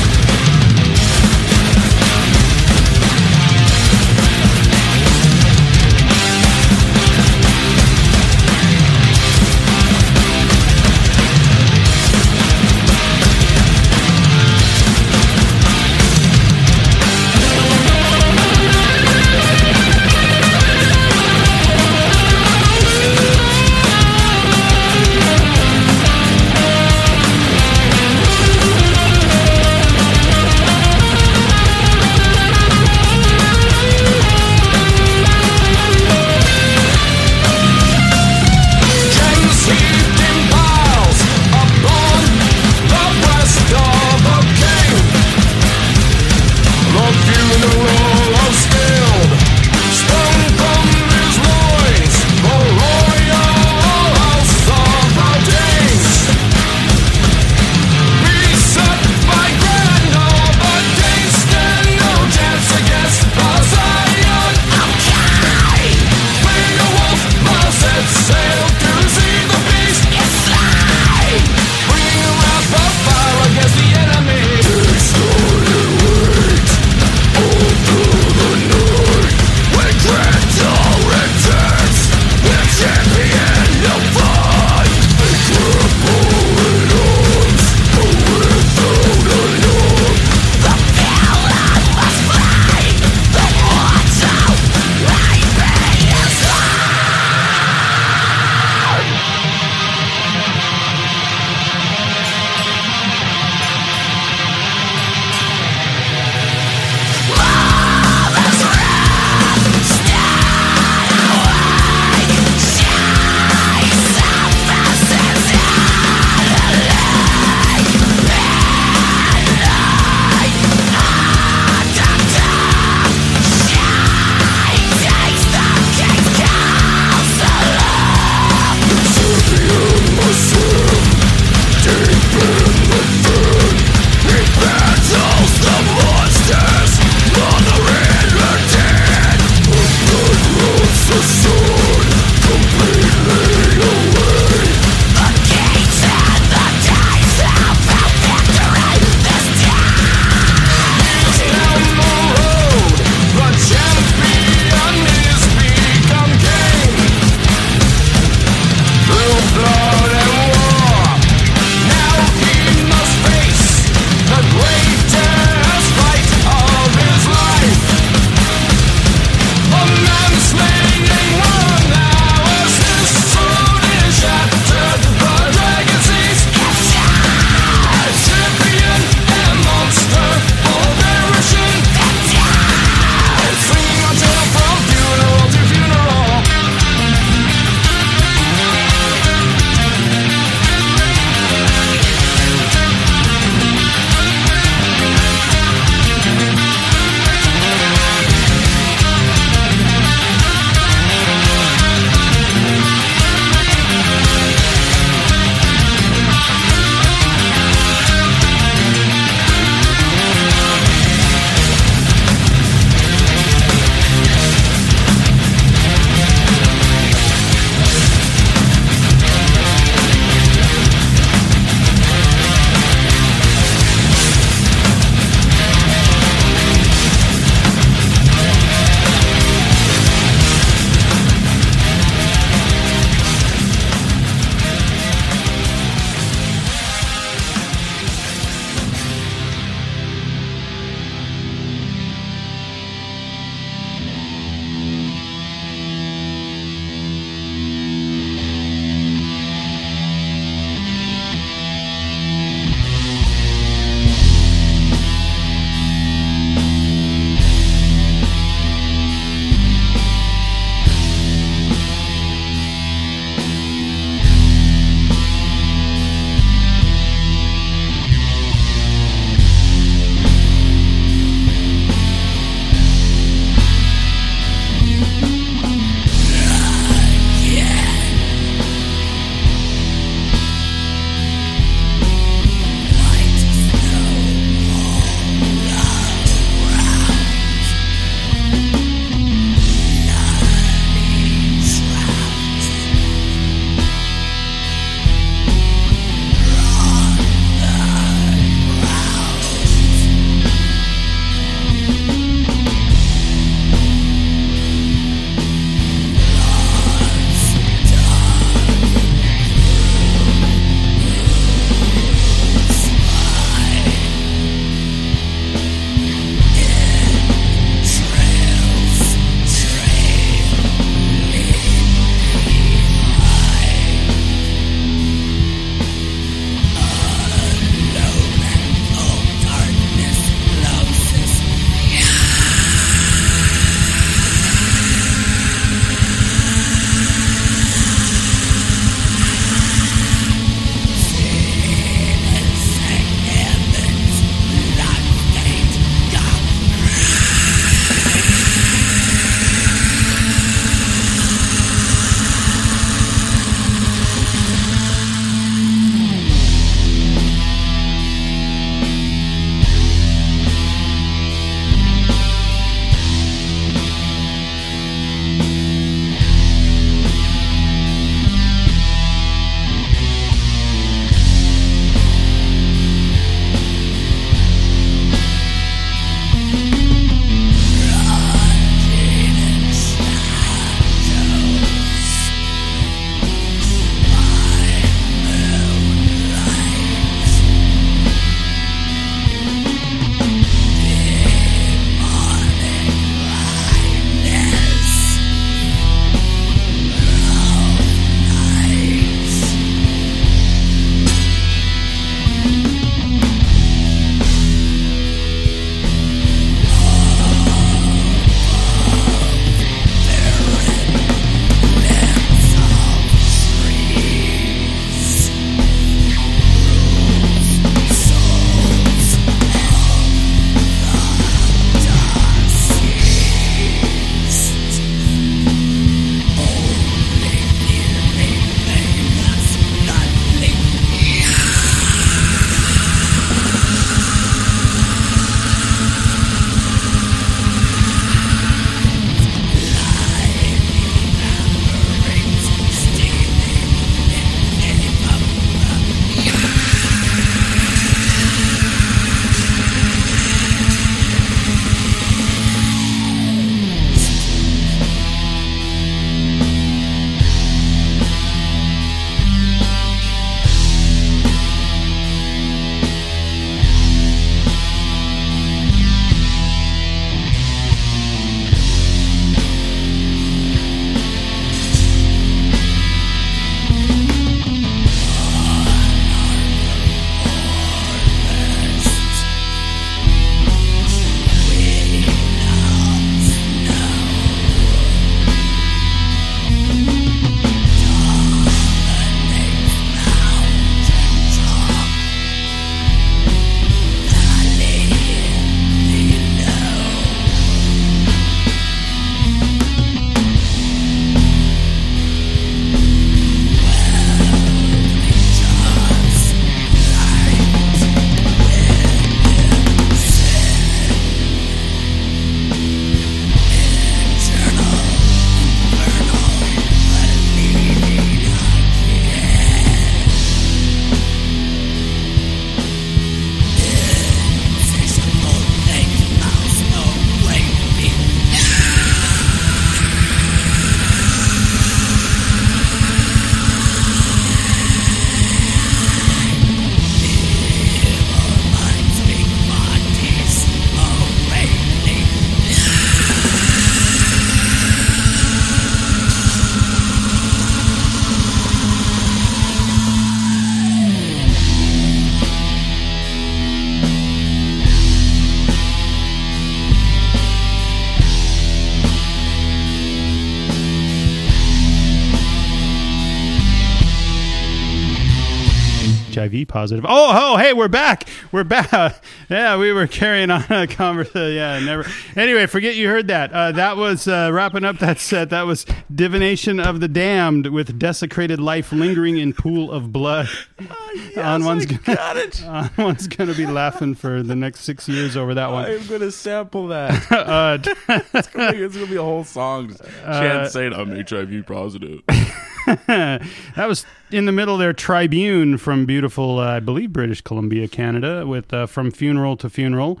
Oh, 566.88 567.32
oh, 567.32 567.36
hey, 567.36 567.52
we're 567.52 567.66
back. 567.68 568.08
We're 568.30 568.44
back. 568.44 569.02
Yeah, 569.28 569.56
we 569.56 569.72
were 569.72 569.88
carrying 569.88 570.30
on 570.30 570.44
a 570.50 570.68
conversation. 570.68 571.34
Yeah, 571.34 571.58
never. 571.58 571.84
Anyway, 572.14 572.46
forget 572.46 572.76
you 572.76 572.86
heard 572.86 573.08
that. 573.08 573.32
Uh, 573.32 573.50
that 573.52 573.76
was 573.76 574.06
uh, 574.06 574.30
wrapping 574.32 574.64
up 574.64 574.78
that 574.78 575.00
set. 575.00 575.30
That 575.30 575.46
was 575.46 575.66
Divination 575.92 576.60
of 576.60 576.78
the 576.78 576.86
Damned 576.86 577.48
with 577.48 577.76
Desecrated 577.76 578.38
Life 578.38 578.72
Lingering 578.72 579.18
in 579.18 579.32
Pool 579.32 579.72
of 579.72 579.92
Blood. 579.92 580.28
on 581.16 581.44
one's 581.44 581.66
gonna, 581.66 581.96
got 581.96 582.16
it. 582.16 582.44
on 582.44 582.70
one's 582.76 583.06
going 583.08 583.28
to 583.30 583.36
be 583.36 583.46
laughing 583.46 583.94
for 583.94 584.22
the 584.22 584.36
next 584.36 584.60
six 584.60 584.88
years 584.88 585.16
over 585.16 585.34
that 585.34 585.50
one. 585.50 585.64
I'm 585.66 585.86
gonna 585.86 586.10
sample 586.10 586.68
that. 586.68 587.12
uh, 587.12 587.58
it's, 588.14 588.28
gonna 588.28 588.52
be, 588.52 588.58
it's 588.58 588.74
gonna 588.74 588.86
be 588.86 588.96
a 588.96 589.02
whole 589.02 589.24
song. 589.24 589.68
Just 589.68 589.82
Uh, 590.04 590.20
Chance 590.20 590.52
saying 590.52 590.72
I'm 590.72 590.90
HIV 590.90 591.46
positive. 591.46 592.02
that 592.86 593.66
was 593.66 593.86
in 594.10 594.26
the 594.26 594.32
middle 594.32 594.56
there. 594.56 594.72
Tribune 594.72 595.58
from 595.58 595.86
beautiful, 595.86 596.38
uh, 596.38 596.56
I 596.56 596.60
believe, 596.60 596.92
British 596.92 597.20
Columbia, 597.20 597.68
Canada, 597.68 598.26
with 598.26 598.52
uh, 598.52 598.66
from 598.66 598.90
funeral 598.90 599.36
to 599.38 599.48
funeral. 599.48 600.00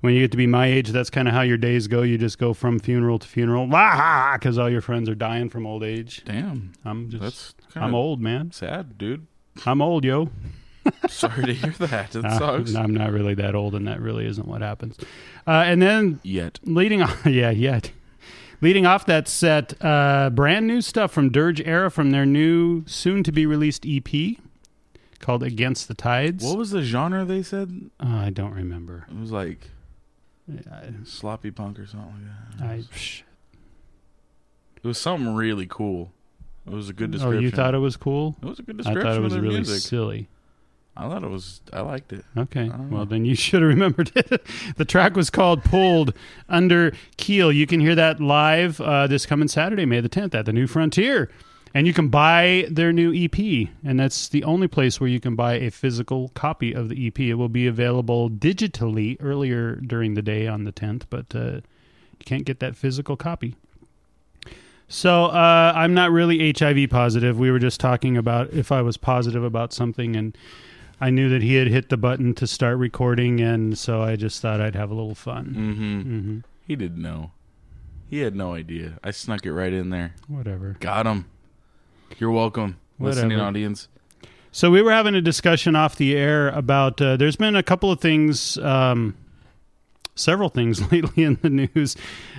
When 0.00 0.14
you 0.14 0.20
get 0.20 0.30
to 0.32 0.36
be 0.36 0.46
my 0.46 0.66
age, 0.66 0.90
that's 0.90 1.10
kind 1.10 1.26
of 1.26 1.34
how 1.34 1.40
your 1.40 1.56
days 1.56 1.88
go. 1.88 2.02
You 2.02 2.16
just 2.18 2.38
go 2.38 2.54
from 2.54 2.78
funeral 2.78 3.18
to 3.18 3.26
funeral, 3.26 3.66
because 3.66 4.58
all 4.58 4.70
your 4.70 4.82
friends 4.82 5.08
are 5.08 5.14
dying 5.14 5.48
from 5.48 5.66
old 5.66 5.82
age. 5.82 6.22
Damn, 6.24 6.72
I'm 6.84 7.10
just, 7.10 7.22
That's 7.22 7.54
I'm 7.74 7.94
old, 7.94 8.20
man. 8.20 8.52
Sad, 8.52 8.98
dude. 8.98 9.26
I'm 9.64 9.80
old, 9.80 10.04
yo. 10.04 10.30
Sorry 11.08 11.44
to 11.46 11.54
hear 11.54 11.70
that. 11.86 12.14
It 12.14 12.24
Uh, 12.24 12.38
sucks. 12.38 12.74
I'm 12.74 12.94
not 12.94 13.10
really 13.12 13.34
that 13.34 13.54
old, 13.54 13.74
and 13.74 13.86
that 13.88 14.00
really 14.00 14.26
isn't 14.26 14.46
what 14.46 14.60
happens. 14.62 14.96
Uh, 15.46 15.64
and 15.66 15.80
then 15.82 16.20
Yet. 16.22 16.58
leading 16.64 17.02
on, 17.02 17.12
yeah, 17.26 17.50
yet 17.50 17.90
leading 18.60 18.86
off 18.86 19.04
that 19.06 19.28
set, 19.28 19.74
uh, 19.84 20.30
brand 20.30 20.66
new 20.66 20.80
stuff 20.80 21.12
from 21.12 21.30
Dirge 21.30 21.60
Era 21.60 21.90
from 21.90 22.10
their 22.10 22.24
new, 22.26 22.84
soon 22.86 23.22
to 23.24 23.32
be 23.32 23.46
released 23.46 23.84
EP 23.86 24.36
called 25.18 25.42
Against 25.42 25.88
the 25.88 25.94
Tides. 25.94 26.44
What 26.44 26.56
was 26.58 26.70
the 26.70 26.82
genre 26.82 27.24
they 27.24 27.42
said? 27.42 27.90
Uh, 28.00 28.06
I 28.08 28.30
don't 28.30 28.52
remember. 28.54 29.06
It 29.10 29.18
was 29.20 29.32
like 29.32 29.70
sloppy 31.04 31.50
punk 31.50 31.78
or 31.80 31.86
something 31.86 32.12
like 32.12 32.58
that. 32.60 32.64
I, 32.64 32.74
It 34.76 34.84
was 34.84 34.98
something 34.98 35.34
really 35.34 35.66
cool. 35.68 36.12
It 36.66 36.72
was 36.72 36.88
a 36.88 36.92
good 36.92 37.10
description. 37.12 37.38
oh, 37.38 37.40
you 37.40 37.50
thought 37.50 37.74
it 37.74 37.78
was 37.78 37.96
cool? 37.96 38.36
It 38.42 38.46
was 38.46 38.58
a 38.58 38.62
good 38.62 38.74
I 38.76 38.78
description. 38.78 39.02
thought 39.02 39.16
it 39.16 39.22
was 39.22 39.38
really 39.38 39.54
music. 39.56 39.80
silly. 39.82 40.28
I 40.96 41.08
thought 41.08 41.22
it 41.24 41.28
was. 41.30 41.60
I 41.72 41.82
liked 41.82 42.12
it. 42.12 42.24
Okay. 42.36 42.70
Well, 42.90 43.04
then 43.04 43.24
you 43.24 43.34
should 43.36 43.60
have 43.62 43.68
remembered 43.68 44.10
it. 44.14 44.42
the 44.76 44.84
track 44.84 45.14
was 45.14 45.28
called 45.30 45.62
Pulled 45.62 46.14
Under 46.48 46.92
Keel. 47.18 47.52
You 47.52 47.66
can 47.66 47.80
hear 47.80 47.94
that 47.94 48.18
live 48.20 48.80
uh, 48.80 49.06
this 49.06 49.26
coming 49.26 49.48
Saturday, 49.48 49.84
May 49.84 50.00
the 50.00 50.08
10th, 50.08 50.34
at 50.34 50.46
the 50.46 50.52
New 50.52 50.66
Frontier. 50.66 51.30
And 51.74 51.86
you 51.86 51.92
can 51.92 52.08
buy 52.08 52.66
their 52.70 52.90
new 52.94 53.12
EP. 53.12 53.68
And 53.84 54.00
that's 54.00 54.28
the 54.28 54.42
only 54.44 54.66
place 54.68 54.98
where 54.98 55.10
you 55.10 55.20
can 55.20 55.36
buy 55.36 55.54
a 55.54 55.70
physical 55.70 56.30
copy 56.30 56.72
of 56.72 56.88
the 56.88 57.06
EP. 57.06 57.20
It 57.20 57.34
will 57.34 57.50
be 57.50 57.66
available 57.66 58.30
digitally 58.30 59.18
earlier 59.20 59.76
during 59.76 60.14
the 60.14 60.22
day 60.22 60.46
on 60.46 60.64
the 60.64 60.72
10th, 60.72 61.02
but 61.10 61.34
uh, 61.34 61.60
you 62.18 62.24
can't 62.24 62.46
get 62.46 62.60
that 62.60 62.74
physical 62.76 63.14
copy. 63.16 63.56
So 64.88 65.26
uh, 65.26 65.72
I'm 65.74 65.94
not 65.94 66.12
really 66.12 66.52
HIV 66.56 66.90
positive. 66.90 67.38
We 67.38 67.50
were 67.50 67.58
just 67.58 67.80
talking 67.80 68.16
about 68.16 68.52
if 68.52 68.70
I 68.70 68.82
was 68.82 68.96
positive 68.96 69.42
about 69.42 69.72
something, 69.72 70.14
and 70.14 70.36
I 71.00 71.10
knew 71.10 71.28
that 71.28 71.42
he 71.42 71.54
had 71.54 71.66
hit 71.68 71.88
the 71.88 71.96
button 71.96 72.34
to 72.34 72.46
start 72.46 72.78
recording, 72.78 73.40
and 73.40 73.76
so 73.76 74.02
I 74.02 74.16
just 74.16 74.40
thought 74.40 74.60
I'd 74.60 74.76
have 74.76 74.90
a 74.90 74.94
little 74.94 75.14
fun. 75.16 75.46
Mm-hmm. 75.56 76.00
Mhm. 76.30 76.42
He 76.66 76.76
didn't 76.76 77.02
know. 77.02 77.32
He 78.08 78.20
had 78.20 78.36
no 78.36 78.54
idea. 78.54 78.98
I 79.02 79.10
snuck 79.10 79.44
it 79.44 79.52
right 79.52 79.72
in 79.72 79.90
there. 79.90 80.14
Whatever. 80.28 80.76
Got 80.78 81.06
him. 81.06 81.26
You're 82.18 82.30
welcome, 82.30 82.76
listening 83.00 83.30
Whatever. 83.32 83.48
audience. 83.48 83.88
So 84.52 84.70
we 84.70 84.80
were 84.80 84.92
having 84.92 85.14
a 85.16 85.20
discussion 85.20 85.74
off 85.74 85.96
the 85.96 86.14
air 86.16 86.48
about. 86.50 87.00
Uh, 87.02 87.16
there's 87.16 87.36
been 87.36 87.56
a 87.56 87.62
couple 87.64 87.90
of 87.90 88.00
things, 88.00 88.56
um, 88.58 89.16
several 90.16 90.48
things 90.48 90.80
lately 90.92 91.22
in 91.22 91.38
the 91.42 91.50
news. 91.50 91.96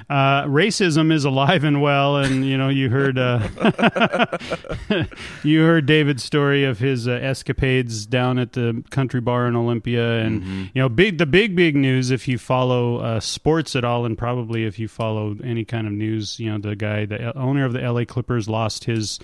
Uh, 0.09 0.43
racism 0.43 1.11
is 1.11 1.23
alive 1.25 1.63
and 1.63 1.81
well, 1.81 2.17
and 2.17 2.45
you 2.45 2.57
know 2.57 2.69
you 2.69 2.89
heard 2.89 3.17
uh, 3.17 3.47
you 5.43 5.61
heard 5.61 5.85
David's 5.85 6.23
story 6.23 6.63
of 6.63 6.79
his 6.79 7.07
uh, 7.07 7.11
escapades 7.11 8.05
down 8.05 8.39
at 8.39 8.53
the 8.53 8.83
country 8.89 9.21
bar 9.21 9.47
in 9.47 9.55
Olympia, 9.55 10.19
and 10.19 10.43
you 10.73 10.81
know 10.81 10.89
big 10.89 11.17
the 11.17 11.25
big 11.25 11.55
big 11.55 11.75
news 11.75 12.11
if 12.11 12.27
you 12.27 12.37
follow 12.37 12.97
uh, 12.97 13.19
sports 13.19 13.75
at 13.75 13.83
all, 13.83 14.05
and 14.05 14.17
probably 14.17 14.65
if 14.65 14.79
you 14.79 14.87
follow 14.87 15.35
any 15.43 15.63
kind 15.63 15.87
of 15.87 15.93
news, 15.93 16.39
you 16.39 16.51
know 16.51 16.57
the 16.57 16.75
guy, 16.75 17.05
the 17.05 17.37
owner 17.37 17.65
of 17.65 17.73
the 17.73 17.83
L.A. 17.83 18.05
Clippers, 18.05 18.49
lost 18.49 18.85
his 18.85 19.19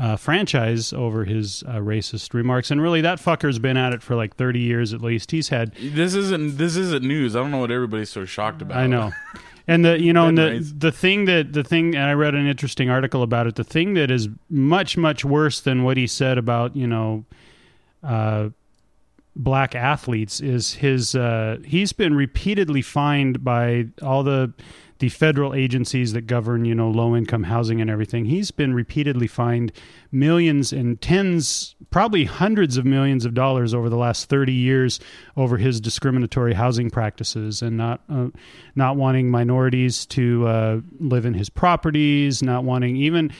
uh, 0.00 0.16
franchise 0.16 0.94
over 0.94 1.26
his 1.26 1.62
uh, 1.64 1.74
racist 1.74 2.32
remarks, 2.32 2.70
and 2.70 2.80
really 2.80 3.02
that 3.02 3.18
fucker's 3.18 3.58
been 3.58 3.76
at 3.76 3.92
it 3.92 4.02
for 4.02 4.16
like 4.16 4.34
thirty 4.34 4.60
years 4.60 4.94
at 4.94 5.02
least. 5.02 5.30
He's 5.30 5.50
had 5.50 5.74
This 5.74 6.14
isn't. 6.14 6.56
This 6.56 6.76
isn't 6.76 7.04
news. 7.04 7.36
I 7.36 7.40
don't 7.40 7.50
know 7.50 7.58
what 7.58 7.70
everybody's 7.70 8.08
so 8.08 8.24
shocked 8.24 8.62
about. 8.62 8.78
I 8.78 8.86
know. 8.86 9.12
And 9.68 9.84
the 9.84 10.00
you 10.00 10.14
know 10.14 10.26
and 10.28 10.38
the 10.38 10.42
Anyways. 10.46 10.74
the 10.78 10.90
thing 10.90 11.26
that 11.26 11.52
the 11.52 11.62
thing 11.62 11.94
and 11.94 12.04
I 12.04 12.14
read 12.14 12.34
an 12.34 12.46
interesting 12.46 12.88
article 12.88 13.22
about 13.22 13.46
it. 13.46 13.56
The 13.56 13.64
thing 13.64 13.92
that 13.94 14.10
is 14.10 14.28
much 14.48 14.96
much 14.96 15.22
worse 15.22 15.60
than 15.60 15.84
what 15.84 15.98
he 15.98 16.06
said 16.06 16.38
about 16.38 16.74
you 16.74 16.86
know 16.86 17.26
uh, 18.02 18.48
black 19.36 19.74
athletes 19.74 20.40
is 20.40 20.74
his 20.74 21.14
uh, 21.14 21.58
he's 21.64 21.92
been 21.92 22.14
repeatedly 22.14 22.80
fined 22.80 23.44
by 23.44 23.86
all 24.02 24.22
the 24.22 24.52
the 25.00 25.08
federal 25.08 25.54
agencies 25.54 26.12
that 26.12 26.22
govern 26.22 26.64
you 26.64 26.74
know 26.74 26.88
low 26.88 27.16
income 27.16 27.42
housing 27.42 27.80
and 27.80 27.90
everything. 27.90 28.26
He's 28.26 28.50
been 28.50 28.72
repeatedly 28.72 29.26
fined 29.26 29.72
millions 30.12 30.72
and 30.72 31.00
tens, 31.00 31.74
probably 31.90 32.24
hundreds 32.24 32.76
of 32.76 32.84
millions 32.84 33.24
of 33.24 33.34
dollars 33.34 33.74
over 33.74 33.88
the 33.88 33.96
last 33.96 34.28
thirty 34.28 34.52
years 34.52 35.00
over 35.36 35.56
his 35.56 35.80
discriminatory 35.80 36.54
housing 36.54 36.90
practices 36.90 37.62
and 37.62 37.76
not 37.76 38.02
uh, 38.08 38.28
not 38.76 38.96
wanting 38.96 39.30
minorities 39.30 40.06
to 40.06 40.46
uh, 40.46 40.80
live 41.00 41.26
in 41.26 41.34
his 41.34 41.50
properties, 41.50 42.42
not 42.42 42.64
wanting 42.64 42.96
even 42.96 43.32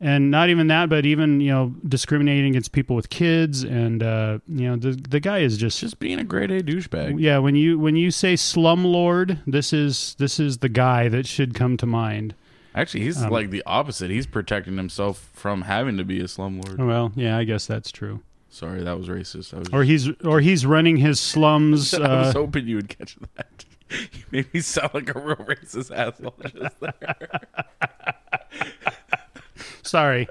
and 0.00 0.30
not 0.30 0.48
even 0.50 0.66
that, 0.68 0.88
but 0.88 1.06
even 1.06 1.40
you 1.40 1.50
know 1.50 1.74
discriminating 1.88 2.50
against 2.50 2.72
people 2.72 2.94
with 2.96 3.08
kids, 3.10 3.62
and 3.64 4.02
uh, 4.02 4.38
you 4.46 4.68
know 4.68 4.76
the 4.76 4.90
the 4.92 5.20
guy 5.20 5.38
is 5.38 5.56
just 5.56 5.80
just 5.80 5.98
being 5.98 6.18
a 6.18 6.24
grade 6.24 6.50
A 6.50 6.62
douchebag. 6.62 7.20
Yeah, 7.20 7.38
when 7.38 7.54
you 7.54 7.78
when 7.78 7.96
you 7.96 8.10
say 8.10 8.34
slumlord, 8.34 9.38
this 9.46 9.72
is 9.72 10.14
this 10.18 10.38
is 10.40 10.58
the 10.58 10.68
guy 10.68 11.08
that 11.08 11.26
should 11.26 11.54
come 11.54 11.76
to 11.78 11.86
mind. 11.86 12.34
Actually, 12.74 13.04
he's 13.04 13.22
Um, 13.22 13.30
like 13.30 13.48
the 13.50 13.62
opposite. 13.64 14.10
He's 14.10 14.26
protecting 14.26 14.76
himself 14.76 15.30
from 15.32 15.62
having 15.62 15.96
to 15.96 16.04
be 16.04 16.20
a 16.20 16.24
slumlord. 16.24 16.76
Well, 16.78 17.10
yeah, 17.16 17.38
I 17.38 17.44
guess 17.44 17.66
that's 17.66 17.90
true. 17.90 18.20
Sorry, 18.50 18.82
that 18.82 18.98
was 18.98 19.08
racist. 19.08 19.54
I 19.54 19.58
was 19.60 19.68
Or 19.72 19.82
he's 19.82 20.10
or 20.24 20.40
he's 20.40 20.66
running 20.66 20.98
his 20.98 21.18
slums. 21.18 21.94
I 21.94 21.98
was 22.20 22.34
Uh, 22.34 22.38
hoping 22.40 22.66
you 22.66 22.76
would 22.76 22.88
catch 22.90 23.16
that. 23.36 23.64
You 23.90 24.24
made 24.32 24.52
me 24.52 24.60
sound 24.60 24.90
like 24.94 25.14
a 25.14 25.18
real 25.20 25.36
racist 25.36 25.94
asshole 25.96 26.34
just 26.42 26.80
there. 26.80 27.40
sorry, 29.86 30.28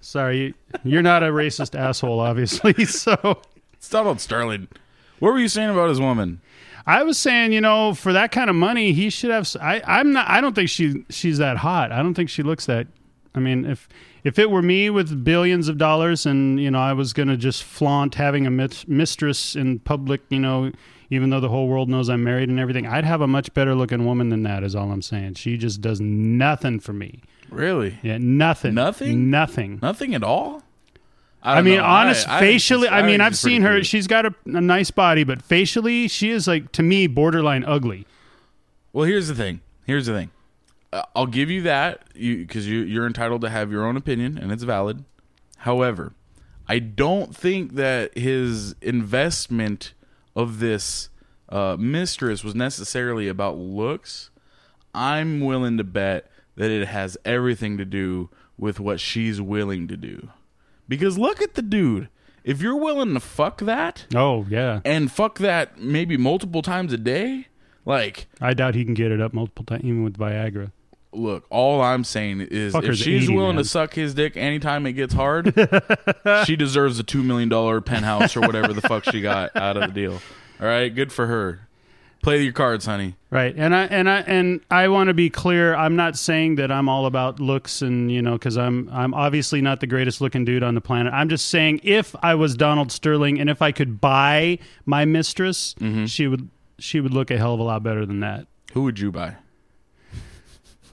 sorry, 0.00 0.54
you're 0.84 1.02
not 1.02 1.22
a 1.22 1.26
racist 1.26 1.78
asshole, 1.78 2.20
obviously. 2.20 2.74
So 2.84 3.40
it's 3.74 3.88
Donald 3.88 4.20
Sterling. 4.20 4.68
What 5.18 5.32
were 5.32 5.38
you 5.38 5.48
saying 5.48 5.70
about 5.70 5.88
his 5.88 6.00
woman? 6.00 6.40
I 6.86 7.02
was 7.02 7.18
saying, 7.18 7.52
you 7.52 7.60
know, 7.60 7.92
for 7.92 8.12
that 8.12 8.32
kind 8.32 8.48
of 8.48 8.56
money, 8.56 8.92
he 8.92 9.10
should 9.10 9.30
have. 9.30 9.48
I, 9.60 9.82
I'm 9.86 10.12
not. 10.12 10.28
I 10.28 10.40
don't 10.40 10.54
think 10.54 10.70
she 10.70 11.04
she's 11.10 11.38
that 11.38 11.58
hot. 11.58 11.92
I 11.92 12.02
don't 12.02 12.14
think 12.14 12.30
she 12.30 12.42
looks 12.42 12.66
that. 12.66 12.86
I 13.34 13.40
mean, 13.40 13.66
if 13.66 13.88
if 14.24 14.38
it 14.38 14.50
were 14.50 14.62
me 14.62 14.88
with 14.88 15.22
billions 15.22 15.68
of 15.68 15.76
dollars 15.78 16.24
and 16.24 16.58
you 16.60 16.70
know 16.70 16.78
I 16.78 16.94
was 16.94 17.12
going 17.12 17.28
to 17.28 17.36
just 17.36 17.62
flaunt 17.62 18.14
having 18.14 18.46
a 18.46 18.50
mit- 18.50 18.88
mistress 18.88 19.54
in 19.54 19.80
public, 19.80 20.22
you 20.30 20.40
know, 20.40 20.72
even 21.10 21.30
though 21.30 21.40
the 21.40 21.48
whole 21.48 21.68
world 21.68 21.88
knows 21.88 22.08
I'm 22.08 22.22
married 22.24 22.48
and 22.48 22.58
everything, 22.60 22.86
I'd 22.86 23.04
have 23.04 23.20
a 23.20 23.26
much 23.26 23.52
better 23.54 23.74
looking 23.74 24.04
woman 24.04 24.28
than 24.28 24.42
that. 24.44 24.62
Is 24.62 24.74
all 24.74 24.90
I'm 24.92 25.02
saying. 25.02 25.34
She 25.34 25.56
just 25.56 25.80
does 25.80 26.00
nothing 26.00 26.80
for 26.80 26.92
me. 26.92 27.20
Really? 27.50 27.98
Yeah, 28.02 28.18
nothing. 28.20 28.74
Nothing? 28.74 29.30
Nothing. 29.30 29.78
Nothing 29.80 30.14
at 30.14 30.22
all? 30.22 30.62
I, 31.42 31.54
don't 31.54 31.64
mean, 31.64 31.78
know. 31.78 31.84
honest, 31.84 32.28
I- 32.28 32.38
I 32.38 32.40
facially. 32.40 32.88
she's- 32.88 32.92
I, 32.92 33.06
mean, 33.06 33.20
I've 33.20 33.36
seen 33.36 33.62
her. 33.62 33.68
pretty. 33.70 33.84
She's 33.84 34.06
got 34.06 34.26
a, 34.26 34.34
a 34.46 34.60
nice 34.60 34.90
body, 34.90 35.24
but 35.24 35.40
facially, 35.40 36.08
she 36.08 36.30
is 36.30 36.46
like 36.46 36.72
to 36.72 36.82
me 36.82 37.06
borderline 37.06 37.64
ugly. 37.64 38.06
Well, 38.92 39.04
here's 39.06 39.28
the 39.28 39.34
thing. 39.34 39.60
Here's 39.86 40.06
the 40.06 40.12
thing. 40.14 40.30
Uh, 40.92 41.02
I'll 41.14 41.26
give 41.26 41.50
you 41.50 41.62
that 41.62 42.02
because 42.14 42.66
you, 42.66 42.80
you're 42.80 43.06
entitled 43.06 43.42
to 43.42 43.50
have 43.50 43.70
your 43.70 43.86
own 43.86 43.96
opinion 43.96 44.36
and 44.36 44.50
it's 44.50 44.62
valid. 44.64 45.04
However, 45.58 46.12
I 46.66 46.78
don't 46.80 47.34
think 47.36 47.74
that 47.74 48.16
his 48.18 48.74
investment 48.82 49.92
of 50.38 50.60
this 50.60 51.10
uh, 51.48 51.76
mistress 51.78 52.44
was 52.44 52.54
necessarily 52.54 53.26
about 53.26 53.58
looks. 53.58 54.30
I'm 54.94 55.40
willing 55.40 55.76
to 55.78 55.84
bet 55.84 56.30
that 56.54 56.70
it 56.70 56.86
has 56.86 57.18
everything 57.24 57.76
to 57.78 57.84
do 57.84 58.30
with 58.56 58.78
what 58.78 59.00
she's 59.00 59.40
willing 59.40 59.88
to 59.88 59.96
do. 59.96 60.28
Because 60.88 61.18
look 61.18 61.42
at 61.42 61.54
the 61.54 61.62
dude. 61.62 62.08
If 62.44 62.62
you're 62.62 62.76
willing 62.76 63.14
to 63.14 63.20
fuck 63.20 63.58
that, 63.62 64.06
Oh 64.14 64.46
yeah, 64.48 64.80
and 64.84 65.10
fuck 65.10 65.38
that 65.38 65.80
maybe 65.80 66.16
multiple 66.16 66.62
times 66.62 66.92
a 66.92 66.96
day, 66.96 67.48
like 67.84 68.28
I 68.40 68.54
doubt 68.54 68.76
he 68.76 68.84
can 68.84 68.94
get 68.94 69.10
it 69.10 69.20
up 69.20 69.34
multiple 69.34 69.64
times, 69.64 69.82
even 69.84 70.04
with 70.04 70.16
Viagra. 70.16 70.70
Look, 71.12 71.46
all 71.50 71.80
I'm 71.80 72.04
saying 72.04 72.40
is 72.40 72.74
if 72.74 72.96
she's 72.96 73.24
80, 73.24 73.34
willing 73.34 73.56
man. 73.56 73.64
to 73.64 73.68
suck 73.68 73.94
his 73.94 74.14
dick 74.14 74.36
anytime 74.36 74.86
it 74.86 74.92
gets 74.92 75.14
hard, 75.14 75.54
she 76.44 76.56
deserves 76.56 76.98
a 76.98 77.02
two 77.02 77.22
million 77.22 77.48
dollar 77.48 77.80
penthouse 77.80 78.36
or 78.36 78.40
whatever 78.40 78.72
the 78.72 78.82
fuck 78.82 79.04
she 79.04 79.20
got 79.20 79.54
out 79.56 79.76
of 79.76 79.92
the 79.92 80.00
deal. 80.00 80.20
All 80.60 80.66
right, 80.66 80.94
good 80.94 81.12
for 81.12 81.26
her. 81.26 81.68
Play 82.20 82.42
your 82.42 82.52
cards, 82.52 82.84
honey. 82.84 83.14
Right, 83.30 83.54
and 83.56 83.74
I 83.74 83.84
and 83.84 84.10
I 84.10 84.20
and 84.20 84.60
I 84.72 84.88
want 84.88 85.06
to 85.06 85.14
be 85.14 85.30
clear. 85.30 85.76
I'm 85.76 85.94
not 85.94 86.16
saying 86.18 86.56
that 86.56 86.72
I'm 86.72 86.88
all 86.88 87.06
about 87.06 87.38
looks, 87.38 87.80
and 87.80 88.10
you 88.10 88.20
know, 88.20 88.32
because 88.32 88.56
I'm 88.56 88.88
I'm 88.90 89.14
obviously 89.14 89.60
not 89.60 89.78
the 89.78 89.86
greatest 89.86 90.20
looking 90.20 90.44
dude 90.44 90.64
on 90.64 90.74
the 90.74 90.80
planet. 90.80 91.12
I'm 91.12 91.28
just 91.28 91.46
saying, 91.46 91.80
if 91.84 92.16
I 92.20 92.34
was 92.34 92.56
Donald 92.56 92.90
Sterling, 92.90 93.38
and 93.38 93.48
if 93.48 93.62
I 93.62 93.70
could 93.70 94.00
buy 94.00 94.58
my 94.84 95.04
mistress, 95.04 95.74
mm-hmm. 95.74 96.06
she 96.06 96.26
would 96.26 96.50
she 96.80 96.98
would 96.98 97.14
look 97.14 97.30
a 97.30 97.38
hell 97.38 97.54
of 97.54 97.60
a 97.60 97.62
lot 97.62 97.84
better 97.84 98.04
than 98.04 98.20
that. 98.20 98.48
Who 98.72 98.82
would 98.82 98.98
you 98.98 99.12
buy? 99.12 99.36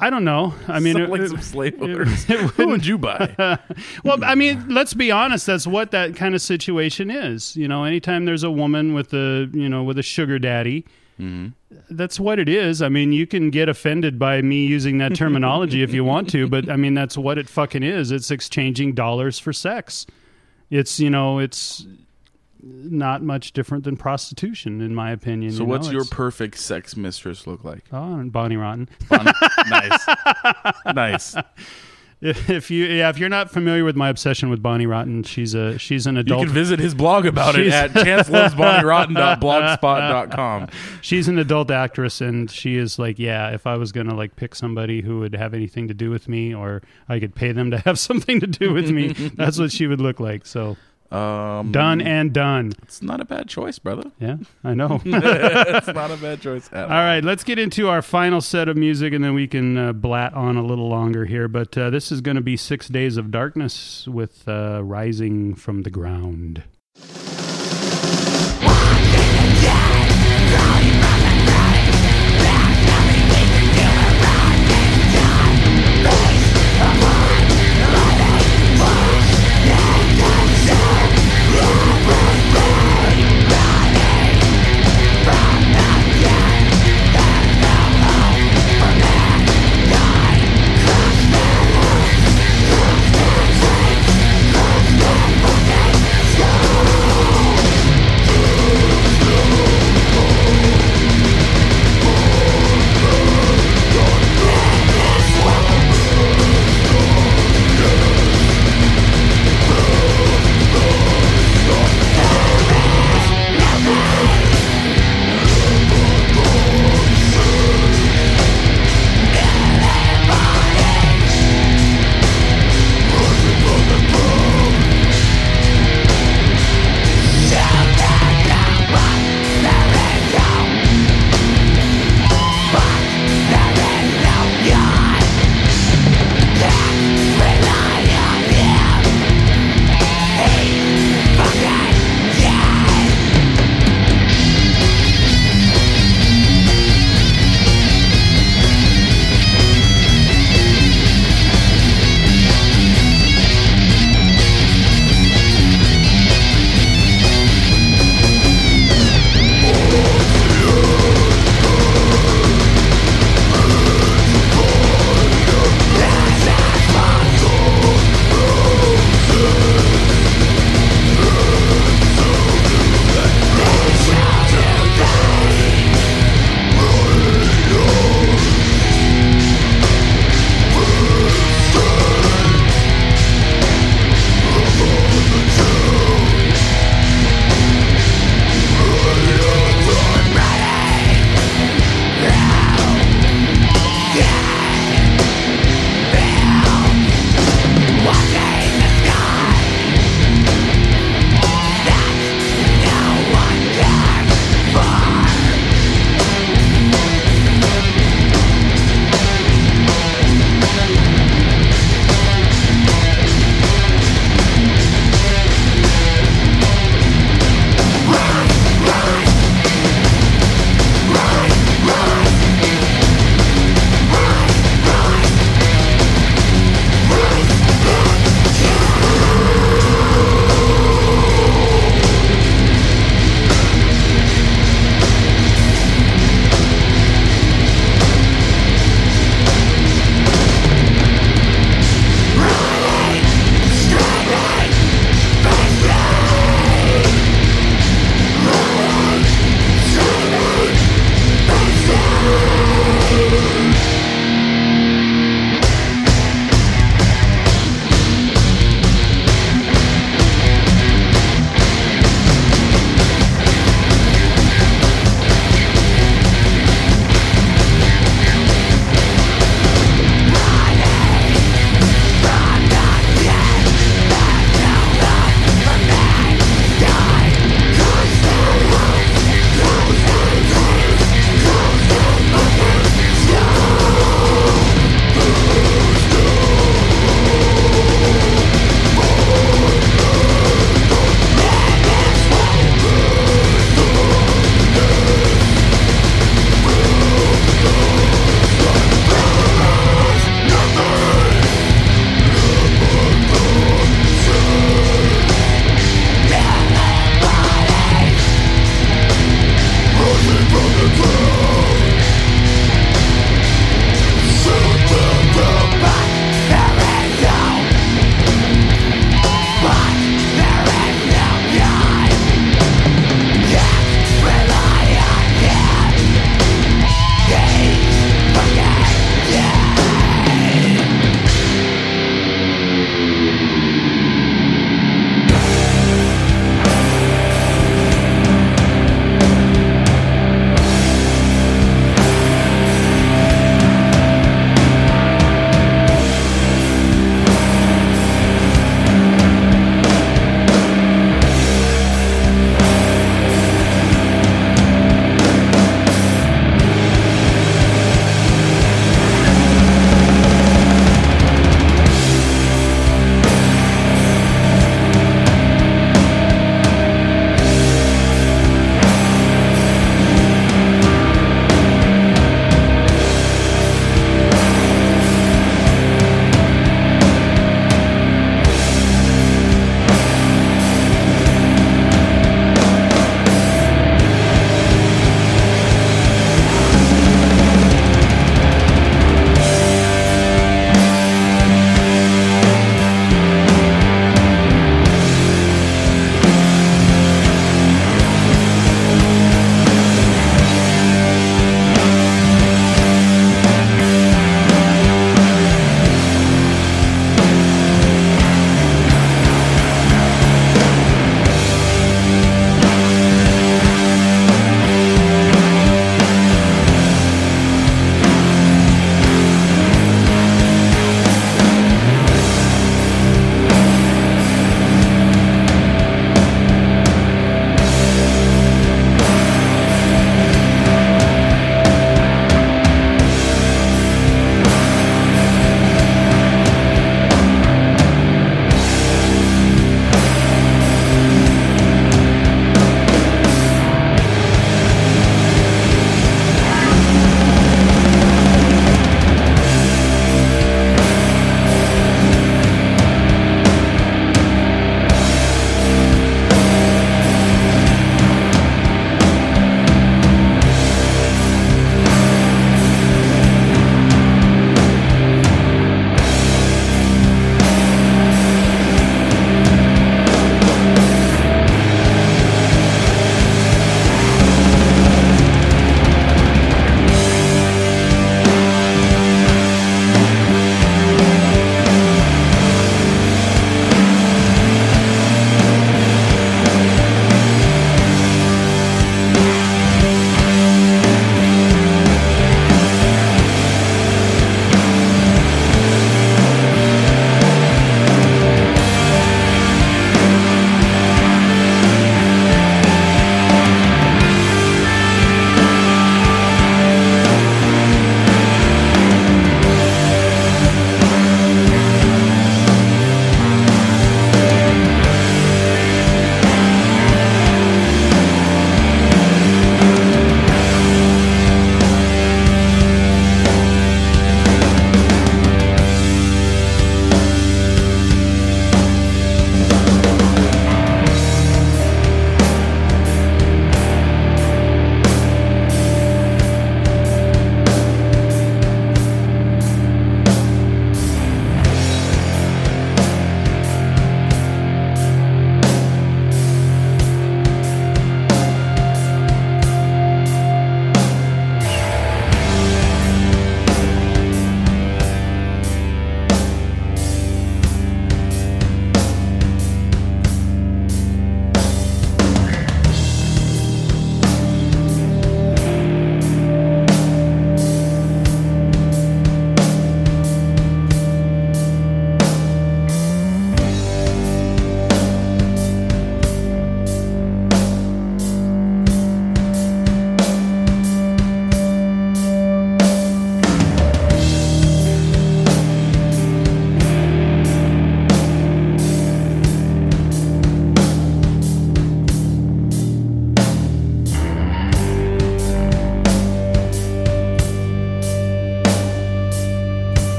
I 0.00 0.10
don't 0.10 0.24
know. 0.24 0.54
I 0.66 0.80
mean, 0.80 0.96
it- 0.96 1.10
like 1.10 1.20
it- 1.20 1.28
some 1.28 1.42
slave 1.42 1.80
owners. 1.80 2.24
Who 2.56 2.68
would 2.68 2.86
you 2.86 2.96
buy? 2.98 3.34
well, 4.04 4.24
I 4.24 4.34
mean, 4.34 4.66
let's 4.68 4.94
be 4.94 5.10
honest. 5.10 5.46
That's 5.46 5.66
what 5.66 5.90
that 5.90 6.16
kind 6.16 6.34
of 6.34 6.40
situation 6.40 7.10
is. 7.10 7.54
You 7.56 7.68
know, 7.68 7.84
anytime 7.84 8.24
there's 8.24 8.42
a 8.42 8.50
woman 8.50 8.94
with 8.94 9.12
a 9.12 9.48
you 9.52 9.68
know 9.68 9.82
with 9.82 9.98
a 9.98 10.02
sugar 10.02 10.38
daddy, 10.38 10.86
mm-hmm. 11.20 11.48
that's 11.90 12.18
what 12.18 12.38
it 12.38 12.48
is. 12.48 12.80
I 12.80 12.88
mean, 12.88 13.12
you 13.12 13.26
can 13.26 13.50
get 13.50 13.68
offended 13.68 14.18
by 14.18 14.40
me 14.40 14.66
using 14.66 14.98
that 14.98 15.14
terminology 15.14 15.82
if 15.82 15.92
you 15.92 16.02
want 16.04 16.30
to, 16.30 16.48
but 16.54 16.70
I 16.70 16.76
mean, 16.76 16.94
that's 16.94 17.18
what 17.18 17.36
it 17.38 17.48
fucking 17.48 17.82
is. 17.82 18.10
It's 18.10 18.30
exchanging 18.30 18.94
dollars 18.94 19.38
for 19.38 19.52
sex. 19.52 20.06
It's 20.70 20.98
you 20.98 21.10
know, 21.10 21.38
it's 21.38 21.86
not 22.62 23.22
much 23.22 23.52
different 23.52 23.84
than 23.84 23.96
prostitution, 23.96 24.80
in 24.80 24.94
my 24.94 25.10
opinion. 25.10 25.52
So 25.52 25.58
you 25.60 25.64
what's 25.66 25.86
know? 25.86 25.92
your 25.92 26.00
It's- 26.02 26.14
perfect 26.16 26.58
sex 26.58 26.96
mistress 26.96 27.46
look 27.46 27.64
like? 27.64 27.84
Oh, 27.92 28.14
and 28.18 28.30
Bonnie 28.32 28.56
Rotten. 28.56 28.88
nice, 29.10 30.06
nice. 30.94 31.36
If 32.22 32.70
you 32.70 32.84
yeah, 32.84 33.08
if 33.08 33.16
you're 33.18 33.30
not 33.30 33.50
familiar 33.50 33.82
with 33.82 33.96
my 33.96 34.10
obsession 34.10 34.50
with 34.50 34.62
Bonnie 34.62 34.84
Rotten, 34.84 35.22
she's 35.22 35.54
a 35.54 35.78
she's 35.78 36.06
an 36.06 36.18
adult 36.18 36.28
You 36.28 36.34
adult. 36.34 36.46
can 36.48 36.54
visit 36.54 36.78
his 36.78 36.94
blog 36.94 37.24
about 37.24 37.54
it 37.58 37.64
She's- 37.70 37.72
at 37.72 37.92
chancelovesbonnierotten.blogspot.com. 39.40 40.68
She's 41.00 41.28
an 41.28 41.38
adult 41.38 41.70
actress, 41.70 42.20
and 42.20 42.50
she 42.50 42.76
is 42.76 42.98
like, 42.98 43.18
yeah. 43.18 43.50
If 43.50 43.66
I 43.66 43.76
was 43.76 43.90
gonna 43.92 44.14
like 44.14 44.36
pick 44.36 44.54
somebody 44.54 45.00
who 45.00 45.20
would 45.20 45.34
have 45.34 45.54
anything 45.54 45.88
to 45.88 45.94
do 45.94 46.10
with 46.10 46.28
me, 46.28 46.54
or 46.54 46.82
I 47.08 47.20
could 47.20 47.34
pay 47.34 47.52
them 47.52 47.70
to 47.70 47.78
have 47.78 47.98
something 48.08 48.38
to 48.40 48.46
do 48.46 48.72
with 48.74 48.90
me, 48.90 49.12
that's 49.34 49.58
what 49.58 49.72
she 49.72 49.86
would 49.86 50.00
look 50.02 50.20
like. 50.20 50.44
So 50.46 50.76
Um, 51.10 51.72
done 51.72 52.00
and 52.00 52.32
done. 52.32 52.72
It's 52.82 53.02
not 53.02 53.20
a 53.20 53.24
bad 53.24 53.48
choice, 53.48 53.78
brother. 53.80 54.12
Yeah, 54.20 54.36
I 54.62 54.74
know. 54.74 55.00
it's 55.04 55.88
not 55.88 56.10
a 56.12 56.16
bad 56.16 56.40
choice 56.40 56.68
at 56.72 56.84
All 56.84 56.90
right, 56.90 57.24
let's 57.24 57.42
get 57.42 57.58
into 57.58 57.88
our 57.88 58.00
final 58.00 58.40
set 58.40 58.68
of 58.68 58.76
music, 58.76 59.12
and 59.12 59.24
then 59.24 59.34
we 59.34 59.48
can 59.48 59.76
uh, 59.76 59.92
blat 59.92 60.34
on 60.34 60.56
a 60.56 60.62
little 60.62 60.88
longer 60.88 61.24
here. 61.24 61.48
But 61.48 61.76
uh, 61.76 61.90
this 61.90 62.12
is 62.12 62.20
going 62.20 62.36
to 62.36 62.42
be 62.42 62.56
Six 62.56 62.88
Days 62.88 63.16
of 63.16 63.30
Darkness 63.30 64.06
with 64.06 64.48
uh, 64.48 64.82
Rising 64.84 65.56
from 65.56 65.82
the 65.82 65.90
Ground. 65.90 66.62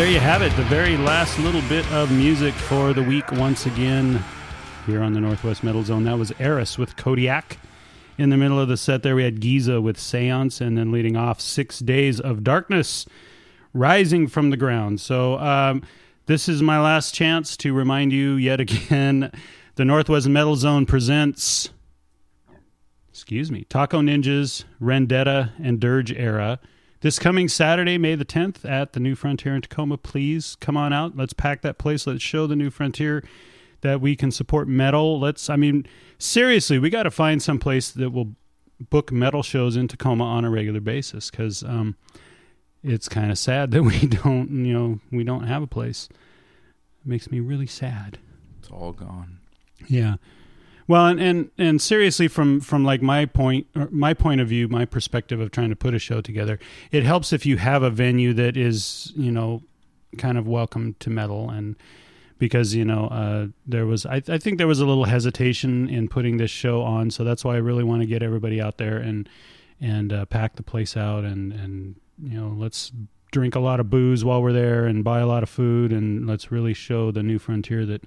There 0.00 0.08
you 0.08 0.18
have 0.18 0.40
it. 0.40 0.50
The 0.56 0.62
very 0.62 0.96
last 0.96 1.38
little 1.40 1.60
bit 1.68 1.86
of 1.92 2.10
music 2.10 2.54
for 2.54 2.94
the 2.94 3.02
week 3.02 3.30
once 3.32 3.66
again 3.66 4.24
here 4.86 5.02
on 5.02 5.12
the 5.12 5.20
Northwest 5.20 5.62
Metal 5.62 5.82
Zone. 5.82 6.04
That 6.04 6.16
was 6.16 6.32
Eris 6.38 6.78
with 6.78 6.96
Kodiak. 6.96 7.58
In 8.16 8.30
the 8.30 8.38
middle 8.38 8.58
of 8.58 8.66
the 8.66 8.78
set 8.78 9.02
there, 9.02 9.14
we 9.14 9.24
had 9.24 9.40
Giza 9.40 9.78
with 9.78 9.98
Seance, 9.98 10.62
and 10.62 10.78
then 10.78 10.90
leading 10.90 11.18
off 11.18 11.38
Six 11.38 11.80
Days 11.80 12.18
of 12.18 12.42
Darkness, 12.42 13.04
Rising 13.74 14.26
from 14.26 14.48
the 14.48 14.56
Ground. 14.56 15.02
So, 15.02 15.38
um, 15.38 15.82
this 16.24 16.48
is 16.48 16.62
my 16.62 16.80
last 16.80 17.14
chance 17.14 17.54
to 17.58 17.74
remind 17.74 18.10
you 18.10 18.36
yet 18.36 18.58
again 18.58 19.30
the 19.74 19.84
Northwest 19.84 20.28
Metal 20.28 20.56
Zone 20.56 20.86
presents, 20.86 21.68
excuse 23.10 23.50
me, 23.52 23.64
Taco 23.64 24.00
Ninjas, 24.00 24.64
Rendetta, 24.80 25.52
and 25.62 25.78
Dirge 25.78 26.10
Era. 26.12 26.58
This 27.02 27.18
coming 27.18 27.48
Saturday, 27.48 27.96
May 27.96 28.14
the 28.14 28.26
10th, 28.26 28.68
at 28.68 28.92
the 28.92 29.00
New 29.00 29.14
Frontier 29.14 29.54
in 29.54 29.62
Tacoma. 29.62 29.96
Please 29.96 30.58
come 30.60 30.76
on 30.76 30.92
out. 30.92 31.16
Let's 31.16 31.32
pack 31.32 31.62
that 31.62 31.78
place. 31.78 32.06
Let's 32.06 32.22
show 32.22 32.46
the 32.46 32.56
New 32.56 32.68
Frontier 32.68 33.24
that 33.80 34.02
we 34.02 34.14
can 34.14 34.30
support 34.30 34.68
metal. 34.68 35.18
Let's, 35.18 35.48
I 35.48 35.56
mean, 35.56 35.86
seriously, 36.18 36.78
we 36.78 36.90
got 36.90 37.04
to 37.04 37.10
find 37.10 37.42
some 37.42 37.58
place 37.58 37.90
that 37.90 38.10
will 38.10 38.34
book 38.90 39.10
metal 39.10 39.42
shows 39.42 39.76
in 39.76 39.88
Tacoma 39.88 40.24
on 40.24 40.44
a 40.44 40.50
regular 40.50 40.80
basis 40.80 41.30
because 41.30 41.62
um, 41.62 41.96
it's 42.82 43.08
kind 43.08 43.30
of 43.30 43.38
sad 43.38 43.70
that 43.70 43.82
we 43.82 44.06
don't, 44.06 44.50
you 44.66 44.74
know, 44.74 45.00
we 45.10 45.24
don't 45.24 45.46
have 45.46 45.62
a 45.62 45.66
place. 45.66 46.06
It 46.10 47.08
makes 47.08 47.30
me 47.30 47.40
really 47.40 47.66
sad. 47.66 48.18
It's 48.58 48.68
all 48.68 48.92
gone. 48.92 49.38
Yeah. 49.88 50.16
Well, 50.90 51.06
and, 51.06 51.20
and 51.20 51.50
and 51.56 51.80
seriously, 51.80 52.26
from 52.26 52.58
from 52.58 52.84
like 52.84 53.00
my 53.00 53.24
point, 53.24 53.68
my 53.92 54.12
point 54.12 54.40
of 54.40 54.48
view, 54.48 54.66
my 54.66 54.84
perspective 54.84 55.38
of 55.38 55.52
trying 55.52 55.70
to 55.70 55.76
put 55.76 55.94
a 55.94 56.00
show 56.00 56.20
together, 56.20 56.58
it 56.90 57.04
helps 57.04 57.32
if 57.32 57.46
you 57.46 57.58
have 57.58 57.84
a 57.84 57.90
venue 57.90 58.32
that 58.32 58.56
is, 58.56 59.12
you 59.14 59.30
know, 59.30 59.62
kind 60.18 60.36
of 60.36 60.48
welcome 60.48 60.96
to 60.98 61.08
metal, 61.08 61.48
and 61.48 61.76
because 62.38 62.74
you 62.74 62.84
know, 62.84 63.04
uh, 63.06 63.46
there 63.64 63.86
was, 63.86 64.04
I, 64.04 64.20
I 64.26 64.38
think 64.38 64.58
there 64.58 64.66
was 64.66 64.80
a 64.80 64.84
little 64.84 65.04
hesitation 65.04 65.88
in 65.88 66.08
putting 66.08 66.38
this 66.38 66.50
show 66.50 66.82
on, 66.82 67.12
so 67.12 67.22
that's 67.22 67.44
why 67.44 67.54
I 67.54 67.58
really 67.58 67.84
want 67.84 68.02
to 68.02 68.06
get 68.06 68.20
everybody 68.20 68.60
out 68.60 68.78
there 68.78 68.96
and 68.96 69.28
and 69.80 70.12
uh, 70.12 70.24
pack 70.24 70.56
the 70.56 70.64
place 70.64 70.96
out, 70.96 71.22
and 71.22 71.52
and 71.52 72.00
you 72.20 72.36
know, 72.36 72.52
let's 72.58 72.90
drink 73.30 73.54
a 73.54 73.60
lot 73.60 73.78
of 73.78 73.90
booze 73.90 74.24
while 74.24 74.42
we're 74.42 74.52
there, 74.52 74.86
and 74.86 75.04
buy 75.04 75.20
a 75.20 75.26
lot 75.28 75.44
of 75.44 75.48
food, 75.48 75.92
and 75.92 76.26
let's 76.26 76.50
really 76.50 76.74
show 76.74 77.12
the 77.12 77.22
new 77.22 77.38
frontier 77.38 77.86
that 77.86 78.02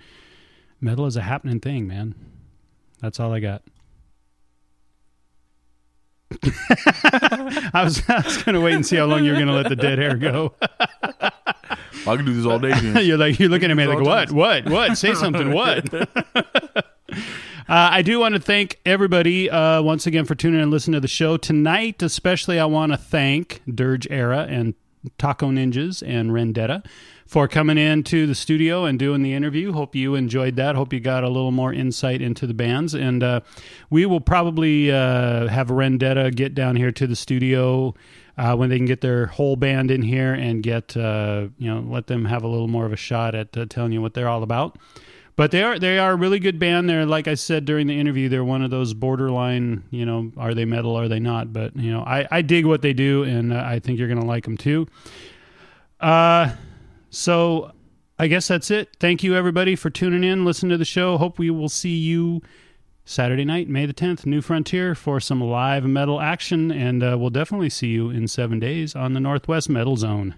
metal 0.82 1.06
is 1.06 1.16
a 1.16 1.22
happening 1.22 1.62
thing, 1.62 1.88
man. 1.88 2.33
That's 3.04 3.20
all 3.20 3.34
I 3.34 3.42
got. 3.42 3.62
I 6.42 7.82
was, 7.84 8.02
I 8.10 8.22
was 8.22 8.42
going 8.44 8.56
to 8.56 8.62
wait 8.62 8.76
and 8.76 8.86
see 8.86 8.96
how 8.96 9.06
long 9.06 9.26
you're 9.26 9.36
going 9.36 9.48
to 9.48 9.54
let 9.54 9.68
the 9.68 9.76
dead 9.76 10.00
hair 10.00 10.16
go. 10.16 10.54
I 10.62 12.16
can 12.16 12.24
do 12.24 12.34
this 12.34 12.46
all 12.46 12.60
day. 12.60 13.02
You're 13.02 13.18
like 13.18 13.40
you're 13.40 13.50
looking 13.50 13.72
at 13.72 13.76
me 13.76 13.86
like 13.88 14.00
what, 14.00 14.32
what, 14.32 14.70
what? 14.70 14.98
Say 14.98 15.16
something. 15.16 15.52
What? 15.52 15.94
uh, 15.94 16.82
I 17.68 18.02
do 18.02 18.20
want 18.20 18.36
to 18.36 18.42
thank 18.42 18.80
everybody 18.86 19.50
uh, 19.50 19.82
once 19.82 20.08
again 20.08 20.24
for 20.24 20.36
tuning 20.36 20.60
in 20.60 20.64
and 20.64 20.72
listening 20.72 20.94
to 20.94 21.02
the 21.02 21.08
show 21.10 21.36
tonight. 21.36 22.02
Especially, 22.02 22.58
I 22.58 22.66
want 22.66 22.94
to 22.94 22.98
thank 22.98 23.62
Dirge 23.74 24.08
Era 24.10 24.48
and 24.50 24.76
Taco 25.18 25.50
Ninjas 25.50 26.02
and 26.06 26.32
Rendetta 26.32 26.86
for 27.34 27.48
coming 27.48 27.80
into 27.80 28.28
the 28.28 28.36
studio 28.36 28.86
and 28.86 29.00
doing 29.00 29.24
the 29.24 29.34
interview. 29.34 29.74
Hope 29.74 29.96
you 29.96 30.14
enjoyed 30.14 30.56
that. 30.56 30.76
Hope 30.76 30.94
you 30.94 31.00
got 31.00 31.24
a 31.24 31.28
little 31.28 31.50
more 31.50 31.74
insight 31.74 32.22
into 32.22 32.46
the 32.46 32.54
bands. 32.54 32.94
And 32.94 33.24
uh, 33.24 33.40
we 33.90 34.06
will 34.06 34.22
probably 34.22 34.92
uh, 34.92 35.48
have 35.48 35.70
Rendetta 35.70 36.36
get 36.36 36.54
down 36.54 36.76
here 36.76 36.92
to 36.92 37.08
the 37.08 37.16
studio 37.16 37.96
uh, 38.38 38.56
when 38.56 38.70
they 38.70 38.78
can 38.78 38.86
get 38.86 39.02
their 39.02 39.26
whole 39.26 39.56
band 39.56 39.90
in 39.90 40.04
here 40.04 40.32
and 40.36 40.62
get 40.62 40.96
uh, 40.96 41.48
you 41.58 41.74
know 41.74 41.80
let 41.80 42.06
them 42.06 42.26
have 42.26 42.44
a 42.44 42.48
little 42.48 42.68
more 42.68 42.86
of 42.86 42.94
a 42.94 42.98
shot 42.98 43.34
at 43.34 43.58
uh, 43.58 43.66
telling 43.68 43.94
you 43.94 44.02
what 44.04 44.14
they're 44.14 44.30
all 44.30 44.44
about. 44.44 44.78
But 45.36 45.50
they 45.50 45.64
are 45.64 45.80
they 45.80 45.98
are 45.98 46.12
a 46.12 46.16
really 46.16 46.38
good 46.38 46.60
band. 46.60 46.88
They're 46.88 47.04
like 47.04 47.28
I 47.28 47.34
said 47.34 47.66
during 47.66 47.88
the 47.88 48.00
interview, 48.00 48.30
they're 48.30 48.44
one 48.44 48.62
of 48.62 48.70
those 48.70 48.94
borderline. 48.94 49.86
You 49.90 50.06
know, 50.06 50.32
are 50.38 50.54
they 50.54 50.66
metal? 50.66 50.96
Are 50.96 51.08
they 51.08 51.20
not? 51.20 51.52
But 51.52 51.76
you 51.76 51.92
know, 51.92 52.02
I 52.02 52.28
I 52.30 52.44
dig 52.44 52.68
what 52.68 52.84
they 52.84 52.94
do, 52.94 53.24
and 53.24 53.52
uh, 53.52 53.64
I 53.66 53.80
think 53.80 53.98
you're 53.98 54.08
gonna 54.08 54.24
like 54.24 54.44
them 54.44 54.56
too. 54.56 54.86
Uh, 56.00 56.52
so 57.14 57.72
I 58.18 58.28
guess 58.28 58.48
that's 58.48 58.72
it. 58.72 58.90
Thank 59.00 59.24
you 59.24 59.36
everybody 59.36 59.76
for 59.76 59.90
tuning 59.90 60.24
in, 60.24 60.46
listen 60.46 60.70
to 60.70 60.78
the 60.78 60.86
show. 60.86 61.18
Hope 61.18 61.38
we 61.38 61.50
will 61.50 61.70
see 61.70 61.96
you 61.96 62.42
Saturday 63.06 63.46
night, 63.46 63.70
May 63.70 63.86
the 63.86 63.94
10th, 63.94 64.26
New 64.26 64.42
Frontier 64.42 64.96
for 64.96 65.20
some 65.20 65.42
live 65.42 65.86
metal 65.86 66.20
action, 66.20 66.72
and 66.72 67.04
uh, 67.04 67.16
we'll 67.20 67.30
definitely 67.30 67.70
see 67.70 67.88
you 67.88 68.10
in 68.10 68.28
seven 68.28 68.60
days 68.60 68.96
on 68.96 69.14
the 69.14 69.20
Northwest 69.20 69.70
Metal 69.70 69.96
Zone. 69.96 70.36